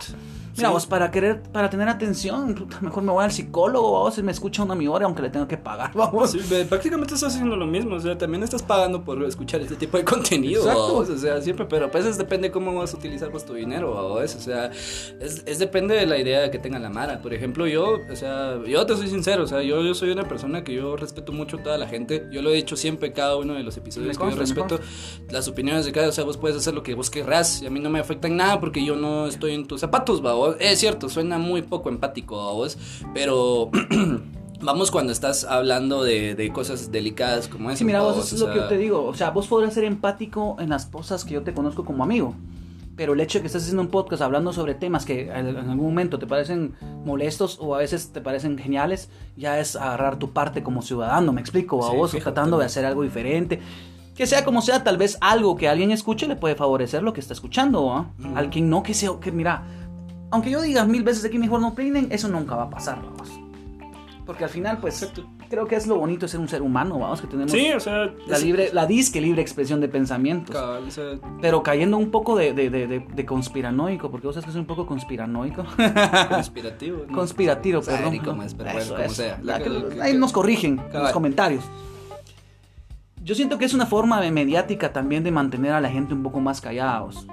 Mira, 0.55 0.69
Sí. 0.69 0.73
vos, 0.73 0.85
para 0.85 1.09
querer, 1.11 1.41
para 1.43 1.69
tener 1.69 1.89
atención, 1.89 2.67
mejor 2.81 3.03
me 3.03 3.11
voy 3.11 3.23
al 3.23 3.31
psicólogo, 3.31 3.89
vos, 3.89 4.17
y 4.17 4.23
me 4.23 4.31
escucha 4.31 4.63
una 4.63 4.75
mi 4.75 4.87
hora, 4.87 5.05
aunque 5.05 5.21
le 5.23 5.29
tenga 5.29 5.47
que 5.47 5.57
pagar, 5.57 5.91
vamos. 5.95 6.31
Sí, 6.31 6.39
prácticamente 6.69 7.13
estás 7.15 7.33
haciendo 7.33 7.55
lo 7.55 7.65
mismo, 7.65 7.95
o 7.95 7.99
sea, 7.99 8.17
también 8.17 8.43
estás 8.43 8.61
pagando 8.63 9.03
por 9.03 9.23
escuchar 9.23 9.61
este 9.61 9.75
tipo 9.75 9.97
de 9.97 10.03
contenido, 10.05 10.61
Exacto. 10.61 10.93
¿vos? 10.93 11.09
o 11.09 11.17
sea, 11.17 11.41
siempre, 11.41 11.65
pero 11.65 11.89
pues 11.89 12.05
es 12.05 12.17
depende 12.17 12.51
cómo 12.51 12.73
vas 12.75 12.93
a 12.93 12.97
utilizar 12.97 13.31
pues 13.31 13.45
tu 13.45 13.53
dinero, 13.53 13.91
¿vos? 13.93 14.35
o 14.35 14.39
sea, 14.39 14.67
es, 15.19 15.43
es 15.45 15.59
depende 15.59 15.95
de 15.95 16.05
la 16.05 16.17
idea 16.17 16.51
que 16.51 16.59
tenga 16.59 16.77
la 16.79 16.89
Mara, 16.89 17.21
por 17.21 17.33
ejemplo, 17.33 17.65
yo, 17.67 17.97
o 18.11 18.15
sea, 18.15 18.59
yo 18.65 18.85
te 18.85 18.95
soy 18.95 19.07
sincero, 19.07 19.43
o 19.43 19.47
sea, 19.47 19.61
yo, 19.63 19.81
yo 19.81 19.93
soy 19.95 20.11
una 20.11 20.27
persona 20.27 20.63
que 20.63 20.73
yo 20.75 20.95
respeto 20.95 21.31
mucho 21.31 21.57
a 21.57 21.63
toda 21.63 21.77
la 21.77 21.87
gente, 21.87 22.27
yo 22.31 22.41
lo 22.41 22.51
he 22.51 22.55
dicho 22.55 22.75
siempre 22.75 23.11
cada 23.11 23.37
uno 23.37 23.53
de 23.55 23.63
los 23.63 23.75
episodios 23.77 24.17
que 24.17 24.29
yo 24.29 24.35
respeto 24.35 24.79
las 25.31 25.47
opiniones 25.47 25.85
de 25.85 25.91
cada, 25.91 26.09
o 26.09 26.11
sea, 26.11 26.23
vos 26.23 26.37
puedes 26.37 26.57
hacer 26.57 26.73
lo 26.73 26.83
que 26.83 26.93
vos 26.93 27.09
querrás 27.09 27.61
y 27.61 27.65
a 27.65 27.69
mí 27.69 27.79
no 27.79 27.89
me 27.89 27.99
afecta 27.99 28.27
en 28.27 28.37
nada 28.37 28.59
porque 28.59 28.85
yo 28.85 28.95
no 28.95 29.25
estoy 29.27 29.53
en 29.53 29.65
tus 29.67 29.81
zapatos, 29.81 30.23
¿va? 30.23 30.33
Vos? 30.47 30.55
Es 30.59 30.79
cierto, 30.79 31.09
suena 31.09 31.37
muy 31.37 31.61
poco 31.61 31.89
empático, 31.89 32.37
¿va? 32.37 32.53
vos, 32.53 32.77
pero... 33.13 33.69
Vamos 34.61 34.91
cuando 34.91 35.11
estás 35.11 35.43
hablando 35.43 36.05
de, 36.05 36.35
de 36.35 36.53
cosas 36.53 36.89
delicadas 36.89 37.49
como 37.49 37.69
esa. 37.69 37.79
Sí, 37.79 37.83
mira, 37.83 37.99
vos, 37.99 38.17
eso 38.17 38.35
es 38.35 38.41
lo 38.41 38.53
que 38.53 38.59
yo 38.59 38.67
te 38.69 38.77
digo. 38.77 39.03
O 39.03 39.13
sea, 39.13 39.31
vos 39.31 39.47
podrás 39.47 39.73
ser 39.73 39.83
empático 39.83 40.55
en 40.57 40.69
las 40.69 40.85
cosas 40.85 41.25
que 41.25 41.33
yo 41.33 41.43
te 41.43 41.53
conozco 41.53 41.83
como 41.83 42.01
amigo. 42.01 42.33
Pero 42.95 43.13
el 43.13 43.19
hecho 43.19 43.39
de 43.39 43.41
que 43.41 43.47
estés 43.47 43.63
haciendo 43.63 43.81
un 43.81 43.87
podcast 43.89 44.21
hablando 44.21 44.53
sobre 44.53 44.75
temas 44.75 45.03
que 45.03 45.23
en 45.23 45.57
algún 45.57 45.77
momento 45.77 46.19
te 46.19 46.27
parecen 46.27 46.75
molestos 47.03 47.57
o 47.59 47.73
a 47.73 47.79
veces 47.79 48.11
te 48.13 48.21
parecen 48.21 48.57
geniales, 48.57 49.09
ya 49.35 49.59
es 49.59 49.75
agarrar 49.75 50.19
tu 50.19 50.31
parte 50.31 50.61
como 50.61 50.83
ciudadano, 50.83 51.33
me 51.33 51.41
explico, 51.41 51.83
a 51.83 51.89
Sí, 51.89 51.97
vos 51.97 52.11
fijo, 52.11 52.23
tratando 52.23 52.59
de 52.59 52.65
hacer 52.65 52.85
algo 52.85 53.01
diferente. 53.01 53.59
Que 54.15 54.27
sea 54.27 54.45
como 54.45 54.61
sea, 54.61 54.83
tal 54.83 54.97
vez 54.97 55.17
algo 55.21 55.55
que 55.55 55.67
alguien 55.67 55.89
escuche 55.89 56.27
le 56.27 56.35
puede 56.35 56.53
favorecer 56.53 57.01
lo 57.01 57.13
que 57.13 57.19
está 57.19 57.33
escuchando, 57.33 58.11
quien 58.51 58.69
no, 58.69 58.83
que 58.83 58.93
sea, 58.93 59.09
que 59.19 59.31
mira, 59.31 59.82
aunque 60.33 60.49
yo 60.49 60.61
diga 60.61 60.83
mil 60.85 61.03
veces 61.03 61.23
aquí 61.23 61.37
mejor 61.37 61.61
no 61.61 61.73
peinen, 61.73 62.07
eso 62.11 62.27
nunca 62.27 62.55
va 62.55 62.63
a 62.63 62.69
pasar, 62.69 63.01
vamos. 63.01 63.31
Porque 64.25 64.45
al 64.45 64.49
final, 64.49 64.77
pues, 64.79 65.01
Exacto. 65.03 65.25
creo 65.49 65.67
que 65.67 65.75
es 65.75 65.85
lo 65.85 65.97
bonito 65.97 66.21
de 66.25 66.29
ser 66.29 66.39
un 66.39 66.47
ser 66.47 66.61
humano, 66.61 66.97
vamos, 66.97 67.19
que 67.19 67.27
tenemos 67.27 67.51
Sí, 67.51 67.71
o 67.73 67.79
sea. 67.81 68.09
la 68.25 68.37
libre, 68.37 68.69
la 68.71 68.85
disque 68.85 69.19
libre 69.19 69.41
expresión 69.41 69.81
de 69.81 69.89
pensamientos. 69.89 70.55
cabal, 70.55 70.83
o 70.87 70.91
sea, 70.91 71.15
Pero 71.41 71.61
cayendo 71.61 71.97
un 71.97 72.09
poco 72.09 72.37
de, 72.37 72.53
de, 72.53 72.69
de, 72.69 72.87
de- 72.87 72.99
de 73.13 73.25
conspiranoico, 73.25 74.09
porque 74.09 74.27
vos 74.27 74.35
sabes 74.35 74.45
que 74.45 74.51
soy 74.53 74.61
un 74.61 74.67
poco 74.67 74.85
conspiranoico. 74.85 75.65
conspirativo. 76.29 77.03
¿no? 77.07 77.13
Conspirativo, 77.17 77.81
perdón. 77.81 78.41
es, 78.43 78.53
pero 78.53 78.71
bueno, 78.71 78.79
Eso, 78.79 78.93
como 78.93 79.05
eso. 79.05 79.13
sea. 79.15 79.39
La 79.43 79.57
La- 79.59 79.63
que- 79.63 79.69
que- 79.89 80.01
ahí 80.01 80.11
que- 80.13 80.17
nos 80.17 80.31
corrigen 80.31 80.81
en 80.93 81.01
los 81.03 81.11
comentarios. 81.11 81.65
Yo 83.21 83.35
siento 83.35 83.57
que 83.57 83.65
es 83.65 83.73
una 83.73 83.85
forma 83.85 84.19
mediática 84.31 84.91
también 84.93 85.23
de 85.23 85.31
mantener 85.31 85.73
a 85.73 85.81
la 85.81 85.89
gente 85.89 86.13
un 86.13 86.23
poco 86.23 86.39
más 86.39 86.59
callados. 86.61 87.25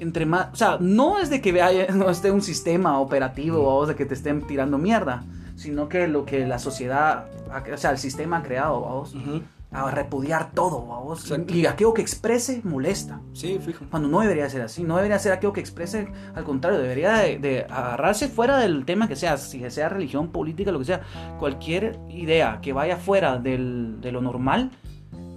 Entre 0.00 0.26
más, 0.26 0.48
o 0.52 0.56
sea, 0.56 0.76
no 0.80 1.18
es 1.18 1.30
de 1.30 1.40
que 1.40 1.52
vea, 1.52 1.70
no 1.94 2.08
esté 2.10 2.30
un 2.30 2.42
sistema 2.42 3.00
operativo 3.00 3.66
o 3.66 3.86
de 3.86 3.94
que 3.96 4.06
te 4.06 4.14
estén 4.14 4.46
tirando 4.46 4.78
mierda, 4.78 5.24
sino 5.56 5.88
que 5.88 6.06
lo 6.08 6.24
que 6.24 6.46
la 6.46 6.58
sociedad, 6.58 7.26
o 7.72 7.76
sea, 7.76 7.90
el 7.90 7.98
sistema 7.98 8.38
ha 8.38 8.42
creado, 8.42 8.80
vamos, 8.82 9.14
Ujú. 9.14 9.42
a 9.72 9.90
repudiar 9.90 10.52
todo, 10.52 10.86
vamos, 10.86 11.30
y 11.48 11.66
aquello 11.66 11.92
que 11.92 12.00
exprese 12.00 12.60
molesta. 12.64 13.20
Sí, 13.32 13.58
fijo. 13.60 13.84
Cuando 13.90 14.08
no 14.08 14.20
debería 14.20 14.48
ser 14.48 14.62
así, 14.62 14.84
no 14.84 14.96
debería 14.96 15.18
ser 15.18 15.32
aquello 15.32 15.52
que 15.52 15.60
exprese, 15.60 16.08
al 16.34 16.44
contrario, 16.44 16.78
debería 16.78 17.14
de, 17.18 17.38
de 17.40 17.66
agarrarse 17.68 18.28
fuera 18.28 18.56
del 18.58 18.84
tema 18.84 19.08
que 19.08 19.16
sea, 19.16 19.36
si 19.36 19.68
sea 19.68 19.88
religión, 19.88 20.28
política, 20.30 20.70
lo 20.70 20.78
que 20.78 20.84
sea, 20.86 21.00
cualquier 21.40 21.98
idea 22.08 22.60
que 22.62 22.72
vaya 22.72 22.96
fuera 22.96 23.38
del- 23.38 24.00
de 24.00 24.12
lo 24.12 24.20
normal, 24.22 24.70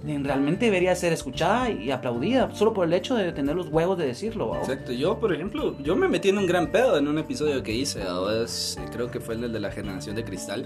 realmente 0.04 0.66
debería 0.66 0.94
ser 0.94 1.12
escuchada 1.12 1.70
y 1.70 1.90
aplaudida, 1.90 2.54
solo 2.54 2.72
por 2.72 2.86
el 2.86 2.92
hecho 2.92 3.14
de 3.14 3.32
tener 3.32 3.54
los 3.56 3.68
huevos 3.68 3.96
de 3.98 4.06
decirlo. 4.06 4.48
¿va? 4.48 4.58
Exacto, 4.58 4.92
yo 4.92 5.18
por 5.18 5.32
ejemplo, 5.32 5.76
yo 5.82 5.94
me 5.96 6.08
metí 6.08 6.28
en 6.28 6.38
un 6.38 6.46
gran 6.46 6.70
pedo 6.72 6.98
en 6.98 7.08
un 7.08 7.18
episodio 7.18 7.62
que 7.62 7.72
hice, 7.72 8.00
es- 8.42 8.78
creo 8.92 9.10
que 9.10 9.20
fue 9.20 9.34
el 9.34 9.52
de 9.52 9.60
la 9.60 9.70
generación 9.70 10.16
de 10.16 10.24
cristal, 10.24 10.64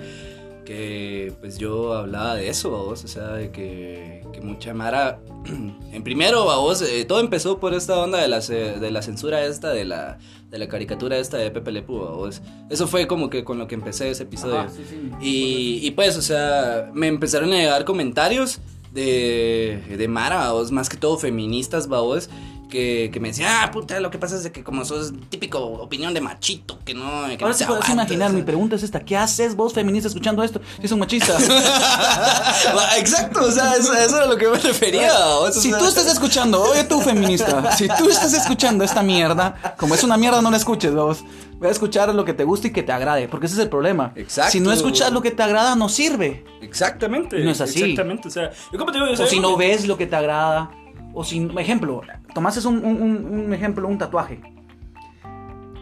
que 0.65 1.33
pues 1.41 1.59
yo 1.59 1.93
hablaba 1.95 2.35
de 2.35 2.49
eso, 2.49 2.71
vos, 2.71 3.05
o 3.05 3.09
sea, 3.09 3.29
de 3.35 3.51
que, 3.53 4.25
que 4.33 4.41
mucha 4.41 4.75
Mara, 4.75 5.21
en 5.93 6.03
primero, 6.03 6.45
vos, 6.45 6.83
eh, 6.83 7.05
todo 7.05 7.21
empezó 7.21 7.61
por 7.61 7.73
esta 7.73 7.99
onda 8.03 8.21
de 8.21 8.27
la, 8.29 8.41
de 8.41 8.91
la 8.91 9.01
censura 9.01 9.45
esta, 9.47 9.71
de 9.71 9.85
la, 9.85 10.19
de 10.51 10.59
la 10.59 10.67
caricatura 10.69 11.19
esta 11.19 11.37
de 11.37 11.53
Pepe 11.53 11.71
Le 11.71 11.83
Pew, 11.83 11.95
vos, 11.97 12.43
eso 12.69 12.89
fue 12.89 13.07
como 13.07 13.31
que 13.31 13.45
con 13.45 13.59
lo 13.59 13.69
que 13.69 13.77
empecé 13.77 14.11
ese 14.11 14.25
episodio. 14.25 14.59
Ajá, 14.59 14.69
sí, 14.71 14.83
sí. 14.91 15.11
Y, 15.21 15.87
y 15.87 15.91
pues, 15.93 16.17
o 16.17 16.23
sea, 16.23 16.91
me 16.93 17.07
empezaron 17.07 17.53
a 17.53 17.57
llegar 17.57 17.85
comentarios 17.85 18.59
de, 18.97 19.97
de 19.97 20.09
Mara, 20.09 20.51
más 20.73 20.89
que 20.89 20.97
todo 20.97 21.17
feministas, 21.19 21.87
babos, 21.87 22.29
que, 22.69 23.11
que 23.13 23.21
me 23.21 23.29
decían, 23.29 23.53
ah, 23.63 23.71
puta, 23.71 24.01
lo 24.01 24.11
que 24.11 24.19
pasa 24.19 24.37
es 24.37 24.43
de 24.43 24.53
que 24.53 24.65
como 24.65 24.85
sos 24.85 25.13
típico 25.29 25.59
opinión 25.61 26.13
de 26.15 26.21
machito, 26.21 26.79
que 26.85 26.95
no, 26.95 27.27
que 27.29 27.37
no 27.39 27.45
Ahora 27.47 27.55
se 27.55 27.65
te 27.65 27.69
puedes 27.71 27.89
imaginar, 27.89 28.33
mi 28.33 28.43
pregunta 28.43 28.77
es 28.77 28.83
esta, 28.83 29.01
¿qué 29.01 29.17
haces 29.17 29.55
vos 29.55 29.73
feminista 29.73 30.09
escuchando 30.09 30.43
esto? 30.43 30.61
Si 30.81 30.87
es 30.87 30.93
un 30.93 30.99
machista. 30.99 31.37
Exacto, 32.99 33.45
o 33.47 33.51
sea, 33.51 33.75
eso, 33.75 33.93
eso 33.95 34.17
era 34.17 34.27
lo 34.27 34.37
que 34.37 34.49
me 34.49 34.59
refería. 34.59 35.13
Si 35.53 35.71
tú 35.71 35.85
estás 35.87 36.07
escuchando, 36.07 36.63
oye 36.63 36.85
tú 36.85 37.01
feminista, 37.01 37.73
si 37.73 37.89
tú 37.89 38.09
estás 38.09 38.33
escuchando 38.35 38.85
esta 38.85 39.03
mierda, 39.03 39.75
como 39.79 39.95
es 39.95 40.03
una 40.03 40.17
mierda 40.17 40.43
no 40.43 40.51
la 40.51 40.57
escuches, 40.57 40.95
vos. 40.95 41.25
Voy 41.59 41.69
a 41.69 41.71
escuchar 41.71 42.15
lo 42.15 42.25
que 42.27 42.35
te 42.35 42.45
guste 42.45 42.69
y 42.69 42.71
que 42.71 42.83
te 42.83 42.93
agrade, 42.93 43.29
porque 43.29 43.47
ese 43.47 43.55
es 43.55 43.61
el 43.63 43.71
problema. 43.71 44.13
Exacto. 44.15 44.53
Si 44.53 44.61
no 44.61 44.73
escuchas 44.73 45.11
lo 45.11 45.23
que 45.23 45.31
te 45.31 45.43
agrada, 45.43 45.75
no 45.75 45.89
sirve. 45.89 46.45
Exactamente. 46.61 47.39
No 47.39 47.51
es 47.51 47.61
así. 47.63 47.81
Exactamente, 47.81 48.29
o 48.29 48.31
sea, 48.31 48.51
yo 48.73 48.79
como 48.79 48.93
te 48.93 48.99
digo, 48.99 49.11
o 49.11 49.17
sea, 49.17 49.25
O 49.25 49.29
si 49.29 49.37
yo- 49.37 49.43
no 49.43 49.57
ves 49.57 49.87
lo 49.87 49.97
que 49.97 50.07
te 50.07 50.17
agrada, 50.17 50.71
o 51.15 51.25
si, 51.25 51.49
ejemplo, 51.59 52.03
tomases 52.37 52.67
un, 52.67 52.85
un- 52.85 53.01
un- 53.03 53.41
un 53.47 53.53
ejemplo, 53.55 53.89
un 53.89 53.97
tatuaje. 53.97 54.43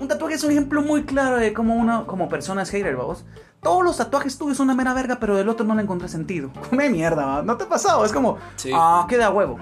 Un 0.01 0.07
tatuaje 0.09 0.35
es 0.37 0.45
un 0.45 0.53
ejemplo 0.53 0.83
muy 0.83 1.03
claro 1.03 1.37
de 1.39 1.53
cómo 1.53 1.75
uno, 1.75 2.07
como 2.07 2.29
persona 2.29 2.63
es 2.63 2.71
hater, 2.71 2.95
vamos. 2.97 3.25
Todos 3.61 3.83
los 3.83 3.97
tatuajes 3.97 4.39
tuyos 4.39 4.57
son 4.59 4.67
una 4.67 4.75
mera 4.77 4.95
verga, 4.95 5.17
pero 5.19 5.35
del 5.37 5.49
otro 5.49 5.67
no 5.67 5.75
le 5.75 5.83
encontré 5.83 6.09
sentido. 6.09 6.51
Come 6.71 6.91
mierda, 6.91 7.27
¿va? 7.27 7.43
¿no 7.43 7.57
te 7.57 7.65
ha 7.65 7.69
pasado? 7.69 8.05
Es 8.05 8.13
como, 8.13 8.39
Sí. 8.55 8.71
ah, 8.73 9.05
queda 9.09 9.31
huevo. 9.31 9.59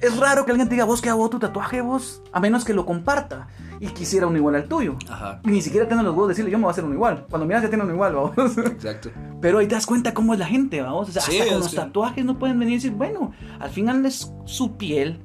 Es 0.00 0.16
raro 0.18 0.44
que 0.44 0.50
alguien 0.52 0.68
te 0.68 0.74
diga, 0.74 0.84
vos 0.84 1.00
queda 1.00 1.14
huevo 1.14 1.30
tu 1.30 1.38
tatuaje, 1.38 1.80
vos, 1.80 2.22
a 2.32 2.38
menos 2.38 2.64
que 2.64 2.72
lo 2.74 2.84
comparta 2.86 3.48
y 3.80 3.86
quisiera 3.88 4.26
uno 4.28 4.36
igual 4.36 4.54
al 4.56 4.68
tuyo. 4.68 4.96
Ajá, 5.10 5.40
Y 5.44 5.50
ni 5.50 5.60
siquiera 5.62 5.88
tienen 5.88 6.04
los 6.04 6.14
huevos 6.14 6.28
de 6.28 6.32
decirle, 6.32 6.50
yo 6.52 6.58
me 6.58 6.62
voy 6.64 6.70
a 6.70 6.72
hacer 6.72 6.84
uno 6.84 6.94
igual. 6.94 7.26
Cuando 7.30 7.46
miras 7.46 7.62
ya 7.62 7.68
tiene 7.68 7.82
uno 7.84 7.94
igual, 7.94 8.14
vamos. 8.14 8.58
exacto. 8.58 9.10
Pero 9.40 9.58
ahí 9.58 9.66
te 9.66 9.74
das 9.74 9.86
cuenta 9.86 10.12
cómo 10.14 10.34
es 10.34 10.38
la 10.38 10.46
gente, 10.46 10.80
vamos. 10.82 11.08
O 11.08 11.12
sea, 11.12 11.22
Sí, 11.22 11.32
hasta 11.38 11.44
con 11.46 11.54
es 11.54 11.60
los 11.60 11.70
que- 11.70 11.76
tatuajes 11.76 12.24
no 12.24 12.38
pueden 12.38 12.58
venir 12.60 12.74
y 12.74 12.76
decir, 12.76 12.92
bueno, 12.92 13.32
al 13.58 13.70
final 13.70 14.04
es 14.06 14.32
su 14.44 14.76
piel, 14.76 15.20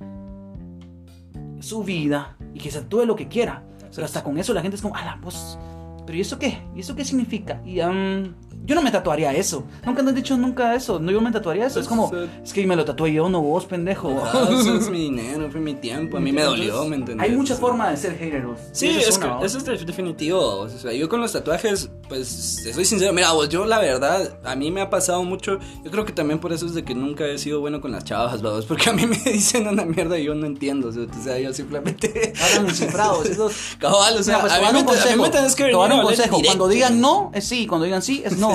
su 1.64 1.84
vida, 1.84 2.36
y 2.53 2.59
que 2.59 2.72
se 2.72 2.82
tatúe 2.82 3.05
lo 3.05 3.16
que 3.16 3.28
quiera. 3.28 3.64
Pero 3.93 4.05
hasta 4.05 4.24
con 4.24 4.38
eso 4.38 4.53
la 4.53 4.61
gente 4.61 4.76
es 4.76 4.82
como, 4.82 4.95
ala, 4.95 5.20
pues, 5.22 5.57
¿pero 6.05 6.18
y 6.18 6.22
eso 6.22 6.38
qué? 6.38 6.61
¿Y 6.76 6.82
eso 6.82 6.95
qué 6.95 7.05
significa? 7.05 7.61
Y 7.66 7.80
um, 7.80 8.34
yo 8.66 8.76
no 8.76 8.82
me 8.82 8.91
tatuaría 8.91 9.34
eso. 9.34 9.64
Nunca 9.86 10.01
nos 10.01 10.14
he 10.14 10.16
dicho 10.16 10.38
nunca 10.38 10.74
eso. 10.76 10.99
No, 10.99 11.11
yo 11.11 11.22
me 11.22 11.32
tatuaría 11.32 11.68
eso. 11.68 11.80
Es 11.80 11.88
como, 11.88 12.09
Pues, 12.09 12.30
es 12.43 12.53
que 12.53 12.66
me 12.66 12.76
lo 12.76 12.86
tatué 12.86 13.14
yo, 13.14 13.28
no 13.30 13.41
vos, 13.41 13.66
pendejo. 13.66 14.11
Eso 14.51 14.76
es 14.78 14.89
mi 14.89 14.99
dinero, 15.09 15.49
fue 15.51 15.59
mi 15.61 15.74
tiempo, 15.76 16.18
a 16.18 16.20
mí 16.20 16.32
me 16.32 16.43
dolió, 16.43 16.86
¿me 16.86 16.95
entendés? 16.95 17.30
Hay 17.30 17.36
muchas 17.36 17.59
formas 17.59 17.91
de 17.91 17.97
ser 17.97 18.11
hateros. 18.16 18.59
Sí, 18.72 18.88
es 18.89 19.18
una, 19.18 19.39
que 19.39 19.45
eso 19.45 19.57
es 19.57 19.66
de- 19.66 19.78
definitivo. 19.86 20.39
O 20.61 20.70
sea, 20.70 20.93
yo 20.93 21.09
con 21.09 21.22
los 21.22 21.32
tatuajes, 21.34 21.89
pues, 22.09 22.61
te 22.64 22.74
soy 22.74 22.86
sincero. 22.86 23.14
Mira, 23.14 23.32
vos, 23.34 23.49
yo 23.49 23.66
la 23.66 23.80
verdad, 23.80 24.38
a 24.43 24.55
mí 24.55 24.72
me 24.72 24.82
ha 24.82 24.89
pasado 24.89 25.24
mucho. 25.24 25.59
Yo 25.84 25.91
creo 25.91 26.05
que 26.05 26.14
también 26.14 26.39
por 26.39 26.53
eso 26.53 26.66
es 26.66 26.74
de 26.74 26.84
que 26.84 26.95
nunca 26.95 27.26
he 27.26 27.38
sido 27.38 27.59
bueno 27.59 27.82
con 27.82 27.91
las 27.91 28.03
chavas, 28.05 28.41
vamos. 28.41 28.66
Porque 28.66 28.89
a 28.89 28.93
mí 28.93 29.05
me 29.05 29.18
dicen 29.32 29.68
una 29.68 29.84
mierda 29.86 30.18
y 30.18 30.24
yo 30.26 30.36
no 30.36 30.45
entiendo. 30.45 30.89
O 30.89 30.91
sea, 31.24 31.38
yo 31.39 31.53
simplemente. 31.53 32.34
Hablan 32.57 32.74
cifrados. 32.74 33.26
esos- 33.30 33.53
Cabal, 33.80 34.18
o 34.18 34.24
sea, 34.24 34.38
Mira, 34.38 34.41
pues, 34.41 34.53
a, 34.53 34.55
te 34.55 34.61
mí 34.61 34.66
voy 34.66 34.70
a 34.70 34.72
me, 34.74 34.80
un 34.80 34.86
mí 34.86 34.91
consejo. 34.91 35.22
me 35.24 35.30
tenés 35.30 35.55
que 35.55 35.64
venir 35.64 35.78
un 35.78 36.01
consejo. 36.01 36.41
Cuando 36.45 36.68
digan 36.68 37.01
no, 37.01 37.32
es 37.34 37.43
sí. 37.45 37.68
Cuando 37.68 37.86
digan 37.86 38.01
sí, 38.01 38.22
es 38.26 38.38
no. 38.38 38.53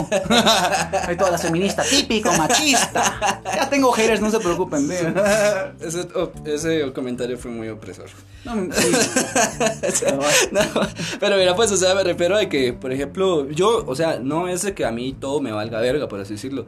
Hay 1.06 1.16
todas 1.16 1.32
las 1.32 1.42
feministas, 1.42 1.88
típico, 1.88 2.32
machista. 2.32 3.42
Ya 3.44 3.68
tengo 3.68 3.92
haters, 3.92 4.20
no 4.20 4.30
se 4.30 4.38
preocupen. 4.40 4.88
Ese, 5.80 6.08
ese 6.44 6.92
comentario 6.92 7.38
fue 7.38 7.50
muy 7.50 7.68
opresor. 7.68 8.08
No, 8.44 8.54
sí. 8.72 8.88
Pero 10.00 10.16
bueno. 10.16 10.28
No, 10.50 10.80
pero 11.20 11.36
mira, 11.36 11.54
pues, 11.54 11.70
o 11.72 11.76
sea, 11.76 11.94
me 11.94 12.02
refiero 12.02 12.36
a 12.36 12.46
que, 12.46 12.72
por 12.72 12.92
ejemplo, 12.92 13.48
yo, 13.50 13.84
o 13.86 13.94
sea, 13.94 14.18
no 14.18 14.48
es 14.48 14.64
que 14.72 14.84
a 14.84 14.90
mí 14.90 15.12
todo 15.18 15.40
me 15.40 15.52
valga 15.52 15.80
verga, 15.80 16.08
por 16.08 16.20
así 16.20 16.34
decirlo, 16.34 16.66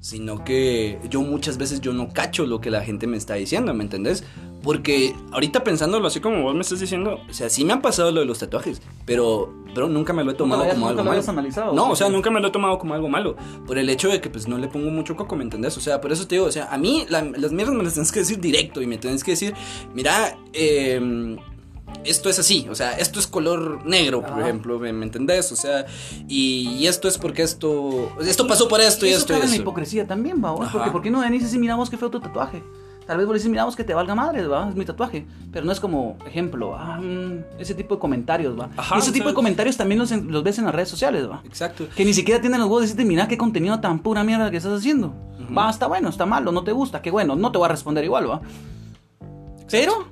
sino 0.00 0.44
que 0.44 0.98
yo 1.08 1.20
muchas 1.20 1.58
veces 1.58 1.80
yo 1.80 1.92
no 1.92 2.12
cacho 2.12 2.46
lo 2.46 2.60
que 2.60 2.70
la 2.70 2.82
gente 2.82 3.06
me 3.06 3.16
está 3.16 3.34
diciendo, 3.34 3.74
¿me 3.74 3.84
entendés? 3.84 4.24
Porque 4.62 5.14
ahorita 5.32 5.64
pensándolo 5.64 6.06
así 6.06 6.20
como 6.20 6.42
vos 6.42 6.54
me 6.54 6.60
estás 6.60 6.80
diciendo, 6.80 7.18
o 7.28 7.32
sea, 7.32 7.48
sí 7.48 7.64
me 7.64 7.72
han 7.72 7.80
pasado 7.80 8.12
lo 8.12 8.20
de 8.20 8.26
los 8.26 8.38
tatuajes, 8.40 8.82
pero, 9.06 9.54
pero 9.74 9.88
nunca 9.88 10.12
me 10.12 10.22
lo 10.22 10.32
he 10.32 10.34
tomado 10.34 10.62
como 10.68 10.88
algo 10.88 11.02
lo 11.02 11.10
malo. 11.10 11.22
analizado, 11.28 11.72
no, 11.72 11.88
¿o 11.90 11.96
sea, 11.96 12.10
nunca 12.10 12.30
me 12.30 12.40
lo 12.40 12.48
he 12.48 12.50
tomado 12.50 12.78
como 12.78 12.92
algo 12.92 13.08
malo, 13.08 13.36
por 13.66 13.78
el 13.78 13.88
hecho 13.88 14.08
de 14.10 14.20
que 14.20 14.28
pues 14.28 14.48
no 14.48 14.58
le 14.58 14.68
pongo 14.68 14.90
mucho 14.90 15.16
coco, 15.16 15.34
¿me 15.34 15.44
entendés? 15.44 15.78
O 15.78 15.80
sea, 15.80 16.00
por 16.02 16.12
eso 16.12 16.26
te 16.28 16.34
digo, 16.34 16.46
o 16.46 16.52
sea, 16.52 16.68
a 16.70 16.76
mí 16.76 17.06
la- 17.08 17.22
las 17.24 17.52
mierdas 17.52 17.74
me 17.74 17.82
las 17.84 17.94
tienes 17.94 18.12
que 18.12 18.20
decir 18.20 18.38
directo 18.38 18.82
y 18.82 18.86
me 18.86 18.98
tienes 18.98 19.24
que 19.24 19.30
decir, 19.30 19.54
mira, 19.94 20.36
eh, 20.52 21.36
esto 22.04 22.28
es 22.28 22.38
así, 22.38 22.66
o 22.70 22.74
sea, 22.74 22.92
esto 22.98 23.18
es 23.18 23.26
color 23.26 23.84
negro, 23.86 24.20
por 24.20 24.30
Ajá. 24.32 24.42
ejemplo, 24.42 24.78
¿me, 24.78 24.92
me 24.92 25.04
entendés? 25.06 25.50
O 25.52 25.56
sea, 25.56 25.86
y, 26.28 26.68
y 26.78 26.86
esto 26.86 27.08
es 27.08 27.16
porque 27.18 27.42
esto, 27.42 28.12
esto 28.20 28.46
pasó 28.46 28.68
por 28.68 28.80
esto 28.80 29.06
y, 29.06 29.08
eso 29.10 29.20
esto 29.20 29.32
y 29.32 29.36
cabe 29.36 29.44
en 29.46 29.50
la 29.50 29.54
eso. 29.56 29.62
hipocresía 29.62 30.06
también, 30.06 30.42
va. 30.44 30.54
Porque 30.54 30.90
¿por 30.90 31.00
qué 31.02 31.10
no 31.10 31.20
venís 31.20 31.40
y 31.40 31.44
dices, 31.46 31.58
miramos 31.58 31.88
qué 31.90 31.96
feo 31.96 32.10
tu 32.10 32.20
tatuaje? 32.20 32.62
Tal 33.10 33.18
vez 33.18 33.26
vos 33.26 33.34
le 33.34 33.38
dices, 33.38 33.50
miramos 33.50 33.74
que 33.74 33.82
te 33.82 33.92
valga 33.92 34.14
madre, 34.14 34.46
va, 34.46 34.68
es 34.68 34.76
mi 34.76 34.84
tatuaje. 34.84 35.26
Pero 35.50 35.66
no 35.66 35.72
es 35.72 35.80
como, 35.80 36.16
ejemplo, 36.24 36.76
ah, 36.78 37.00
mm, 37.00 37.58
ese 37.58 37.74
tipo 37.74 37.96
de 37.96 38.00
comentarios, 38.00 38.56
va. 38.56 38.68
Ajá, 38.76 38.98
ese 38.98 39.10
tipo 39.10 39.26
de 39.26 39.34
comentarios 39.34 39.76
también 39.76 39.98
los, 39.98 40.44
ves 40.44 40.58
en 40.60 40.66
las 40.66 40.72
redes 40.72 40.90
sociales, 40.90 41.28
va. 41.28 41.42
Exacto. 41.44 41.88
Que 41.96 42.04
ni 42.04 42.14
siquiera 42.14 42.40
tienen 42.40 42.60
los 42.60 42.68
huevos 42.68 42.82
de 42.82 42.86
decirte, 42.86 43.04
mira 43.04 43.26
qué 43.26 43.36
contenido 43.36 43.80
tan 43.80 43.98
pura 43.98 44.22
mierda 44.22 44.48
que 44.52 44.58
estás 44.58 44.78
haciendo. 44.78 45.12
Va, 45.58 45.68
está 45.68 45.88
bueno, 45.88 46.08
está 46.08 46.24
malo, 46.24 46.52
no 46.52 46.62
te 46.62 46.70
gusta, 46.70 47.02
qué 47.02 47.10
bueno, 47.10 47.34
no 47.34 47.50
te 47.50 47.58
voy 47.58 47.64
a 47.64 47.70
responder 47.70 48.04
igual, 48.04 48.30
va. 48.30 48.42
Pero, 49.68 50.06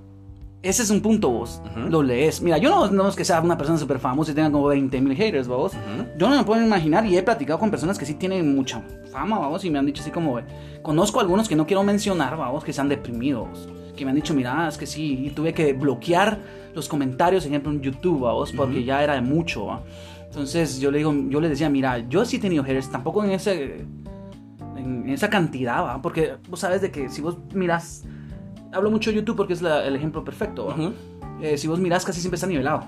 ese 0.63 0.83
es 0.83 0.91
un 0.91 1.01
punto 1.01 1.31
vos, 1.31 1.63
lo 1.77 2.03
lees. 2.03 2.43
Mira, 2.43 2.59
yo 2.59 2.69
no, 2.69 2.91
no 2.91 3.09
es 3.09 3.15
que 3.15 3.25
sea 3.25 3.41
una 3.41 3.57
persona 3.57 3.79
súper 3.79 3.99
famosa 3.99 4.33
y 4.33 4.35
tenga 4.35 4.51
como 4.51 4.67
20 4.67 5.01
mil 5.01 5.17
haters, 5.17 5.47
vos. 5.47 5.73
Ujú. 5.73 6.09
Yo 6.19 6.29
no 6.29 6.37
me 6.37 6.45
puedo 6.45 6.61
imaginar 6.61 7.07
y 7.07 7.17
he 7.17 7.23
platicado 7.23 7.59
con 7.59 7.71
personas 7.71 7.99
que 7.99 8.05
sí 8.05 8.15
tienen 8.15 8.55
mucha 8.55 8.83
fama, 9.13 9.39
vamos, 9.39 9.65
y 9.65 9.71
me 9.71 9.79
han 9.79 9.87
dicho 9.87 10.03
así 10.03 10.11
como, 10.11 10.41
conozco 10.83 11.21
algunos 11.21 11.49
que 11.49 11.55
no 11.55 11.67
quiero 11.67 11.83
mencionar, 11.85 12.37
vamos, 12.37 12.65
que 12.65 12.73
se 12.73 12.81
han 12.81 12.89
deprimido, 12.89 13.47
vos, 13.47 13.69
que 13.97 14.05
me 14.05 14.11
han 14.11 14.17
dicho, 14.17 14.35
mira, 14.35 14.67
es 14.69 14.77
que 14.77 14.87
sí, 14.87 15.27
y 15.27 15.31
tuve 15.31 15.55
que 15.55 15.73
bloquear 15.73 16.39
los 16.75 16.89
comentarios, 16.89 17.45
por 17.45 17.53
ejemplo, 17.53 17.73
en 17.73 17.81
YouTube, 17.81 18.21
vamos, 18.23 18.53
porque 18.53 18.85
ya 18.85 19.03
era 19.03 19.15
de 19.15 19.21
mucho, 19.21 19.67
¿va? 19.67 19.83
Entonces 20.27 20.79
yo 20.79 20.91
le 20.91 20.99
digo, 20.99 21.15
yo 21.29 21.41
les 21.41 21.51
decía, 21.51 21.71
mira, 21.71 21.99
yo 22.09 22.25
sí 22.25 22.37
he 22.37 22.41
tenido 22.41 22.63
haters, 22.65 22.91
tampoco 22.91 23.25
en 23.25 23.31
ese, 23.31 23.87
en 24.77 25.09
esa 25.09 25.31
cantidad, 25.31 25.83
¿va? 25.83 26.03
Porque 26.03 26.35
vos 26.49 26.61
sabes 26.61 26.83
de 26.83 26.91
que 26.91 27.09
si 27.09 27.23
vos 27.23 27.39
miras, 27.55 28.05
hablo 28.73 28.91
mucho 28.91 29.11
de 29.11 29.17
YouTube 29.17 29.37
porque 29.37 29.53
es 29.53 29.63
la- 29.63 29.85
el 29.87 29.97
ejemplo 29.97 30.25
perfecto. 30.25 30.75
Eh, 31.41 31.57
si 31.59 31.69
vos 31.69 31.79
miras 31.79 32.05
casi 32.05 32.21
siempre 32.21 32.37
está 32.37 32.47
nivelado, 32.47 32.83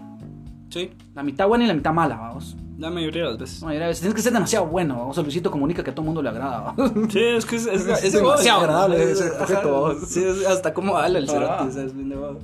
Sí, 0.70 0.90
la 1.14 1.22
mitad 1.24 1.48
buena 1.48 1.64
y 1.64 1.66
la 1.66 1.74
mitad 1.74 1.92
mala, 1.92 2.16
vamos. 2.16 2.56
la 2.78 2.90
mayoría 2.90 3.24
de 3.24 3.28
las 3.30 3.38
veces. 3.38 3.60
No, 3.62 3.68
mira, 3.68 3.84
a 3.86 3.88
veces 3.88 4.00
tienes 4.00 4.14
que 4.14 4.22
ser 4.22 4.32
demasiado 4.32 4.66
bueno. 4.66 5.08
O 5.08 5.12
sea, 5.12 5.22
Luisito 5.22 5.50
comunica 5.50 5.82
que 5.84 5.90
a 5.90 5.94
todo 5.94 6.02
el 6.02 6.06
mundo 6.06 6.22
le 6.22 6.28
agrada. 6.30 6.60
¿va? 6.60 6.74
Sí, 7.10 7.18
es 7.20 7.44
que 7.44 7.56
es, 7.56 7.66
es, 7.66 7.86
Es 8.04 8.12
demasiado 8.12 8.60
agradable 8.60 9.10
ese 9.12 9.30
objeto. 9.32 9.96
Sí, 10.06 10.22
es 10.24 10.46
hasta 10.46 10.72
cómo 10.72 10.96
habla 10.96 11.18
el 11.18 11.28
Ah. 11.28 11.32
cerote, 11.32 11.62
o 11.64 11.66
es 11.68 12.08
de 12.08 12.14
bajo. 12.16 12.38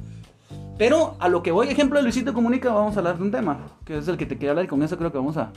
Pero 0.78 1.14
a 1.20 1.28
lo 1.28 1.42
que 1.42 1.52
voy, 1.52 1.68
ejemplo 1.68 1.98
de 1.98 2.02
Luisito 2.02 2.34
comunica, 2.34 2.70
vamos 2.72 2.96
a 2.96 2.98
hablar 2.98 3.16
de 3.16 3.22
un 3.24 3.30
tema. 3.30 3.58
Que 3.84 3.96
es 3.98 4.08
el 4.08 4.16
que 4.18 4.26
te 4.26 4.34
quería 4.34 4.50
hablar 4.50 4.66
y 4.66 4.68
con 4.68 4.82
eso 4.82 4.98
creo 4.98 5.10
que 5.10 5.18
vamos 5.18 5.36
a 5.38 5.50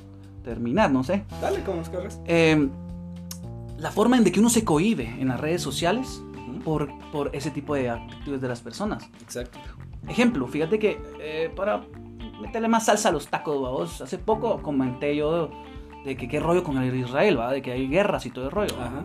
terminar, 0.44 0.92
no 0.92 1.04
sé. 1.04 1.26
Dale, 1.42 1.62
¿cómo 1.64 1.82
es 1.82 1.90
corres? 1.90 2.20
Eh, 2.26 2.70
la 3.78 3.92
forma 3.92 4.16
en 4.18 4.24
de 4.24 4.32
que 4.32 4.40
uno 4.40 4.50
se 4.50 4.64
cohíbe 4.64 5.16
en 5.20 5.28
las 5.28 5.40
redes 5.42 5.62
sociales 5.62 6.22
Por, 6.64 6.90
por 7.12 7.36
ese 7.36 7.52
tipo 7.52 7.76
de 7.76 7.90
actitudes 7.90 8.42
de 8.42 8.48
las 8.48 8.62
personas. 8.62 9.08
Exacto. 9.22 9.60
Ejemplo, 10.08 10.48
fíjate 10.48 10.80
que 10.80 11.00
eh, 11.20 11.52
para 11.56 11.82
meterle 12.42 12.68
más 12.68 12.86
salsa 12.86 13.10
a 13.10 13.12
los 13.12 13.28
tacos, 13.28 13.62
vamos, 13.62 14.02
hace 14.02 14.18
poco 14.18 14.62
comenté 14.62 15.16
yo 15.16 15.50
de 16.06 16.16
que 16.16 16.28
qué 16.28 16.40
rollo 16.40 16.64
con 16.64 16.78
el 16.78 16.96
Israel, 16.96 17.38
¿va? 17.40 17.52
De 17.52 17.62
que 17.62 17.72
hay 17.72 17.88
guerras 17.88 18.26
y 18.26 18.32
todo 18.32 18.46
el 18.46 18.52
rollo. 18.52 18.76
Ajá. 18.80 19.04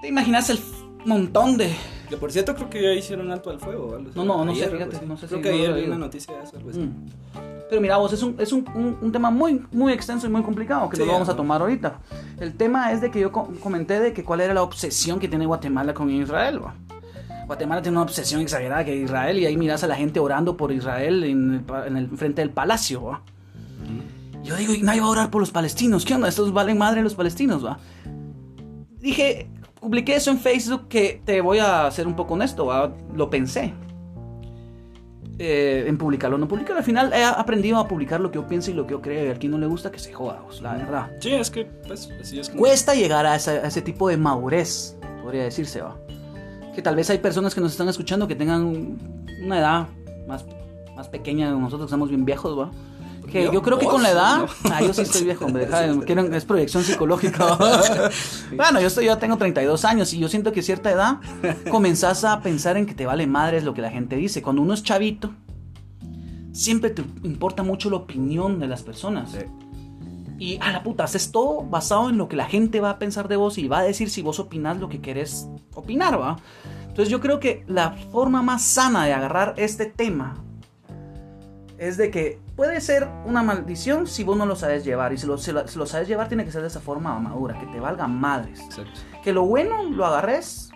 ¿Te 0.00 0.08
imaginas 0.08 0.50
el 0.50 0.58
montón 1.04 1.56
de... 1.56 1.74
Que 2.08 2.16
por 2.16 2.30
cierto 2.32 2.54
creo 2.54 2.70
que 2.70 2.82
ya 2.82 2.92
hicieron 2.92 3.30
alto 3.30 3.50
al 3.50 3.58
fuego. 3.60 3.88
¿vale? 3.92 4.10
No, 4.14 4.24
no, 4.24 4.44
no 4.44 4.54
sé, 4.54 4.64
Ayer, 4.64 4.76
fíjate, 4.76 4.96
algo 4.96 4.98
así. 4.98 5.06
no 5.06 5.16
sé 5.16 5.26
Creo 5.26 5.38
si 5.38 5.42
que 5.42 5.50
no 5.50 5.56
lo 5.56 5.62
ayer 5.62 5.74
vi 5.82 5.86
una 5.88 5.98
noticia 5.98 6.36
de 6.36 6.44
eso, 6.44 6.56
algo 6.56 6.70
así. 6.70 6.78
Mm. 6.80 7.55
Pero 7.68 7.80
mira 7.80 7.96
vos, 7.96 8.12
es 8.12 8.22
un, 8.22 8.36
es 8.38 8.52
un, 8.52 8.64
un- 8.74 8.96
un 9.02 9.12
tema 9.12 9.30
muy, 9.30 9.60
muy 9.72 9.92
extenso 9.92 10.26
y 10.26 10.30
muy 10.30 10.42
complicado 10.42 10.88
que 10.88 10.96
Sí, 10.96 11.04
lo 11.04 11.12
vamos 11.12 11.28
a 11.28 11.34
tomar 11.36 11.60
ahorita. 11.60 11.98
El 12.38 12.54
tema 12.54 12.92
es 12.92 13.00
de 13.00 13.10
que 13.10 13.18
yo 13.20 13.32
co- 13.32 13.48
comenté 13.60 13.98
de 13.98 14.12
que 14.12 14.22
cuál 14.22 14.40
era 14.40 14.54
la 14.54 14.62
obsesión 14.62 15.18
que 15.18 15.26
tiene 15.28 15.46
Guatemala 15.46 15.92
con 15.92 16.08
Israel. 16.10 16.60
¿va? 16.64 16.74
Guatemala 17.46 17.82
tiene 17.82 17.96
una 17.96 18.04
obsesión 18.04 18.40
exagerada 18.40 18.84
que 18.84 18.94
Israel 18.94 19.38
y 19.38 19.46
ahí 19.46 19.56
miras 19.56 19.82
a 19.82 19.88
la 19.88 19.96
gente 19.96 20.20
orando 20.20 20.56
por 20.56 20.70
Israel 20.70 21.24
en 21.24 21.54
el, 21.54 21.60
pa- 21.60 21.86
en 21.88 21.96
el 21.96 22.08
frente 22.16 22.40
del 22.40 22.50
palacio. 22.50 23.02
¿va? 23.04 23.22
Yo 24.44 24.54
digo, 24.54 24.72
y 24.72 24.82
nadie 24.82 25.00
va 25.00 25.06
a 25.08 25.10
orar 25.10 25.30
por 25.30 25.40
los 25.40 25.50
palestinos. 25.50 26.04
¿Qué 26.04 26.14
onda? 26.14 26.28
Estos 26.28 26.52
valen 26.52 26.78
madre 26.78 27.02
los 27.02 27.14
palestinos, 27.16 27.64
¿va? 27.66 27.78
Dije, 29.00 29.48
publiqué 29.80 30.14
eso 30.16 30.30
en 30.30 30.38
Facebook 30.38 30.86
que 30.88 31.20
te 31.24 31.40
voy 31.40 31.58
a 31.58 31.90
ser 31.90 32.06
un 32.06 32.14
poco 32.14 32.34
honesto, 32.34 32.66
¿va? 32.66 32.92
Lo 33.14 33.28
pensé. 33.28 33.74
Eh, 35.38 35.84
en 35.86 35.98
publicarlo, 35.98 36.38
no 36.38 36.48
publicarlo. 36.48 36.78
Al 36.78 36.84
final 36.84 37.12
he 37.12 37.22
aprendido 37.22 37.78
a 37.78 37.86
publicar 37.86 38.20
lo 38.20 38.30
que 38.30 38.36
yo 38.36 38.46
pienso 38.46 38.70
y 38.70 38.74
lo 38.74 38.86
que 38.86 38.92
yo 38.92 39.02
creo. 39.02 39.26
Y 39.26 39.28
a 39.30 39.34
quien 39.34 39.52
no 39.52 39.58
le 39.58 39.66
gusta 39.66 39.90
que 39.90 39.98
se 39.98 40.12
joda, 40.12 40.40
pues, 40.46 40.62
la 40.62 40.74
verdad. 40.74 41.10
Sí, 41.20 41.32
es 41.34 41.50
que, 41.50 41.66
pues, 41.86 42.08
así 42.20 42.38
es 42.40 42.48
como. 42.48 42.60
Cuesta 42.60 42.94
llegar 42.94 43.26
a, 43.26 43.36
esa- 43.36 43.50
a 43.52 43.66
ese 43.66 43.82
tipo 43.82 44.08
de 44.08 44.16
madurez, 44.16 44.96
podría 45.22 45.42
decirse, 45.44 45.82
¿va? 45.82 45.94
Que 46.74 46.80
tal 46.82 46.96
vez 46.96 47.10
hay 47.10 47.18
personas 47.18 47.54
que 47.54 47.60
nos 47.60 47.72
están 47.72 47.88
escuchando 47.88 48.26
que 48.26 48.34
tengan 48.34 48.96
una 49.42 49.58
edad 49.58 49.88
más, 50.26 50.44
más 50.94 51.08
pequeña 51.08 51.52
de 51.52 51.58
nosotros, 51.60 51.88
que 51.88 51.90
somos 51.90 52.08
bien 52.08 52.24
viejos, 52.24 52.58
¿va? 52.58 52.70
Que 53.26 53.44
¿Yo? 53.44 53.52
yo 53.52 53.62
creo 53.62 53.78
que 53.78 53.86
con 53.86 54.02
la 54.02 54.10
edad, 54.10 54.38
No. 54.38 54.46
ah, 54.72 54.80
yo 54.82 54.92
sí 54.94 55.02
estoy 55.02 55.24
viejo, 55.24 55.44
hombre, 55.46 55.66
deja 55.66 55.86
quieren- 56.04 56.32
es 56.34 56.44
proyección 56.44 56.82
psicológica. 56.84 57.56
bueno, 58.56 58.80
yo 58.80 58.86
estoy, 58.86 59.06
yo 59.06 59.18
tengo 59.18 59.36
32 59.36 59.84
años 59.84 60.12
y 60.14 60.18
yo 60.18 60.28
siento 60.28 60.52
que 60.52 60.60
a 60.60 60.62
cierta 60.62 60.90
edad 60.90 61.18
comenzás 61.70 62.24
a 62.24 62.40
pensar 62.40 62.76
en 62.76 62.86
que 62.86 62.94
te 62.94 63.06
vale 63.06 63.26
madres 63.26 63.64
lo 63.64 63.74
que 63.74 63.82
la 63.82 63.90
gente 63.90 64.16
dice. 64.16 64.42
Cuando 64.42 64.62
uno 64.62 64.74
es 64.74 64.82
chavito, 64.82 65.30
siempre 66.52 66.90
te 66.90 67.02
importa 67.22 67.62
mucho 67.62 67.90
la 67.90 67.96
opinión 67.96 68.58
de 68.58 68.66
las 68.68 68.82
personas. 68.82 69.32
Sí. 69.32 69.38
Y 70.38 70.58
a 70.60 70.70
la 70.70 70.82
puta, 70.82 71.04
haces 71.04 71.32
todo 71.32 71.62
basado 71.62 72.10
en 72.10 72.18
lo 72.18 72.28
que 72.28 72.36
la 72.36 72.44
gente 72.44 72.80
va 72.80 72.90
a 72.90 72.98
pensar 72.98 73.26
de 73.26 73.36
vos 73.36 73.56
y 73.56 73.68
va 73.68 73.78
a 73.78 73.82
decir 73.82 74.10
si 74.10 74.20
vos 74.20 74.38
opinás 74.38 74.76
lo 74.78 74.88
que 74.88 75.00
querés 75.00 75.48
opinar, 75.74 76.20
¿va? 76.20 76.36
Entonces 76.82 77.08
yo 77.08 77.20
creo 77.20 77.40
que 77.40 77.64
la 77.66 77.92
forma 78.12 78.42
más 78.42 78.62
sana 78.62 79.04
de 79.06 79.14
agarrar 79.14 79.54
este 79.56 79.86
tema 79.86 80.42
es 81.78 81.96
de 81.96 82.10
que 82.10 82.38
puede 82.56 82.80
ser 82.80 83.08
una 83.26 83.42
maldición 83.42 84.06
si 84.06 84.24
vos 84.24 84.36
no 84.36 84.46
lo 84.46 84.56
sabes 84.56 84.84
llevar. 84.84 85.12
Y 85.12 85.18
si 85.18 85.26
lo, 85.26 85.36
si 85.38 85.52
lo- 85.52 85.66
si 85.68 85.78
lo 85.78 85.86
sabes 85.86 86.08
llevar 86.08 86.28
tiene 86.28 86.44
que 86.44 86.52
ser 86.52 86.62
de 86.62 86.68
esa 86.68 86.80
forma 86.80 87.18
madura, 87.18 87.58
que 87.58 87.66
te 87.66 87.80
valga 87.80 88.06
madres. 88.08 88.60
Exacto. 88.60 89.00
Que 89.22 89.32
lo 89.32 89.44
bueno 89.44 89.82
lo 89.84 90.06
agarres 90.06 90.70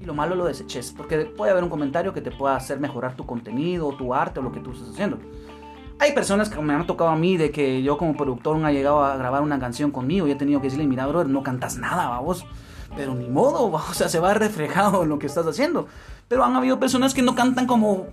y 0.00 0.04
lo 0.04 0.14
malo 0.14 0.34
lo 0.34 0.44
deseches. 0.46 0.92
Porque 0.96 1.18
puede 1.26 1.50
haber 1.52 1.64
un 1.64 1.70
comentario 1.70 2.12
que 2.12 2.20
te 2.20 2.30
pueda 2.30 2.56
hacer 2.56 2.80
mejorar 2.80 3.14
tu 3.16 3.26
contenido, 3.26 3.92
tu 3.96 4.14
arte 4.14 4.40
o 4.40 4.42
lo 4.42 4.52
que 4.52 4.60
tú 4.60 4.72
estés 4.72 4.88
haciendo. 4.90 5.18
Hay 5.98 6.12
personas 6.12 6.50
que 6.50 6.60
me 6.60 6.74
han 6.74 6.86
tocado 6.86 7.10
a 7.10 7.16
mí 7.16 7.36
de 7.38 7.50
que 7.50 7.82
yo 7.82 7.96
como 7.96 8.14
productor 8.16 8.56
no 8.58 8.66
ha 8.66 8.72
llegado 8.72 9.02
a 9.02 9.16
grabar 9.16 9.42
una 9.42 9.58
canción 9.58 9.90
conmigo 9.90 10.26
y 10.26 10.30
he 10.30 10.34
tenido 10.34 10.60
que 10.60 10.66
decirle, 10.66 10.86
mira, 10.86 11.06
brother, 11.06 11.28
no 11.28 11.42
cantas 11.42 11.78
nada, 11.78 12.08
vamos. 12.08 12.44
Pero 12.94 13.14
ni 13.14 13.28
modo, 13.28 13.70
va, 13.70 13.82
o 13.90 13.94
sea, 13.94 14.08
se 14.08 14.20
va 14.20 14.34
reflejado 14.34 15.02
en 15.04 15.08
lo 15.08 15.18
que 15.18 15.26
estás 15.26 15.46
haciendo. 15.46 15.86
Pero 16.28 16.44
han 16.44 16.54
habido 16.56 16.78
personas 16.78 17.14
que 17.14 17.22
no 17.22 17.34
cantan 17.34 17.66
como 17.66 18.08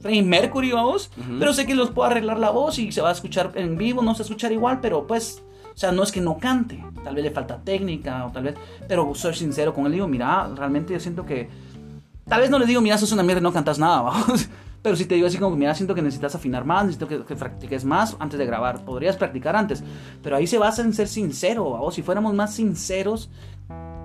Freddie 0.00 0.22
Mercury, 0.22 0.72
vamos. 0.72 1.10
Pero 1.38 1.52
sé 1.52 1.66
que 1.66 1.74
los 1.74 1.90
puedo 1.90 2.08
arreglar 2.08 2.38
la 2.38 2.50
voz 2.50 2.78
y 2.78 2.92
se 2.92 3.00
va 3.00 3.10
a 3.10 3.12
escuchar 3.12 3.52
en 3.54 3.76
vivo, 3.76 4.02
no 4.02 4.14
se 4.14 4.18
va 4.18 4.22
a 4.24 4.28
escuchar 4.28 4.52
igual, 4.52 4.80
pero 4.80 5.06
pues, 5.06 5.42
o 5.74 5.76
sea, 5.76 5.92
no 5.92 6.02
es 6.02 6.12
que 6.12 6.20
no 6.20 6.38
cante. 6.38 6.84
Tal 7.04 7.14
vez 7.14 7.24
le 7.24 7.30
falta 7.30 7.58
técnica 7.62 8.26
o 8.26 8.32
tal 8.32 8.44
vez, 8.44 8.54
pero 8.86 9.14
soy 9.14 9.34
sincero 9.34 9.74
con 9.74 9.86
él, 9.86 9.92
digo, 9.92 10.08
mira, 10.08 10.48
realmente 10.54 10.92
yo 10.92 11.00
siento 11.00 11.24
que 11.24 11.48
Tal 12.28 12.42
vez 12.42 12.50
no 12.50 12.58
le 12.58 12.66
digo, 12.66 12.80
mira, 12.82 12.98
sos 12.98 13.12
una 13.12 13.22
mierda 13.22 13.40
y 13.40 13.42
no 13.42 13.52
cantas 13.52 13.78
nada, 13.78 14.02
vamos. 14.02 14.48
Pero 14.82 14.94
si 14.94 15.06
te 15.06 15.14
digo 15.14 15.26
así 15.26 15.38
como, 15.38 15.56
mira, 15.56 15.74
siento 15.74 15.94
que 15.94 16.02
necesitas 16.02 16.34
afinar 16.34 16.64
más, 16.64 16.84
necesito 16.84 17.08
que, 17.08 17.24
que 17.24 17.34
practiques 17.34 17.84
más 17.84 18.16
antes 18.20 18.38
de 18.38 18.46
grabar. 18.46 18.84
Podrías 18.84 19.16
practicar 19.16 19.56
antes. 19.56 19.82
Pero 20.22 20.36
ahí 20.36 20.46
se 20.46 20.58
basa 20.58 20.82
en 20.82 20.92
ser 20.92 21.08
sincero, 21.08 21.70
vamos. 21.70 21.94
Si 21.94 22.02
fuéramos 22.02 22.34
más 22.34 22.54
sinceros, 22.54 23.30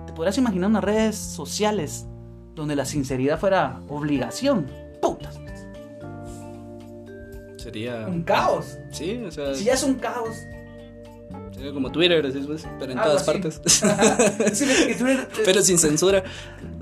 te 0.06 0.12
podrías 0.14 0.38
imaginar 0.38 0.70
unas 0.70 0.82
redes 0.82 1.16
sociales 1.16 2.06
donde 2.54 2.76
la 2.76 2.86
sinceridad 2.86 3.38
fuera 3.38 3.80
obligación. 3.88 4.66
Putas. 5.00 5.43
Sería. 7.64 8.06
Un 8.06 8.22
caos. 8.22 8.76
Sí, 8.92 9.20
o 9.26 9.30
sea. 9.30 9.54
Si 9.54 9.64
ya 9.64 9.72
es 9.72 9.82
un 9.82 9.94
caos. 9.94 10.36
sería 11.52 11.72
como 11.72 11.90
Twitter, 11.90 12.24
así 12.26 12.40
pues, 12.46 12.66
pero 12.78 12.92
en 12.92 12.98
todas 12.98 13.24
partes. 13.24 13.60
Sí, 14.52 14.66
que 14.66 14.96
pero 15.44 15.62
sin 15.62 15.78
censura. 15.78 16.22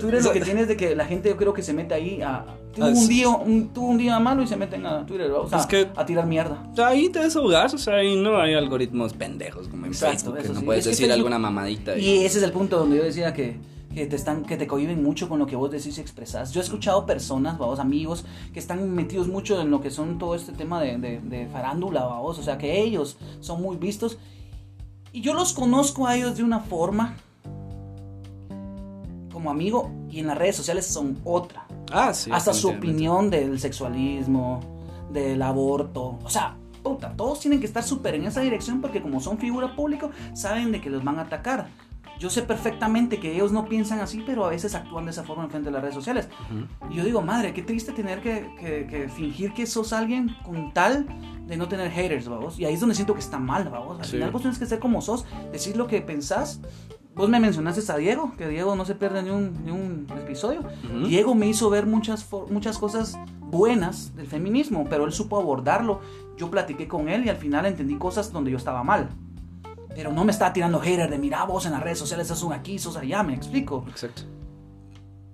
eres 0.07 0.25
lo 0.25 0.31
que 0.33 0.41
tienes 0.49 0.67
de 0.67 0.75
que 0.75 0.95
la 0.95 1.05
gente 1.05 1.29
yo 1.29 1.37
creo 1.37 1.53
que 1.53 1.61
se 1.63 1.73
mete 1.73 1.93
ahí 1.93 2.21
a... 2.21 2.45
Tuvo 2.75 2.85
Ah, 2.85 2.89
un, 2.89 2.95
sí. 2.97 3.07
día, 3.07 3.29
un, 3.29 3.71
tuvo 3.73 3.87
un 3.87 3.97
día 3.97 4.19
malo 4.19 4.41
y 4.43 4.47
se 4.47 4.55
meten 4.57 4.85
a 4.85 5.05
Twitter, 5.05 5.31
o 5.31 5.47
sea, 5.47 5.59
Es 5.59 5.65
que- 5.67 5.87
a 5.95 6.05
tirar 6.05 6.25
mierda. 6.25 6.63
Ahí 6.83 7.07
te 7.09 7.19
desahogas, 7.19 7.73
o 7.75 7.77
sea, 7.77 7.95
ahí 7.97 8.15
no 8.15 8.41
hay 8.41 8.55
algoritmos 8.55 9.13
pendejos 9.13 9.67
como 9.69 9.85
en 9.85 9.91
Exacto, 9.93 10.31
Facebook, 10.33 10.37
que 10.41 10.47
no 10.49 10.59
sí. 10.59 10.65
puedes 10.65 10.85
Es 10.87 10.97
decir 10.97 11.11
alguna 11.11 11.37
mamadita. 11.39 11.95
Y 11.97 12.25
ese 12.25 12.39
es 12.39 12.43
el 12.43 12.51
punto 12.51 12.77
donde 12.79 12.97
yo 12.97 13.03
decía 13.03 13.31
que, 13.33 13.57
que 13.93 14.05
te 14.05 14.15
están 14.15 14.43
que 14.43 14.57
te 14.57 14.67
cohiben 14.67 15.03
mucho 15.03 15.29
con 15.29 15.39
lo 15.39 15.45
que 15.45 15.55
vos 15.55 15.71
decís 15.71 15.97
y 15.97 16.01
expresás. 16.01 16.51
Yo 16.51 16.61
he 16.61 16.63
escuchado 16.63 17.05
personas, 17.05 17.57
vamos, 17.57 17.79
amigos, 17.79 18.25
que 18.53 18.59
están 18.59 18.93
metidos 18.93 19.27
mucho 19.27 19.61
en 19.61 19.71
lo 19.71 19.81
que 19.81 19.91
son 19.91 20.17
todo 20.17 20.35
este 20.35 20.51
tema 20.51 20.81
de, 20.81 20.97
de, 20.97 21.19
de 21.19 21.47
farándula, 21.47 22.03
vamos, 22.05 22.39
o 22.39 22.43
sea, 22.43 22.57
que 22.57 22.81
ellos 22.81 23.17
son 23.39 23.61
muy 23.61 23.77
vistos. 23.77 24.17
Y 25.11 25.21
yo 25.21 25.33
los 25.33 25.53
conozco 25.53 26.07
a 26.07 26.15
ellos 26.15 26.37
de 26.37 26.43
una 26.43 26.59
forma 26.59 27.15
como 29.31 29.51
amigo 29.51 29.91
y 30.09 30.19
en 30.19 30.27
las 30.27 30.37
redes 30.37 30.55
sociales 30.55 30.85
son 30.85 31.19
otra. 31.23 31.67
Ah, 31.91 32.13
sí. 32.13 32.31
Hasta 32.33 32.53
su 32.53 32.69
opinión 32.69 33.29
del 33.29 33.59
sexualismo, 33.59 34.59
del 35.11 35.41
aborto. 35.41 36.17
O 36.23 36.29
sea, 36.29 36.57
puta, 36.81 37.13
todos 37.15 37.39
tienen 37.39 37.59
que 37.59 37.65
estar 37.65 37.83
súper 37.83 38.15
en 38.15 38.25
esa 38.25 38.41
dirección 38.41 38.81
porque 38.81 39.01
como 39.01 39.19
son 39.19 39.37
figura 39.37 39.75
pública, 39.75 40.09
saben 40.33 40.71
de 40.71 40.81
que 40.81 40.89
los 40.89 41.03
van 41.03 41.19
a 41.19 41.23
atacar. 41.23 41.67
Yo 42.19 42.29
sé 42.29 42.41
perfectamente 42.43 43.19
que 43.19 43.33
ellos 43.33 43.51
no 43.51 43.65
piensan 43.65 43.99
así, 43.99 44.23
pero 44.25 44.45
a 44.45 44.49
veces 44.49 44.75
actúan 44.75 45.05
de 45.05 45.11
esa 45.11 45.23
forma 45.23 45.43
en 45.43 45.49
frente 45.49 45.67
de 45.69 45.73
las 45.73 45.81
redes 45.81 45.95
sociales. 45.95 46.29
Y 46.89 46.95
yo 46.95 47.03
digo, 47.03 47.21
madre, 47.21 47.53
qué 47.53 47.61
triste 47.63 47.91
tener 47.91 48.21
que, 48.21 48.53
que- 48.59 48.87
que 48.87 49.09
fingir 49.09 49.53
que 49.53 49.65
sos 49.65 49.91
alguien 49.93 50.35
con 50.45 50.73
tal 50.73 51.05
de 51.47 51.57
no 51.57 51.67
tener 51.67 51.91
haters, 51.91 52.27
vamos. 52.29 52.57
Y 52.59 52.65
ahí 52.65 52.75
es 52.75 52.79
donde 52.79 52.95
siento 52.95 53.13
que 53.13 53.19
está 53.19 53.39
mal, 53.39 53.67
vamos. 53.69 53.99
Al 53.99 54.05
Sí. 54.05 54.11
final 54.13 54.31
vos 54.31 54.41
tienes 54.41 54.57
que 54.59 54.65
ser 54.65 54.79
como 54.79 55.01
sos, 55.01 55.25
decir 55.51 55.75
lo 55.75 55.87
que 55.87 56.01
pensás. 56.01 56.61
Vos 57.15 57.29
me 57.29 57.39
mencionaste 57.39 57.91
a 57.91 57.97
Diego, 57.97 58.33
que 58.37 58.47
Diego 58.47 58.75
no 58.75 58.85
se 58.85 58.95
pierde 58.95 59.21
ni 59.21 59.29
un, 59.29 59.63
ni 59.65 59.71
un 59.71 60.07
episodio. 60.17 60.61
Ujú. 60.61 61.07
Diego 61.07 61.35
me 61.35 61.47
hizo 61.47 61.69
ver 61.69 61.85
muchas, 61.85 62.27
muchas 62.49 62.77
cosas 62.79 63.19
buenas 63.39 64.15
del 64.15 64.25
feminismo, 64.27 64.87
pero 64.89 65.05
él 65.05 65.11
supo 65.11 65.37
abordarlo. 65.37 65.99
Yo 66.37 66.49
platiqué 66.49 66.87
con 66.87 67.09
él 67.09 67.25
y 67.25 67.29
al 67.29 67.35
final 67.37 67.65
entendí 67.67 67.95
cosas 67.97 68.31
donde 68.31 68.49
yo 68.51 68.57
estaba 68.57 68.83
mal. 68.83 69.09
Pero 69.95 70.11
no 70.11 70.23
me 70.25 70.31
estaba 70.31 70.53
tirando 70.53 70.79
hater 70.79 71.09
de 71.09 71.17
mira 71.17 71.43
vos 71.45 71.65
en 71.65 71.71
las 71.73 71.83
redes 71.83 71.99
sociales 71.99 72.27
sos 72.27 72.41
un 72.43 72.53
aquí, 72.53 72.79
sos 72.79 72.97
allá, 72.97 73.21
me 73.23 73.33
explico. 73.33 73.85
Exacto. 73.89 74.23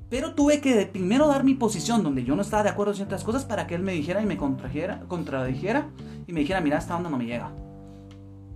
Pero 0.09 0.33
tuve 0.33 0.59
que 0.59 0.85
primero 0.87 1.27
dar 1.27 1.43
mi 1.43 1.53
posición 1.53 2.01
donde 2.03 2.23
yo 2.23 2.35
no 2.35 2.41
estaba 2.41 2.63
de 2.63 2.69
acuerdo 2.69 2.91
en 2.93 2.97
ciertas 2.97 3.23
cosas 3.23 3.45
para 3.45 3.67
que 3.67 3.75
él 3.75 3.83
me 3.83 3.93
dijera 3.93 4.21
y 4.21 4.25
me 4.25 4.37
contrajera, 4.37 5.01
contradijera 5.07 5.87
y 6.27 6.33
me 6.33 6.39
dijera, 6.41 6.61
mira, 6.61 6.77
esta 6.79 6.95
onda 6.97 7.09
no 7.09 7.17
me 7.17 7.25
llega. 7.25 7.51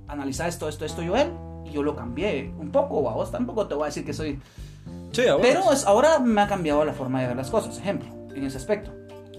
Analizar 0.08 0.50
esto, 0.50 0.68
esto, 0.68 0.84
esto 0.86 1.02
yo 1.04 1.16
él 1.16 1.32
y 1.66 1.72
yo 1.72 1.84
lo 1.84 1.96
cambié 1.96 2.52
un 2.60 2.72
poco, 2.72 3.08
a 3.10 3.14
vos 3.14 3.32
tampoco 3.32 3.68
te 3.68 3.76
voy 3.76 3.84
a 3.84 3.86
decir 3.88 4.04
que 4.04 4.14
soy... 4.14 4.40
Sí, 5.12 5.28
ahora. 5.28 5.44
Pero 5.44 5.72
es- 5.72 5.86
ahora 5.86 6.20
me 6.20 6.42
ha 6.42 6.48
cambiado 6.48 6.84
la 6.84 6.94
forma 6.94 7.22
de 7.22 7.28
ver 7.28 7.36
las 7.38 7.50
cosas, 7.52 7.78
ejemplo, 7.78 8.10
en 8.36 8.44
ese 8.44 8.58
aspecto. 8.58 8.92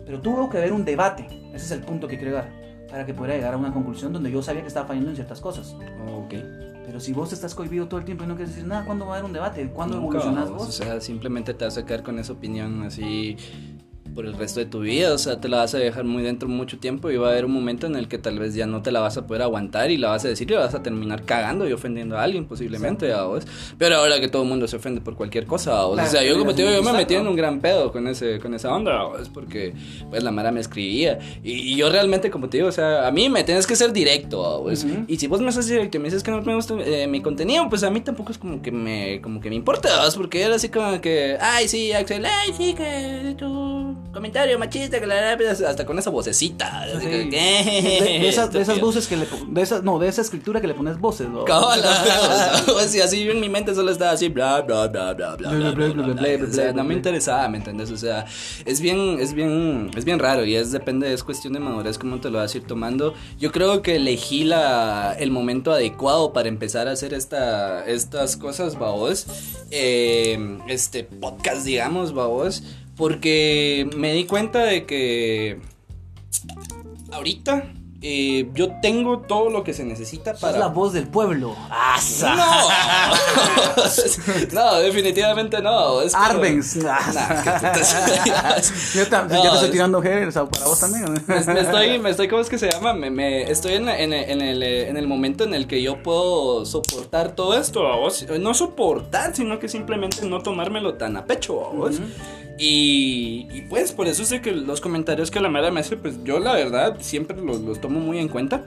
Pero 0.06 0.20
tuvo 0.20 0.48
que 0.48 0.58
haber 0.58 0.72
un 0.72 0.84
debate, 0.84 1.26
ese 1.52 1.64
es 1.66 1.70
el 1.72 1.80
punto 1.80 2.06
que 2.06 2.16
quiero 2.16 2.30
llegar, 2.36 2.52
para 2.88 3.06
que 3.06 3.14
pudiera 3.14 3.36
llegar 3.36 3.54
a 3.54 3.56
una 3.56 3.72
conclusión 3.72 4.12
donde 4.12 4.30
yo 4.30 4.42
sabía 4.42 4.62
que 4.62 4.68
estaba 4.68 4.86
fallando 4.86 5.10
en 5.10 5.16
ciertas 5.16 5.40
cosas. 5.40 5.74
Ok. 6.12 6.34
Pero 6.86 7.00
si 7.00 7.12
vos 7.12 7.32
estás 7.32 7.54
cohibido 7.54 7.88
todo 7.88 7.98
el 7.98 8.04
tiempo 8.04 8.24
y 8.24 8.26
no 8.26 8.36
quieres 8.36 8.54
decir 8.54 8.68
nada, 8.68 8.84
¿cuándo 8.84 9.06
va 9.06 9.12
a 9.12 9.14
haber 9.16 9.24
un 9.24 9.32
debate? 9.32 9.68
¿Cuándo 9.70 10.00
Nunca, 10.00 10.18
evolucionás 10.18 10.50
vos? 10.50 10.68
O 10.68 10.72
sea, 10.72 11.00
simplemente 11.00 11.54
te 11.54 11.64
vas 11.64 11.78
a 11.78 11.86
quedar 11.86 12.02
con 12.02 12.18
esa 12.18 12.34
opinión 12.34 12.82
así 12.82 13.36
por 14.14 14.26
el 14.26 14.34
resto 14.34 14.60
de 14.60 14.66
tu 14.66 14.80
vida. 14.80 15.12
O 15.12 15.18
sea, 15.18 15.40
te 15.40 15.48
la 15.48 15.58
vas 15.58 15.74
a 15.74 15.78
dejar 15.78 16.04
muy 16.04 16.22
dentro 16.22 16.48
mucho 16.48 16.78
tiempo 16.78 17.10
y 17.10 17.16
va 17.16 17.28
a 17.28 17.30
haber 17.32 17.44
un 17.44 17.52
momento 17.52 17.86
en 17.86 17.96
el 17.96 18.08
que 18.08 18.18
tal 18.18 18.38
vez 18.38 18.54
ya 18.54 18.66
no 18.66 18.82
te 18.82 18.92
la 18.92 19.00
vas 19.00 19.16
a 19.16 19.26
poder 19.26 19.42
aguantar 19.42 19.90
y 19.90 19.96
la 19.96 20.10
vas 20.10 20.24
a 20.24 20.28
decir 20.28 20.50
y 20.50 20.54
vas 20.54 20.74
a 20.74 20.82
terminar 20.82 21.24
cagando 21.24 21.68
y 21.68 21.72
ofendiendo 21.72 22.16
a 22.16 22.22
alguien 22.22 22.46
posiblemente, 22.46 23.12
a 23.12 23.24
vos. 23.24 23.44
Pero 23.78 23.96
ahora 23.96 24.20
que 24.20 24.28
todo 24.28 24.42
el 24.42 24.48
mundo 24.48 24.68
se 24.68 24.76
ofende 24.76 25.00
por 25.00 25.16
cualquier 25.16 25.46
cosa, 25.46 25.80
¿a 25.80 25.84
vos? 25.84 25.94
Claro, 25.94 26.08
o 26.08 26.12
sea, 26.12 26.22
yo 26.22 26.38
como 26.38 26.54
te 26.54 26.62
digo, 26.62 26.74
yo 26.74 26.82
me 26.82 26.92
metí 26.92 27.14
en 27.14 27.26
un 27.26 27.36
gran 27.36 27.60
pedo 27.60 27.92
con 27.92 28.06
ese 28.06 28.38
con 28.38 28.54
esa 28.54 28.72
onda, 28.72 29.00
¿a 29.00 29.04
vos? 29.04 29.28
porque 29.28 29.74
pues 30.10 30.22
la 30.22 30.30
Mara 30.30 30.52
me 30.52 30.60
escribía 30.60 31.18
y, 31.42 31.52
y 31.52 31.76
yo 31.76 31.90
realmente 31.90 32.30
como 32.30 32.48
te 32.48 32.58
digo, 32.58 32.68
o 32.68 32.72
sea, 32.72 33.06
a 33.06 33.10
mí 33.10 33.28
me 33.28 33.44
tienes 33.44 33.66
que 33.66 33.76
ser 33.76 33.92
directo, 33.92 34.46
¿a 34.46 34.58
vos? 34.58 34.84
Ujú. 34.84 35.04
Y 35.08 35.16
si 35.16 35.26
vos 35.26 35.40
me 35.40 35.48
haces 35.48 35.66
directo 35.66 35.96
y 35.96 36.00
me 36.00 36.06
dices 36.06 36.22
que 36.22 36.30
no 36.30 36.40
me 36.42 36.54
gusta 36.54 36.74
eh, 36.84 37.06
mi 37.06 37.20
contenido, 37.20 37.68
pues 37.68 37.82
a 37.82 37.90
mí 37.90 38.00
tampoco 38.00 38.32
es 38.32 38.38
como 38.38 38.62
que 38.62 38.70
me 38.70 39.20
como 39.20 39.40
que 39.40 39.48
me 39.48 39.56
importa, 39.56 39.96
¿vas? 39.96 40.16
porque 40.16 40.42
era 40.42 40.54
así 40.54 40.68
como 40.68 41.00
que, 41.00 41.36
ay, 41.40 41.68
sí, 41.68 41.92
Axel, 41.92 42.24
ay, 42.24 42.52
sí, 42.56 42.74
que 42.74 43.34
tu 43.38 44.03
comentario 44.12 44.58
machista, 44.58 45.00
que 45.00 45.06
la 45.06 45.36
pues, 45.36 45.60
hasta 45.60 45.84
con 45.84 45.98
esa 45.98 46.10
vocecita. 46.10 46.82
así 46.82 46.98
Sí. 47.00 47.06
que, 47.06 47.18
De, 47.18 47.28
¿qué? 47.28 48.18
de 48.22 48.28
esas, 48.28 48.52
de 48.52 48.60
esas 48.60 48.80
voces 48.80 49.06
que 49.06 49.16
le 49.16 49.26
de 49.48 49.62
esas, 49.62 49.82
no, 49.82 49.98
de 49.98 50.08
esa 50.08 50.20
escritura 50.20 50.60
que 50.60 50.66
le 50.66 50.74
pones 50.74 50.98
voces, 50.98 51.28
¿no? 51.28 51.44
Sea, 52.88 53.04
así 53.04 53.28
en 53.28 53.40
mi 53.40 53.48
mente 53.48 53.74
solo 53.74 53.90
estaba 53.90 54.12
así, 54.12 54.28
bla, 54.28 54.60
bla, 54.62 54.86
bla, 54.86 55.12
bla, 55.14 55.34
bla, 55.34 55.50
bla, 55.50 55.70
bla, 55.70 55.88
bla, 55.88 56.14
bla, 56.14 56.46
O 56.48 56.52
sea, 56.52 56.72
no 56.72 56.84
me 56.84 56.94
interesaba, 56.94 57.48
¿me 57.48 57.58
entiendes? 57.58 57.90
O 57.90 57.96
sea, 57.96 58.26
es 58.64 58.80
bien, 58.80 59.18
es 59.20 59.34
bien, 59.34 59.90
es 59.96 60.04
bien 60.04 60.18
raro 60.18 60.44
y 60.44 60.54
es 60.54 60.70
depende, 60.70 61.12
es 61.12 61.24
cuestión 61.24 61.52
de 61.52 61.60
madurez 61.60 61.98
cómo 61.98 62.20
te 62.20 62.30
lo 62.30 62.38
vas 62.38 62.54
a 62.54 62.58
ir 62.58 62.66
tomando. 62.66 63.14
Yo 63.38 63.50
creo 63.52 63.82
que 63.82 63.96
elegí 63.96 64.44
la, 64.44 65.16
el 65.18 65.30
momento 65.30 65.72
adecuado 65.72 66.32
para 66.32 66.48
empezar 66.48 66.88
a 66.88 66.92
hacer 66.92 67.14
esta, 67.14 67.84
estas 67.86 68.36
cosas, 68.36 68.78
babos. 68.78 69.26
Eh, 69.70 70.58
este 70.68 71.04
podcast, 71.04 71.64
digamos, 71.64 72.14
babos. 72.14 72.62
Porque 72.96 73.88
me 73.96 74.12
di 74.12 74.24
cuenta 74.26 74.60
de 74.60 74.86
que 74.86 75.58
ahorita 77.12 77.64
eh, 78.06 78.50
yo 78.52 78.68
tengo 78.82 79.20
todo 79.20 79.48
lo 79.48 79.64
que 79.64 79.72
se 79.72 79.82
necesita 79.82 80.34
para... 80.34 80.58
la 80.58 80.66
voz 80.66 80.92
del 80.92 81.06
pueblo. 81.08 81.56
¡Asa! 81.70 82.34
No, 82.34 82.44
no, 84.52 84.78
definitivamente 84.80 85.62
no. 85.62 86.02
Es 86.02 86.12
como- 86.12 86.24
Arbenz. 86.26 86.76
Nah. 86.84 86.98
Yo 88.94 89.06
tam- 89.08 89.28
No, 89.28 89.36
ya 89.42 89.48
te 89.50 89.54
estoy 89.54 89.64
es- 89.66 89.70
tirando 89.72 90.02
haters 90.02 90.36
o 90.36 90.48
para 90.50 90.66
vos 90.66 90.78
también. 90.80 91.04
me, 91.04 91.20
me 91.54 91.60
estoy, 91.60 91.98
me 91.98 92.10
estoy, 92.10 92.28
¿cómo 92.28 92.42
es 92.42 92.50
que 92.50 92.58
se 92.58 92.70
llama? 92.70 92.92
Me, 92.92 93.10
me- 93.10 93.50
estoy 93.50 93.72
en, 93.74 93.88
en- 93.88 94.12
en 94.12 94.40
el, 94.42 94.62
en 94.62 94.96
el 94.98 95.06
momento 95.08 95.44
en 95.44 95.54
el 95.54 95.66
que 95.66 95.80
yo 95.82 96.02
puedo 96.02 96.66
soportar 96.66 97.32
todo 97.34 97.58
esto, 97.58 97.88
¿a 97.88 97.96
vos? 97.96 98.26
No 98.38 98.52
soportar, 98.52 99.34
sino 99.34 99.58
que 99.58 99.68
simplemente 99.68 100.26
no 100.26 100.42
tomármelo 100.42 100.94
tan 100.94 101.16
a 101.16 101.24
pecho, 101.24 101.66
¿a 101.66 101.70
vos? 101.70 101.94
Ujú. 101.94 102.04
Y, 102.58 103.62
pues 103.68 103.92
por 103.92 104.06
eso 104.06 104.24
sé 104.24 104.40
que 104.40 104.52
los 104.52 104.80
comentarios 104.80 105.30
que 105.30 105.40
la 105.40 105.48
madre 105.48 105.72
me 105.72 105.80
hace, 105.80 105.96
pues 105.96 106.22
yo 106.24 106.38
la 106.38 106.52
verdad 106.54 106.96
siempre 107.00 107.40
los, 107.40 107.60
los 107.60 107.80
tomo 107.80 108.00
muy 108.00 108.18
en 108.18 108.28
cuenta. 108.28 108.64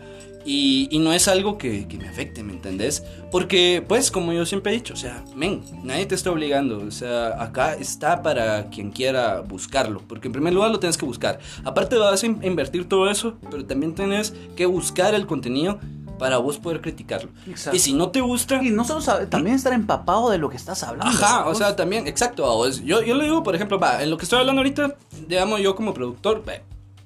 Y, 0.50 0.88
no 1.00 1.12
es 1.12 1.28
algo 1.28 1.58
que, 1.58 1.88
que 1.90 1.98
me 1.98 2.08
afecte, 2.08 2.42
¿me 2.42 2.54
entendés? 2.54 3.04
Porque, 3.32 3.84
pues, 3.86 4.12
como 4.12 4.32
yo 4.32 4.46
siempre 4.46 4.72
he 4.72 4.76
dicho, 4.76 4.94
o 4.94 4.98
sea, 4.98 5.26
men, 5.36 5.62
nadie 5.84 6.06
te 6.06 6.16
está 6.16 6.32
obligando. 6.32 6.80
O 6.80 6.92
sea, 6.92 7.42
acá 7.44 7.74
está 7.76 8.22
para 8.24 8.70
quien 8.70 8.92
quiera 8.92 9.42
buscarlo. 9.42 10.02
Porque 10.08 10.28
en 10.28 10.32
primer 10.34 10.54
lugar 10.54 10.72
lo 10.72 10.80
tienes 10.80 10.98
que 10.98 11.06
buscar. 11.06 11.40
Aparte 11.66 11.98
vas 11.98 12.24
a 12.24 12.26
in- 12.28 12.40
invertir 12.44 12.88
todo 12.88 13.10
eso, 13.10 13.38
pero 13.52 13.66
también 13.66 13.94
tienes 13.94 14.34
que 14.56 14.66
buscar 14.66 15.14
el 15.16 15.28
contenido 15.28 15.80
para 16.18 16.38
vos 16.38 16.58
poder 16.58 16.82
criticarlo. 16.82 17.30
Exacto. 17.48 17.76
Y 17.76 17.80
si 17.80 17.94
no 17.94 18.10
te 18.10 18.22
gusta... 18.22 18.62
Y 18.64 18.70
no 18.70 18.84
solo 18.84 19.02
saber, 19.02 19.30
también 19.30 19.56
estar 19.56 19.74
empapado 19.74 20.30
de 20.30 20.38
lo 20.38 20.50
que 20.50 20.58
estás 20.58 20.84
hablando. 20.84 21.12
Ajá, 21.12 21.42
o 21.42 21.46
vamos. 21.46 21.58
sea, 21.58 21.76
también, 21.76 22.08
exacto. 22.08 22.44
vos. 22.44 22.84
Yo, 22.84 23.02
yo 23.02 23.16
le 23.16 23.26
digo, 23.26 23.44
por 23.44 23.56
ejemplo, 23.56 23.80
va, 23.80 24.02
en 24.04 24.10
lo 24.10 24.18
que 24.18 24.24
estoy 24.24 24.40
hablando 24.40 24.60
ahorita, 24.62 24.96
digamos, 25.28 25.62
yo 25.62 25.76
como 25.76 25.94
productor, 25.94 26.44
va, 26.48 26.54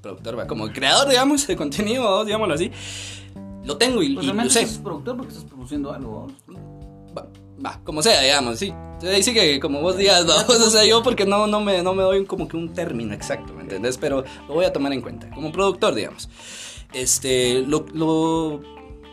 productor, 0.02 0.40
va, 0.40 0.48
como 0.48 0.72
creador, 0.72 1.10
digamos, 1.10 1.46
de 1.48 1.56
contenido, 1.56 2.26
digámoslo 2.26 2.56
así, 2.56 2.72
lo 3.64 3.78
tengo 3.78 4.02
y, 4.02 4.16
Pues 4.16 4.26
y 4.26 4.34
lo 4.34 4.50
sé. 4.50 4.68
productor 4.82 5.18
porque 5.18 5.34
estás 5.34 5.46
produciendo 5.46 5.94
algo. 5.94 6.28
Va, 7.18 7.28
va, 7.64 7.80
como 7.84 8.02
sea, 8.02 8.22
digamos, 8.22 8.60
sí. 8.60 8.74
Sí 9.22 9.34
que 9.34 9.60
como 9.60 9.82
vos 9.82 9.98
digas, 9.98 10.28
vamos, 10.28 10.50
o 10.50 10.70
sea, 10.70 10.86
yo 10.86 11.02
porque 11.02 11.26
no, 11.26 11.48
no, 11.48 11.60
me, 11.60 11.82
no 11.82 11.94
me 11.94 12.04
doy 12.04 12.26
como 12.26 12.48
que 12.48 12.56
un 12.56 12.74
término 12.74 13.14
exacto, 13.14 13.54
¿me 13.54 13.64
entendés? 13.64 13.98
Pero 13.98 14.24
lo 14.48 14.54
voy 14.54 14.66
a 14.66 14.74
tomar 14.74 14.94
en 14.94 15.02
cuenta, 15.02 15.30
como 15.32 15.52
productor, 15.52 15.96
digamos. 15.96 16.30
Este, 16.94 17.64
lo, 17.68 17.86
lo, 17.94 18.62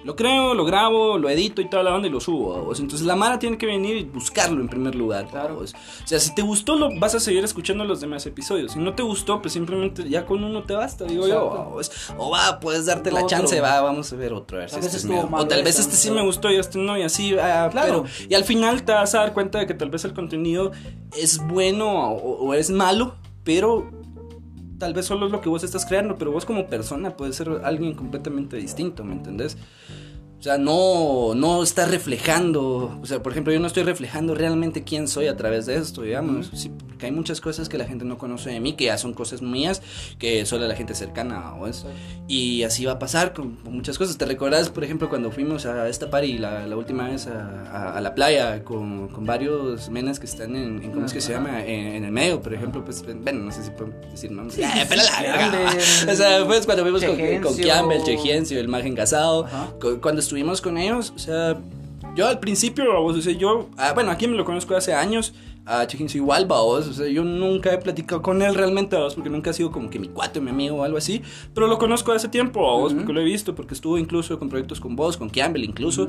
lo 0.04 0.16
creo, 0.16 0.54
lo 0.54 0.64
grabo, 0.64 1.18
lo 1.18 1.28
edito 1.28 1.60
y 1.60 1.68
toda 1.68 1.82
la 1.82 1.94
onda 1.94 2.08
y 2.08 2.10
lo 2.10 2.20
subo. 2.20 2.72
Entonces 2.76 3.02
la 3.06 3.16
Mara 3.16 3.38
tiene 3.38 3.58
que 3.58 3.66
venir 3.66 3.96
y 3.96 4.04
buscarlo 4.04 4.60
en 4.60 4.68
primer 4.68 4.94
lugar, 4.94 5.26
Claro. 5.28 5.58
O 5.58 6.06
sea, 6.06 6.18
si 6.18 6.34
te 6.34 6.42
gustó, 6.42 6.76
lo 6.76 6.98
vas 6.98 7.14
a 7.14 7.20
seguir 7.20 7.44
escuchando 7.44 7.84
los 7.84 8.00
demás 8.00 8.24
episodios. 8.26 8.72
Si 8.72 8.78
no 8.78 8.94
te 8.94 9.02
gustó, 9.02 9.40
pues 9.42 9.52
simplemente 9.52 10.08
ya 10.08 10.24
con 10.24 10.44
uno 10.44 10.62
te 10.62 10.74
basta, 10.74 11.04
digo 11.04 11.26
yo. 11.26 11.34
Exacto. 11.34 11.64
vamos. 11.64 11.90
O 12.16 12.30
va, 12.30 12.60
puedes 12.60 12.86
darte 12.86 13.10
la 13.10 13.26
chance, 13.26 13.60
va, 13.60 13.80
vamos 13.80 14.12
a 14.12 14.16
ver 14.16 14.32
otro. 14.32 14.58
A 14.58 14.60
ver 14.60 14.70
si 14.70 14.78
este 14.78 15.08
mal 15.08 15.42
O 15.42 15.46
tal 15.48 15.62
vez 15.64 15.78
este 15.78 15.96
sí 15.96 16.10
me 16.10 16.22
gustó 16.22 16.50
y 16.50 16.56
este 16.56 16.78
no, 16.78 16.96
y 16.96 17.02
así, 17.02 17.36
ah, 17.38 17.68
Claro. 17.70 18.04
pero 18.04 18.28
y 18.28 18.34
al 18.34 18.44
final 18.44 18.84
te 18.84 18.92
vas 18.92 19.14
a 19.14 19.18
dar 19.18 19.34
cuenta 19.34 19.58
de 19.58 19.66
que 19.66 19.74
tal 19.74 19.90
vez 19.90 20.04
el 20.04 20.14
contenido 20.14 20.72
es 21.16 21.38
bueno 21.46 22.12
o, 22.12 22.46
o 22.46 22.54
es 22.54 22.70
malo, 22.70 23.16
pero 23.44 23.90
tal 24.78 24.94
vez 24.94 25.06
solo 25.06 25.26
es 25.26 25.32
lo 25.32 25.40
que 25.40 25.48
vos 25.48 25.64
estás 25.64 25.84
creando, 25.84 26.16
pero 26.16 26.30
vos 26.30 26.44
como 26.44 26.68
persona 26.68 27.16
puedes 27.16 27.36
ser 27.36 27.48
alguien 27.64 27.94
completamente 27.94 28.56
distinto, 28.56 29.04
¿me 29.04 29.12
entendés? 29.12 29.56
O 30.38 30.42
sea, 30.42 30.56
no, 30.56 31.34
no 31.34 31.64
está 31.64 31.86
reflejando, 31.86 32.96
o 33.02 33.06
sea, 33.06 33.22
por 33.22 33.32
ejemplo, 33.32 33.52
yo 33.52 33.58
no 33.58 33.66
estoy 33.66 33.82
reflejando 33.82 34.36
realmente 34.36 34.84
quién 34.84 35.08
soy 35.08 35.26
a 35.26 35.36
través 35.36 35.66
de 35.66 35.76
esto, 35.76 36.02
digamos, 36.02 36.50
sí, 36.54 36.70
porque 36.86 37.06
hay 37.06 37.12
muchas 37.12 37.40
cosas 37.40 37.68
que 37.68 37.76
la 37.76 37.86
gente 37.86 38.04
no 38.04 38.18
conoce 38.18 38.50
de 38.50 38.60
mí, 38.60 38.74
que 38.74 38.84
ya 38.84 38.98
son 38.98 39.14
cosas 39.14 39.42
mías, 39.42 39.82
que 40.18 40.46
solo 40.46 40.68
la 40.68 40.76
gente 40.76 40.94
cercana 40.94 41.54
o 41.54 41.66
eso. 41.66 41.88
Y 42.28 42.62
así 42.62 42.84
va 42.84 42.92
a 42.92 42.98
pasar 42.98 43.32
con, 43.32 43.56
con 43.56 43.72
muchas 43.74 43.98
cosas. 43.98 44.16
¿Te 44.16 44.26
recuerdas, 44.26 44.68
por 44.68 44.84
ejemplo, 44.84 45.08
cuando 45.08 45.30
fuimos 45.32 45.66
a 45.66 45.88
esta 45.88 46.08
party 46.10 46.38
la, 46.38 46.66
la 46.68 46.76
última 46.76 47.08
vez 47.08 47.26
a, 47.26 47.62
a- 47.72 47.98
a 47.98 48.00
la 48.00 48.14
playa 48.14 48.62
con, 48.64 49.08
con 49.08 49.24
varios 49.26 49.88
menes 49.90 50.20
que 50.20 50.26
están 50.26 50.54
en, 50.54 50.82
en 50.84 50.92
¿cómo 50.92 51.06
es 51.06 51.12
que 51.12 51.20
se 51.20 51.32
llama? 51.32 51.64
En, 51.64 51.96
en 51.96 52.04
el 52.04 52.12
medio, 52.12 52.40
por 52.40 52.54
ejemplo, 52.54 52.84
pues, 52.84 53.02
bueno, 53.22 53.40
no 53.44 53.50
sé 53.52 53.64
si 53.64 53.70
puedo 53.70 53.92
decir 54.10 54.30
nombres. 54.30 54.54
Sí, 54.56 54.62
Eh, 54.62 54.68
sí, 54.82 54.86
pero 54.88 55.02
la 55.02 55.20
verga. 55.22 56.12
O 56.12 56.14
sea, 56.14 56.44
pues 56.46 56.64
cuando 56.64 56.84
fuimos 56.84 57.02
con, 57.02 57.16
con 57.16 57.26
Chegencio. 57.56 57.66
Campbell, 57.68 58.02
Chegiencio, 58.04 58.60
el 58.60 58.68
Magen 58.68 58.94
Casado, 58.94 59.46
cuando 60.00 60.20
estuvimos 60.28 60.60
con 60.60 60.76
ellos, 60.76 61.10
o 61.16 61.18
sea, 61.18 61.56
yo 62.14 62.26
al 62.26 62.38
principio, 62.38 63.02
o 63.02 63.20
sea, 63.20 63.32
yo, 63.32 63.70
ah, 63.78 63.92
bueno, 63.94 64.10
aquí 64.10 64.28
me 64.28 64.36
lo 64.36 64.44
conozco 64.44 64.76
hace 64.76 64.92
años, 64.92 65.32
a 65.68 65.86
Chegiencio 65.86 66.22
igual, 66.22 66.46
vamos, 66.46 66.88
o 66.88 66.92
sea, 66.94 67.06
yo 67.08 67.22
nunca 67.24 67.72
he 67.74 67.78
platicado 67.78 68.22
con 68.22 68.40
él 68.40 68.54
realmente, 68.54 68.96
vamos, 68.96 69.14
porque 69.14 69.28
nunca 69.28 69.50
ha 69.50 69.52
sido 69.52 69.70
como 69.70 69.90
que 69.90 69.98
mi 69.98 70.08
cuate, 70.08 70.40
mi 70.40 70.48
amigo 70.50 70.76
o 70.76 70.82
algo 70.82 70.96
así, 70.96 71.20
pero 71.54 71.66
lo 71.66 71.76
conozco 71.78 72.10
hace 72.12 72.28
tiempo, 72.28 72.62
vamos, 72.62 72.92
Ujú. 72.92 73.00
porque 73.00 73.12
lo 73.12 73.20
he 73.20 73.24
visto, 73.24 73.54
porque 73.54 73.74
estuvo 73.74 73.98
incluso 73.98 74.38
con 74.38 74.48
proyectos 74.48 74.80
con 74.80 74.96
vos, 74.96 75.16
con 75.18 75.28
Campbell 75.28 75.64
incluso, 75.64 76.08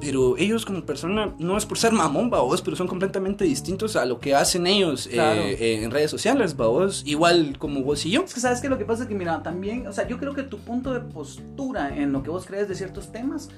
pero 0.00 0.36
ellos 0.38 0.64
como 0.64 0.84
persona, 0.84 1.34
no 1.38 1.56
es 1.56 1.66
por 1.66 1.78
ser 1.78 1.92
mamón, 1.92 2.30
vos, 2.30 2.62
pero 2.62 2.76
son 2.76 2.86
completamente 2.86 3.44
distintos 3.44 3.96
a 3.96 4.04
lo 4.06 4.20
que 4.20 4.34
hacen 4.34 4.66
ellos 4.68 5.06
eh, 5.08 5.10
Claro. 5.14 5.42
eh, 5.42 5.82
en 5.82 5.90
redes 5.90 6.10
sociales, 6.10 6.56
vos, 6.56 7.02
igual 7.04 7.58
como 7.58 7.82
vos 7.82 8.06
y 8.06 8.10
yo. 8.10 8.22
Es 8.22 8.34
que 8.34 8.40
sabes 8.40 8.60
que 8.60 8.68
lo 8.68 8.78
que 8.78 8.84
pasa 8.84 9.02
es 9.02 9.08
que, 9.08 9.14
mira, 9.16 9.42
también, 9.42 9.86
o 9.88 9.92
sea, 9.92 10.06
yo 10.06 10.18
creo 10.18 10.32
que 10.34 10.44
tu 10.44 10.58
punto 10.58 10.92
de 10.94 11.00
postura 11.00 11.96
en 11.96 12.12
lo 12.12 12.22
que 12.22 12.30
vos 12.30 12.46
crees 12.46 12.68
de 12.68 12.74
ciertos 12.76 13.10
temas 13.10 13.50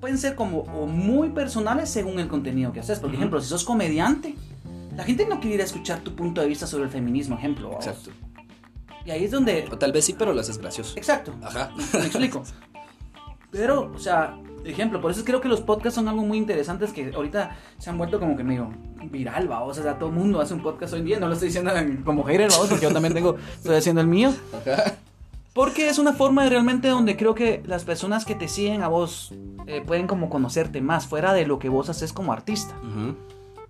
pueden 0.00 0.18
ser 0.18 0.34
como 0.34 0.58
o 0.60 0.86
muy 0.86 1.30
personales 1.30 1.88
según 1.88 2.18
el 2.20 2.28
contenido 2.28 2.72
que 2.72 2.80
haces. 2.80 2.98
Por 3.00 3.08
Ujú. 3.10 3.16
ejemplo, 3.16 3.40
si 3.40 3.48
sos 3.48 3.64
comediante, 3.64 4.34
la 4.96 5.04
gente 5.04 5.26
no 5.26 5.40
quiere 5.40 5.56
ir 5.56 5.60
a 5.60 5.64
escuchar 5.64 6.00
tu 6.00 6.14
punto 6.14 6.40
de 6.40 6.48
vista 6.48 6.66
sobre 6.66 6.84
el 6.84 6.90
feminismo, 6.90 7.36
ejemplo. 7.36 7.68
vamos. 7.70 7.86
Exacto. 7.86 8.10
Y 9.04 9.10
ahí 9.12 9.24
es 9.24 9.30
donde... 9.30 9.68
O 9.70 9.78
tal 9.78 9.92
vez 9.92 10.04
sí, 10.04 10.14
pero 10.18 10.32
lo 10.32 10.40
haces 10.40 10.58
gracioso. 10.58 10.94
Exacto. 10.96 11.32
Ajá. 11.42 11.70
Me 11.92 12.00
explico. 12.06 12.42
Pero, 13.50 13.92
o 13.94 13.98
sea, 13.98 14.36
ejemplo, 14.64 15.00
por 15.00 15.10
eso 15.12 15.24
creo 15.24 15.40
que 15.40 15.48
los 15.48 15.60
podcasts 15.60 15.94
son 15.94 16.08
algo 16.08 16.22
muy 16.22 16.38
interesantes 16.38 16.92
que 16.92 17.12
ahorita 17.14 17.56
se 17.78 17.88
han 17.90 17.98
vuelto 17.98 18.18
como 18.18 18.36
que 18.36 18.42
medio 18.42 18.70
viral, 19.10 19.50
va. 19.50 19.62
O 19.62 19.72
sea, 19.72 19.98
todo 19.98 20.08
el 20.10 20.14
mundo 20.16 20.40
hace 20.40 20.54
un 20.54 20.62
podcast 20.62 20.92
hoy 20.92 21.00
en 21.00 21.04
día. 21.06 21.20
No 21.20 21.28
lo 21.28 21.34
estoy 21.34 21.48
diciendo 21.48 21.70
en- 21.76 22.02
como 22.02 22.24
hater, 22.24 22.50
vamos, 22.50 22.66
porque 22.68 22.84
yo 22.86 22.92
también 22.92 23.14
tengo, 23.14 23.36
estoy 23.56 23.76
haciendo 23.76 24.00
el 24.00 24.08
mío. 24.08 24.32
Ajá. 24.52 24.94
Porque 25.54 25.88
es 25.88 25.98
una 25.98 26.12
forma 26.12 26.42
de 26.44 26.50
realmente 26.50 26.88
donde 26.88 27.16
creo 27.16 27.34
que 27.34 27.62
las 27.64 27.84
personas 27.84 28.24
que 28.26 28.34
te 28.34 28.46
siguen 28.48 28.82
a 28.82 28.88
vos 28.88 29.32
eh, 29.66 29.82
pueden 29.86 30.06
como 30.06 30.28
conocerte 30.28 30.82
más 30.82 31.06
fuera 31.06 31.32
de 31.32 31.46
lo 31.46 31.58
que 31.58 31.68
vos 31.70 31.88
haces 31.88 32.12
como 32.12 32.32
artista. 32.32 32.74
Ujú. 32.82 33.16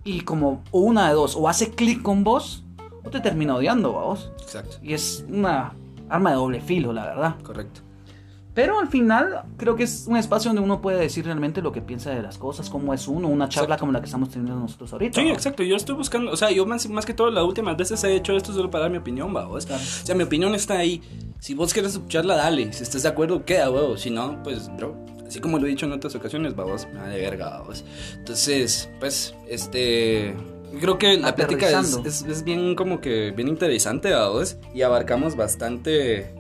Y 0.06 0.22
como 0.22 0.62
o 0.70 0.78
una 0.78 1.08
de 1.08 1.14
dos, 1.14 1.36
o 1.36 1.48
hace 1.48 1.72
clic 1.72 2.00
con 2.00 2.24
vos 2.24 2.64
o 3.04 3.10
te 3.10 3.20
termina 3.20 3.56
odiando, 3.56 3.92
vos. 3.92 4.30
Exacto. 4.40 4.78
Y 4.82 4.94
es 4.94 5.24
una 5.28 5.74
arma 6.08 6.30
de 6.30 6.36
doble 6.36 6.60
filo, 6.60 6.92
la 6.92 7.04
verdad. 7.04 7.34
Correcto. 7.42 7.80
Pero 8.56 8.80
al 8.80 8.88
final 8.88 9.42
creo 9.58 9.76
que 9.76 9.82
es 9.84 10.06
un 10.08 10.16
espacio 10.16 10.48
donde 10.48 10.62
uno 10.62 10.80
puede 10.80 10.98
decir 10.98 11.26
realmente 11.26 11.60
lo 11.60 11.72
que 11.72 11.82
piensa 11.82 12.10
de 12.10 12.22
las 12.22 12.38
cosas, 12.38 12.70
cómo 12.70 12.94
es 12.94 13.06
uno, 13.06 13.28
una 13.28 13.50
charla 13.50 13.66
Exacto. 13.66 13.80
como 13.82 13.92
la 13.92 14.00
que 14.00 14.06
estamos 14.06 14.30
teniendo 14.30 14.58
nosotros 14.58 14.90
ahorita. 14.94 15.20
Sí, 15.20 15.28
¿no? 15.28 15.34
exacto. 15.34 15.62
Yo 15.62 15.76
estoy 15.76 15.94
buscando, 15.94 16.32
o 16.32 16.36
sea, 16.38 16.50
yo 16.50 16.64
más, 16.64 16.88
más 16.88 17.04
que 17.04 17.12
todo 17.12 17.30
las 17.30 17.44
últimas 17.44 17.76
veces 17.76 18.02
he 18.02 18.14
hecho 18.16 18.34
esto 18.34 18.54
solo 18.54 18.70
para 18.70 18.84
dar 18.84 18.90
mi 18.90 18.96
opinión, 18.96 19.30
vamos. 19.32 19.66
Claro. 19.66 19.82
O 19.82 20.06
sea, 20.06 20.14
mi 20.14 20.22
opinión 20.24 20.54
está 20.54 20.78
ahí. 20.78 21.02
Si 21.38 21.52
vos 21.54 21.74
quieres 21.74 21.92
escucharla, 21.92 22.34
dale. 22.34 22.72
Si 22.72 22.82
estás 22.82 23.02
de 23.02 23.10
acuerdo, 23.10 23.44
queda, 23.44 23.70
huevo. 23.70 23.98
Si 23.98 24.08
no, 24.08 24.42
pues, 24.42 24.74
bro. 24.74 24.96
Así 25.26 25.38
como 25.38 25.58
lo 25.58 25.66
he 25.66 25.68
dicho 25.68 25.84
en 25.84 25.92
otras 25.92 26.14
ocasiones, 26.14 26.56
vamos, 26.56 26.88
me 26.94 26.98
da 27.00 27.08
de 27.08 27.20
verga, 27.20 27.58
vamos. 27.58 27.84
Entonces, 28.14 28.88
pues, 29.00 29.34
este. 29.50 30.34
Creo 30.80 30.96
que 30.96 31.18
la 31.18 31.34
plática 31.34 31.78
es, 31.78 32.00
es, 32.06 32.22
es 32.22 32.42
bien 32.42 32.74
como 32.74 33.02
que 33.02 33.32
bien 33.32 33.48
interesante, 33.48 34.12
vamos. 34.12 34.56
Y 34.74 34.80
abarcamos 34.80 35.36
bastante. 35.36 36.32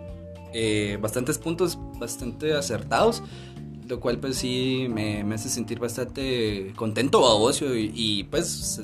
eh, 0.52 0.96
bastantes 1.02 1.36
puntos 1.38 1.78
bastante 1.98 2.54
acertados. 2.54 3.22
Lo 3.88 4.00
cual, 4.00 4.18
pues 4.18 4.36
sí, 4.36 4.86
me, 4.90 5.22
me 5.22 5.36
hace 5.36 5.48
sentir 5.48 5.78
bastante 5.78 6.72
contento, 6.74 7.20
vamos. 7.20 7.62
Y, 7.62 7.92
y, 7.94 8.24
pues 8.24 8.82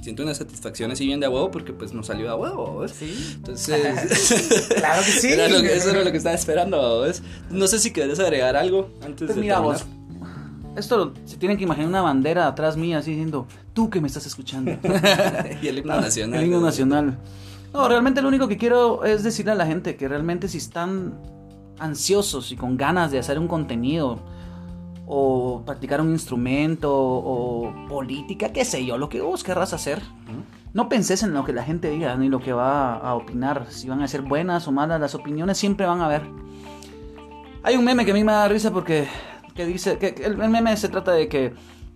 siento 0.00 0.22
una 0.22 0.34
satisfacción 0.34 0.92
así 0.92 1.04
bien 1.04 1.18
de 1.18 1.26
a 1.26 1.30
huevo 1.30 1.50
porque 1.50 1.72
pues 1.72 1.92
nos 1.92 2.06
salió 2.06 2.30
a 2.30 2.36
huevo. 2.36 2.86
Sí. 2.86 3.12
Entonces, 3.34 4.68
Claro 4.76 5.02
que 5.04 5.10
sí. 5.10 5.28
era 5.32 5.48
que- 5.48 5.74
eso 5.76 5.90
era 5.90 6.04
lo 6.04 6.12
que 6.12 6.18
estaba 6.18 6.36
esperando, 6.36 7.00
¿ves? 7.00 7.22
No 7.50 7.66
sé 7.66 7.80
si 7.80 7.92
querés 7.92 8.20
agregar 8.20 8.54
algo 8.54 8.90
antes 9.02 9.26
Pues 9.26 9.34
de 9.34 9.40
mira 9.42 9.56
terminar. 9.56 9.78
vos, 9.80 9.86
esto 10.76 11.12
se 11.24 11.38
tienen 11.38 11.56
que 11.58 11.64
imaginar 11.64 11.88
una 11.88 12.02
bandera 12.02 12.46
atrás 12.46 12.76
mía 12.76 12.98
así 12.98 13.10
diciendo, 13.12 13.48
tú 13.72 13.90
que 13.90 14.00
me 14.00 14.06
estás 14.06 14.26
escuchando. 14.26 14.70
y 15.62 15.66
el 15.66 15.78
himno 15.78 16.00
nacional. 16.00 16.38
El 16.40 16.46
himno 16.46 16.60
nacional. 16.60 17.18
No, 17.72 17.88
realmente 17.88 18.22
lo 18.22 18.28
único 18.28 18.46
que 18.46 18.58
quiero 18.58 19.04
es 19.04 19.24
decirle 19.24 19.52
a 19.52 19.54
la 19.56 19.66
gente 19.66 19.96
que 19.96 20.06
realmente 20.06 20.46
si 20.46 20.58
están 20.58 21.18
ansiosos 21.78 22.52
y 22.52 22.56
con 22.56 22.76
ganas 22.76 23.10
de 23.10 23.18
hacer 23.18 23.38
un 23.38 23.48
contenido 23.48 24.18
o 25.06 25.62
practicar 25.64 26.00
un 26.00 26.10
instrumento 26.10 26.92
o 26.92 27.72
política, 27.88 28.52
qué 28.52 28.64
sé 28.64 28.84
yo, 28.84 28.98
lo 28.98 29.08
que 29.08 29.20
vos 29.20 29.44
querrás 29.44 29.72
hacer, 29.72 30.02
no 30.72 30.88
penses 30.88 31.22
en 31.22 31.32
lo 31.32 31.44
que 31.44 31.52
la 31.52 31.62
gente 31.62 31.88
diga 31.90 32.16
ni 32.16 32.28
lo 32.28 32.40
que 32.40 32.52
va 32.52 32.96
a 32.96 33.14
opinar, 33.14 33.66
si 33.68 33.88
van 33.88 34.02
a 34.02 34.08
ser 34.08 34.22
buenas 34.22 34.66
o 34.66 34.72
malas, 34.72 35.00
las 35.00 35.14
opiniones 35.14 35.58
siempre 35.58 35.86
van 35.86 36.00
a 36.00 36.06
haber. 36.06 36.22
Hay 37.62 37.76
un 37.76 37.84
meme 37.84 38.04
que 38.04 38.10
a 38.10 38.14
mí 38.14 38.24
me 38.24 38.32
da 38.32 38.48
risa 38.48 38.72
porque 38.72 39.06
que 39.54 39.64
dice 39.64 39.98
que 39.98 40.08
el 40.24 40.40
el 40.40 40.50
meme 40.50 40.76
se 40.76 40.88
trata 40.88 41.12
de 41.12 41.28
que 41.28 41.54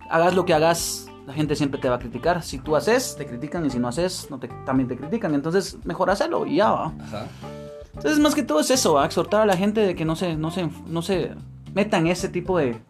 hagas 0.09 0.33
lo 0.33 0.45
que 0.45 0.53
hagas, 0.53 1.07
la 1.25 1.33
gente 1.33 1.55
siempre 1.55 1.79
te 1.79 1.89
va 1.89 1.95
a 1.95 1.99
criticar. 1.99 2.43
Si 2.43 2.59
tú 2.59 2.75
haces, 2.75 3.15
te 3.17 3.25
critican 3.25 3.65
y 3.65 3.69
si 3.69 3.79
no 3.79 3.87
haces, 3.87 4.27
no 4.29 4.39
te, 4.39 4.49
también 4.65 4.89
te 4.89 4.97
critican. 4.97 5.33
Entonces, 5.33 5.77
mejor 5.85 6.09
hacerlo 6.09 6.45
y 6.45 6.57
ya 6.57 6.71
va. 6.71 6.93
Ajá. 6.99 7.27
Entonces, 7.93 8.19
más 8.19 8.35
que 8.35 8.43
todo 8.43 8.59
es 8.59 8.71
eso, 8.71 8.93
¿va? 8.93 9.05
exhortar 9.05 9.41
a 9.41 9.45
la 9.45 9.57
gente 9.57 9.81
de 9.81 9.95
que 9.95 10.05
no 10.05 10.15
se, 10.15 10.35
no 10.35 10.51
se, 10.51 10.69
no 10.87 11.01
se 11.01 11.31
metan 11.73 12.07
ese 12.07 12.29
tipo 12.29 12.57
de, 12.57 12.81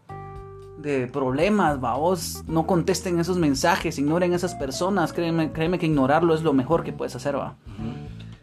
de 0.78 1.08
problemas, 1.08 1.84
¿va? 1.84 1.95
Vos 1.95 2.43
no 2.47 2.68
contesten 2.68 3.20
esos 3.20 3.38
mensajes, 3.38 3.97
ignoren 3.97 4.34
esas 4.34 4.56
personas. 4.56 5.14
Créeme, 5.14 5.52
créeme 5.52 5.80
que 5.80 5.86
ignorarlo 5.86 6.34
es 6.34 6.43
lo 6.43 6.54
mejor 6.54 6.84
que 6.84 6.93
puedes 6.93 7.16
hacer, 7.16 7.38
¿va? 7.38 7.56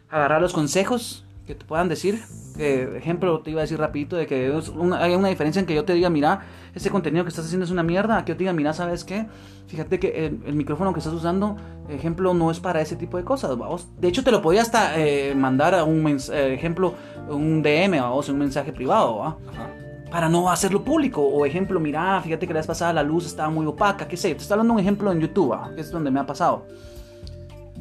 Agarrar 0.09 0.41
los 0.41 0.53
consejos 0.53 1.25
que 1.49 1.55
te 1.55 1.65
puedan 1.65 1.89
decir 1.89 2.19
Eh, 2.61 2.95
ejemplo, 2.97 3.39
te 3.39 3.51
iba 3.51 3.61
a 3.61 3.63
decir 3.63 3.79
rapidito 3.79 4.17
de 4.17 4.27
que 4.27 4.57
es 4.57 4.67
una- 4.67 5.01
hay 5.01 5.15
una 5.15 5.29
diferencia 5.29 5.61
en 5.61 5.65
que 5.65 5.73
yo 5.73 5.85
te 5.85 5.93
diga, 5.93 6.09
mira, 6.09 6.41
ese 6.75 6.89
contenido 6.89 7.23
que 7.23 7.29
estás 7.29 7.45
haciendo 7.45 7.63
es 7.63 7.71
una 7.71 7.83
mierda, 7.83 8.17
a 8.17 8.25
que 8.25 8.33
yo 8.33 8.35
te 8.35 8.39
diga, 8.39 8.51
mira, 8.51 8.73
¿sabes 8.73 9.05
qué? 9.05 9.27
Fíjate 9.67 9.97
que 9.97 10.25
el, 10.25 10.41
el 10.45 10.55
micrófono 10.55 10.91
que 10.91 10.99
estás 10.99 11.13
usando, 11.13 11.55
ejemplo, 11.87 12.33
no 12.33 12.51
es 12.51 12.59
para 12.59 12.81
ese 12.81 12.97
tipo 12.97 13.15
de 13.15 13.23
cosas, 13.23 13.57
vamos. 13.57 13.87
De 14.01 14.09
hecho, 14.09 14.25
te 14.25 14.31
lo 14.31 14.41
podía 14.41 14.61
hasta 14.61 14.99
eh, 14.99 15.33
mandar 15.35 15.73
a 15.73 15.85
un 15.85 16.05
eh, 16.05 16.53
ejemplo, 16.53 16.95
un 17.29 17.61
DM, 17.63 18.01
vamos, 18.01 18.27
un 18.27 18.39
mensaje 18.39 18.73
privado, 18.73 19.17
¿va? 19.19 19.27
Ajá. 19.53 19.69
para 20.11 20.27
no 20.27 20.49
hacerlo 20.51 20.83
público. 20.83 21.21
O 21.21 21.45
ejemplo, 21.45 21.79
mira, 21.79 22.19
fíjate 22.21 22.45
que 22.45 22.53
la 22.53 22.59
vez 22.59 22.67
pasada 22.67 22.91
la 22.91 23.03
luz 23.03 23.25
estaba 23.25 23.49
muy 23.49 23.65
opaca, 23.67 24.05
qué 24.07 24.17
sé. 24.17 24.35
Te 24.35 24.41
estoy 24.41 24.55
hablando 24.55 24.73
de 24.73 24.75
un 24.75 24.81
ejemplo 24.81 25.11
en 25.13 25.21
YouTube, 25.21 25.55
que 25.75 25.79
es 25.81 25.91
donde 25.91 26.11
me 26.11 26.19
ha 26.19 26.25
pasado. 26.25 26.65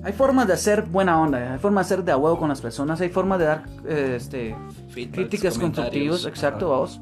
Hay 0.04 0.12
formas 0.12 0.46
de 0.46 0.52
hacer 0.54 0.82
buena 0.82 1.20
onda, 1.20 1.54
hay 1.54 1.58
formas 1.58 1.88
de 1.88 1.94
hacer 1.94 2.04
de 2.04 2.12
a 2.12 2.16
huevo 2.16 2.38
con 2.38 2.48
las 2.48 2.60
personas, 2.60 3.00
hay 3.00 3.08
formas 3.08 3.38
de 3.40 3.44
dar 3.46 3.64
eh, 3.86 4.14
este, 4.16 4.54
Feedbacks, 4.90 5.14
críticas 5.14 5.58
constructivas, 5.58 6.24
exacto, 6.24 6.70
vamos. 6.70 7.00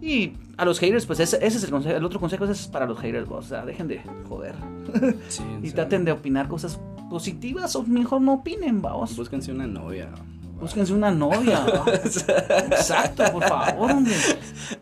Y 0.00 0.34
a 0.56 0.64
los 0.64 0.78
haters, 0.78 1.04
pues 1.06 1.18
ese, 1.18 1.36
ese 1.44 1.58
es 1.58 1.64
el 1.64 1.70
consejo. 1.70 1.96
El 1.96 2.04
otro 2.04 2.20
consejo 2.20 2.44
es 2.44 2.68
para 2.68 2.86
los 2.86 2.98
haters, 3.00 3.26
vos. 3.28 3.46
O 3.46 3.48
sea, 3.48 3.64
dejen 3.64 3.88
de 3.88 4.00
joder. 4.28 4.54
Sí, 5.28 5.42
Y 5.62 5.70
traten 5.72 6.04
de 6.04 6.12
opinar 6.12 6.46
cosas 6.48 6.78
positivas 7.10 7.74
o 7.74 7.82
mejor 7.82 8.20
no 8.20 8.34
opinen, 8.34 8.80
vamos. 8.80 9.16
Búsquense 9.16 9.50
una 9.50 9.66
novia. 9.66 10.08
Búsquense 10.60 10.92
una 10.94 11.10
novia. 11.10 11.64
Exacto, 12.70 13.24
por 13.32 13.44
favor, 13.44 13.90
hombre. 13.90 14.14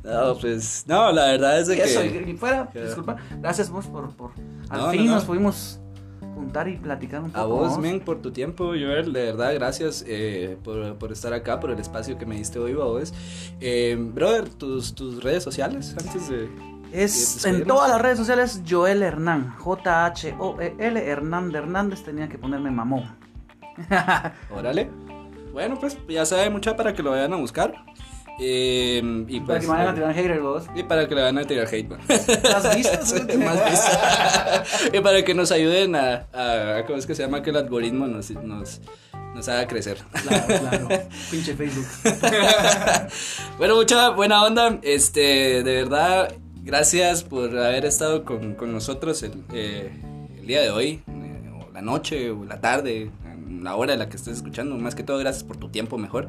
No, 0.05 0.35
pues, 0.39 0.85
no, 0.87 1.11
la 1.13 1.27
verdad 1.27 1.61
es 1.61 1.67
de 1.69 1.77
Y 1.77 1.81
eso, 1.81 2.01
que... 2.03 2.25
y 2.31 2.33
fuera, 2.37 2.69
que- 2.71 2.85
disculpa, 2.85 3.17
gracias 3.41 3.71
vos 3.71 3.87
por, 3.87 4.11
por 4.11 4.33
al 4.69 4.79
No, 4.79 4.87
no, 4.87 4.93
fin 4.93 5.07
no. 5.07 5.15
nos 5.15 5.25
pudimos 5.25 5.81
juntar 6.37 6.68
y 6.68 6.76
platicar 6.76 7.22
un 7.22 7.30
poco. 7.30 7.41
A 7.41 7.47
vos, 7.47 7.78
men, 7.78 8.01
por 8.01 8.20
tu 8.20 8.30
tiempo, 8.30 8.66
Joel, 8.66 9.12
de 9.12 9.24
verdad, 9.24 9.55
gracias 9.55 10.05
eh, 10.07 10.59
por, 10.62 10.97
por 10.97 11.11
estar 11.11 11.32
acá, 11.32 11.59
por 11.59 11.70
el 11.70 11.78
espacio 11.80 12.18
que 12.18 12.26
me 12.26 12.37
diste 12.37 12.59
hoy, 12.59 12.74
vos. 12.74 13.14
Eh, 13.61 13.97
brother, 13.99 14.49
tus, 14.51 14.95
tus 14.95 15.22
redes 15.24 15.43
sociales, 15.43 15.97
antes 15.99 16.28
de... 16.28 16.49
Es 16.93 17.45
¿Y 17.45 17.49
en 17.49 17.64
todas 17.64 17.91
las 17.91 18.01
redes 18.01 18.18
sociales 18.18 18.62
Joel 18.68 19.03
Hernán, 19.03 19.57
J-H-O-E-L 19.59 21.11
Hernán 21.11 21.51
de 21.51 21.59
Hernández, 21.59 22.05
tenía 22.05 22.28
que 22.28 22.39
ponerme 22.39 22.70
mamón. 22.70 23.16
Órale. 24.51 24.89
Bueno, 25.53 25.78
pues 25.80 25.99
ya 26.07 26.26
saben, 26.26 26.53
mucha 26.53 26.76
para 26.76 26.93
que 26.93 27.03
lo 27.03 27.12
vayan 27.12 27.32
a 27.32 27.37
buscar. 27.37 27.74
Eh, 28.39 29.24
y 29.28 29.41
Para 29.41 29.59
pues... 29.61 29.66
que 29.66 29.72
me 29.72 29.78
a 29.82 29.95
tirar 29.95 30.14
hater 30.14 30.41
vos. 30.41 30.64
Y 30.74 30.82
para 30.82 31.09
que 31.09 31.14
le 31.14 31.22
van 31.22 31.39
a 31.39 31.45
tirar 31.45 31.66
hate, 31.72 31.89
man. 31.89 32.01
¿Has 32.09 32.76
visto? 32.76 33.39
Más 33.39 33.70
vistas. 33.70 34.91
y 34.93 35.01
para 35.01 35.24
que 35.24 35.34
nos 35.34 35.51
ayuden 35.53 35.97
a, 35.97 36.26
a- 36.32 36.84
¿Cómo 36.87 36.99
es 36.99 37.07
que 37.07 37.14
se 37.14 37.22
llama? 37.22 37.43
Que 37.43 37.51
el 37.51 37.57
algoritmo 37.57 38.07
nos, 38.07 38.30
nos, 38.30 38.80
nos 39.34 39.49
haga 39.49 39.66
crecer. 39.66 39.99
Claro, 40.22 40.47
claro. 40.47 40.89
Pinche 41.30 41.55
Facebook. 41.55 41.87
bueno, 43.59 43.76
mucha 43.76 44.11
buena 44.11 44.45
onda. 44.45 44.78
Este, 44.82 45.62
de 45.62 45.82
verdad, 45.82 46.34
gracias 46.62 47.22
por 47.24 47.57
haber 47.57 47.87
estado 47.87 48.24
con, 48.24 48.55
con 48.55 48.72
nosotros 48.72 49.22
el, 49.22 49.32
eh, 49.55 49.91
el 50.39 50.47
día 50.47 50.61
de 50.61 50.70
hoy, 50.70 51.03
eh, 51.09 51.51
o 51.68 51.72
la 51.72 51.80
noche, 51.80 52.30
o 52.30 52.45
la 52.45 52.61
tarde, 52.61 53.11
la 53.62 53.76
hora 53.76 53.95
en 53.95 53.99
la 53.99 54.09
que 54.11 54.16
estés 54.18 54.37
escuchando. 54.37 54.76
Más 54.76 54.95
que 54.95 55.03
todo, 55.03 55.18
gracias 55.18 55.43
por 55.43 55.57
tu 55.57 55.70
tiempo 55.70 55.97
mejor. 55.97 56.28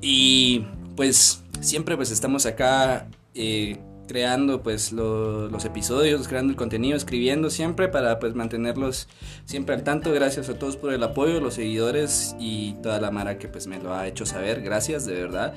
Y 0.00 0.64
pues 0.98 1.44
siempre 1.60 1.96
pues 1.96 2.10
estamos 2.10 2.44
acá 2.44 3.06
eh, 3.36 3.78
creando 4.08 4.64
pues 4.64 4.90
lo- 4.90 5.48
los 5.48 5.64
episodios, 5.64 6.26
creando 6.26 6.50
el 6.50 6.56
contenido, 6.56 6.96
escribiendo 6.96 7.50
siempre 7.50 7.86
para 7.86 8.18
pues 8.18 8.34
mantenerlos 8.34 9.06
siempre 9.44 9.76
al 9.76 9.84
tanto. 9.84 10.12
Gracias 10.12 10.48
a 10.48 10.58
todos 10.58 10.76
por 10.76 10.92
el 10.92 11.00
apoyo, 11.04 11.40
los 11.40 11.54
seguidores 11.54 12.34
y 12.40 12.72
toda 12.82 13.00
la 13.00 13.12
mara 13.12 13.38
que 13.38 13.46
pues 13.46 13.68
me 13.68 13.78
lo 13.78 13.94
ha 13.94 14.08
hecho 14.08 14.26
saber. 14.26 14.60
Gracias, 14.60 15.06
de 15.06 15.14
verdad. 15.14 15.54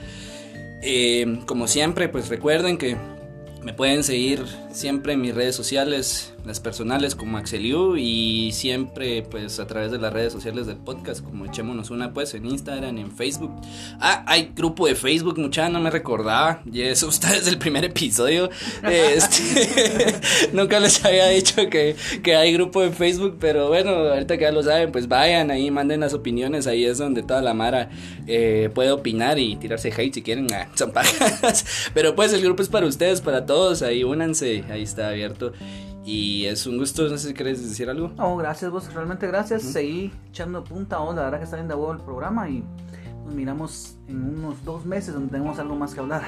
Eh, 0.83 1.39
como 1.47 1.67
siempre, 1.67 2.07
pues 2.07 2.29
recuerden 2.29 2.77
que 2.77 2.95
me 3.64 3.74
pueden 3.74 4.03
seguir 4.03 4.45
siempre 4.72 5.14
en 5.14 5.22
mis 5.22 5.36
redes 5.36 5.55
sociales, 5.55 6.34
las 6.45 6.59
personales 6.59 7.16
como 7.16 7.38
Axeliu 7.38 7.95
y 7.95 8.51
siempre 8.53 9.22
pues 9.22 9.59
a 9.59 9.68
través 9.68 9.91
de 9.91 9.99
las 9.99 10.12
redes 10.12 10.34
sociales 10.34 10.66
del 10.66 10.78
podcast 10.78 11.24
como 11.24 11.45
Echémonos 11.45 11.91
Una 11.91 12.14
pues 12.14 12.34
en 12.34 12.45
Instagram, 12.45 12.97
en 12.97 13.12
Facebook. 13.12 13.51
Ah, 13.99 14.24
hay 14.28 14.51
grupo 14.55 14.88
de 14.88 14.95
Facebook, 14.95 15.38
mucha 15.38 15.70
no 15.70 15.80
me 15.80 15.91
recordaba 15.91 16.62
y 16.72 16.82
eso 16.82 17.09
está 17.09 17.32
desde 17.34 17.51
el 17.51 17.57
primer 17.57 17.86
episodio. 17.86 18.49
Este, 18.84 20.20
nunca 20.53 20.80
les 20.80 21.03
había 21.05 21.28
dicho 21.28 21.70
que, 21.70 21.95
que 22.24 22.36
hay 22.36 22.53
grupo 22.53 22.82
de 22.82 22.91
Facebook, 22.91 23.38
pero 23.39 23.68
bueno, 23.68 23.91
ahorita 23.91 24.38
que 24.38 24.43
ya 24.43 24.51
lo 24.51 24.64
saben, 24.64 24.91
pues 24.91 25.07
vayan 25.07 25.51
ahí, 25.51 25.70
manden 25.72 25.99
las 25.99 26.14
opiniones, 26.14 26.68
ahí 26.68 26.86
es 26.86 26.97
donde 26.97 27.24
toda 27.24 27.41
la 27.41 27.53
mara 27.53 27.89
eh, 28.28 28.70
puede 28.74 28.91
opinar 28.91 29.39
y 29.39 29.55
tirarse 29.55 29.91
hate 29.91 30.14
si 30.14 30.22
quieren, 30.22 30.47
ah, 30.53 30.68
son 30.76 30.91
pajas. 30.91 31.66
Pero 31.93 32.16
pues 32.16 32.34
el 32.34 32.41
grupo 32.41 32.64
es 32.64 32.70
para 32.70 32.86
ustedes, 32.86 33.22
para 33.22 33.45
todos, 33.45 33.51
ahí 33.82 34.04
únanse, 34.04 34.64
ahí 34.70 34.84
está 34.84 35.10
abierto. 35.10 35.54
Y 36.04 36.45
es 36.45 36.66
un 36.66 36.78
gusto, 36.78 37.08
no 37.08 37.18
sé 37.18 37.30
si 37.30 37.34
querés 37.34 37.62
decir 37.62 37.89
algo. 37.89 38.10
No, 38.18 38.36
gracias 38.38 38.72
vos, 38.72 38.91
realmente 38.93 39.28
gracias. 39.28 39.62
Seguí 39.62 40.12
echando 40.30 40.64
punta 40.64 40.97
vos, 40.97 41.16
la 41.16 41.24
verdad 41.24 41.38
que 41.38 41.43
está 41.43 41.58
bien 41.58 41.68
de 41.68 41.76
huevo 41.76 41.91
el 41.91 41.99
programa 41.99 42.49
y 42.49 42.64
nos 43.26 43.36
miramos 43.36 43.97
en 44.12 44.38
unos 44.38 44.64
dos 44.64 44.86
meses 44.86 45.14
donde 45.14 45.32
tenemos 45.32 45.57
algo 45.59 45.76
más 45.76 45.93
que 45.93 45.99
hablar. 46.01 46.24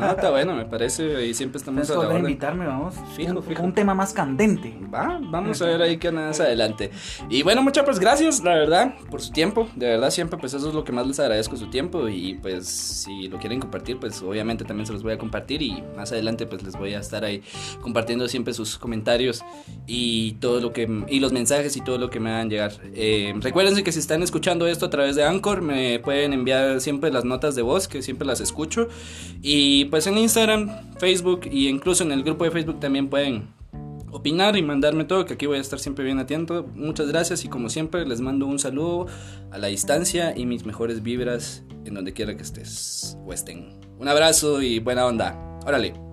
No, 0.00 0.10
está 0.10 0.30
bueno, 0.30 0.54
me 0.54 0.66
parece, 0.66 1.26
y 1.26 1.34
siempre 1.34 1.58
estamos 1.58 1.86
Tienes 1.86 1.90
a 1.90 2.02
la 2.02 2.08
orden. 2.08 2.26
invitarme, 2.26 2.66
vamos. 2.66 2.94
Fijo, 3.16 3.32
un, 3.32 3.42
fijo. 3.42 3.62
un 3.62 3.72
tema 3.72 3.94
más 3.94 4.12
candente. 4.12 4.76
Va, 4.92 5.18
vamos 5.22 5.62
a 5.62 5.66
ver 5.66 5.82
ahí 5.82 5.96
qué 5.98 6.10
más 6.10 6.40
adelante. 6.40 6.90
Y 7.30 7.42
bueno, 7.42 7.62
muchas 7.62 7.84
pues 7.84 7.98
gracias, 7.98 8.42
la 8.42 8.54
verdad, 8.54 8.94
por 9.10 9.20
su 9.20 9.32
tiempo. 9.32 9.68
De 9.76 9.86
verdad, 9.86 10.10
siempre 10.10 10.38
pues 10.38 10.54
eso 10.54 10.68
es 10.68 10.74
lo 10.74 10.84
que 10.84 10.92
más 10.92 11.06
les 11.06 11.18
agradezco, 11.20 11.56
su 11.56 11.68
tiempo. 11.70 12.08
Y 12.08 12.34
pues 12.34 12.66
si 12.66 13.28
lo 13.28 13.38
quieren 13.38 13.60
compartir, 13.60 13.98
pues 13.98 14.20
obviamente 14.22 14.64
también 14.64 14.86
se 14.86 14.92
los 14.92 15.02
voy 15.02 15.12
a 15.12 15.18
compartir. 15.18 15.62
Y 15.62 15.82
más 15.96 16.12
adelante 16.12 16.46
pues 16.46 16.62
les 16.62 16.76
voy 16.76 16.94
a 16.94 17.00
estar 17.00 17.24
ahí 17.24 17.42
compartiendo 17.80 18.28
siempre 18.28 18.52
sus 18.52 18.78
comentarios 18.78 19.44
y 19.86 20.32
todo 20.34 20.60
lo 20.60 20.72
que... 20.72 20.88
Y 21.08 21.20
los 21.20 21.32
mensajes 21.32 21.76
y 21.76 21.80
todo 21.80 21.98
lo 21.98 22.10
que 22.10 22.20
me 22.20 22.30
hagan 22.30 22.50
llegar. 22.50 22.72
Eh, 22.94 23.32
recuérdense 23.40 23.84
que 23.84 23.92
si 23.92 23.98
están 23.98 24.22
escuchando 24.22 24.66
esto 24.66 24.86
a 24.86 24.90
través 24.90 25.16
de 25.16 25.24
Anchor, 25.24 25.62
me 25.62 25.98
pueden 26.00 26.32
enviar 26.32 26.80
siempre 26.80 27.10
las 27.10 27.24
notas 27.28 27.54
de 27.54 27.62
voz, 27.62 27.88
que 27.88 28.02
siempre 28.02 28.26
las 28.26 28.40
escucho. 28.40 28.88
Y 29.42 29.86
pues 29.86 30.06
en 30.06 30.18
Instagram, 30.18 30.70
Facebook 30.98 31.42
e 31.44 31.68
incluso 31.68 32.04
en 32.04 32.12
el 32.12 32.22
grupo 32.22 32.44
de 32.44 32.50
Facebook 32.50 32.80
también 32.80 33.08
pueden 33.08 33.48
opinar 34.10 34.56
y 34.56 34.62
mandarme 34.62 35.04
todo, 35.04 35.24
que 35.24 35.34
aquí 35.34 35.46
voy 35.46 35.58
a 35.58 35.60
estar 35.60 35.78
siempre 35.78 36.04
bien 36.04 36.18
atento. 36.18 36.66
Muchas 36.74 37.08
gracias 37.08 37.44
y 37.44 37.48
como 37.48 37.68
siempre 37.68 38.06
les 38.06 38.20
mando 38.20 38.46
un 38.46 38.58
saludo 38.58 39.06
a 39.50 39.58
la 39.58 39.68
distancia 39.68 40.36
y 40.36 40.46
mis 40.46 40.64
mejores 40.64 41.02
vibras 41.02 41.62
en 41.84 41.94
donde 41.94 42.12
quiera 42.12 42.36
que 42.36 42.42
estés 42.42 43.16
o 43.26 43.32
estén. 43.32 43.78
Un 43.98 44.08
abrazo 44.08 44.62
y 44.62 44.78
buena 44.78 45.06
onda. 45.06 45.36
Órale. 45.66 46.07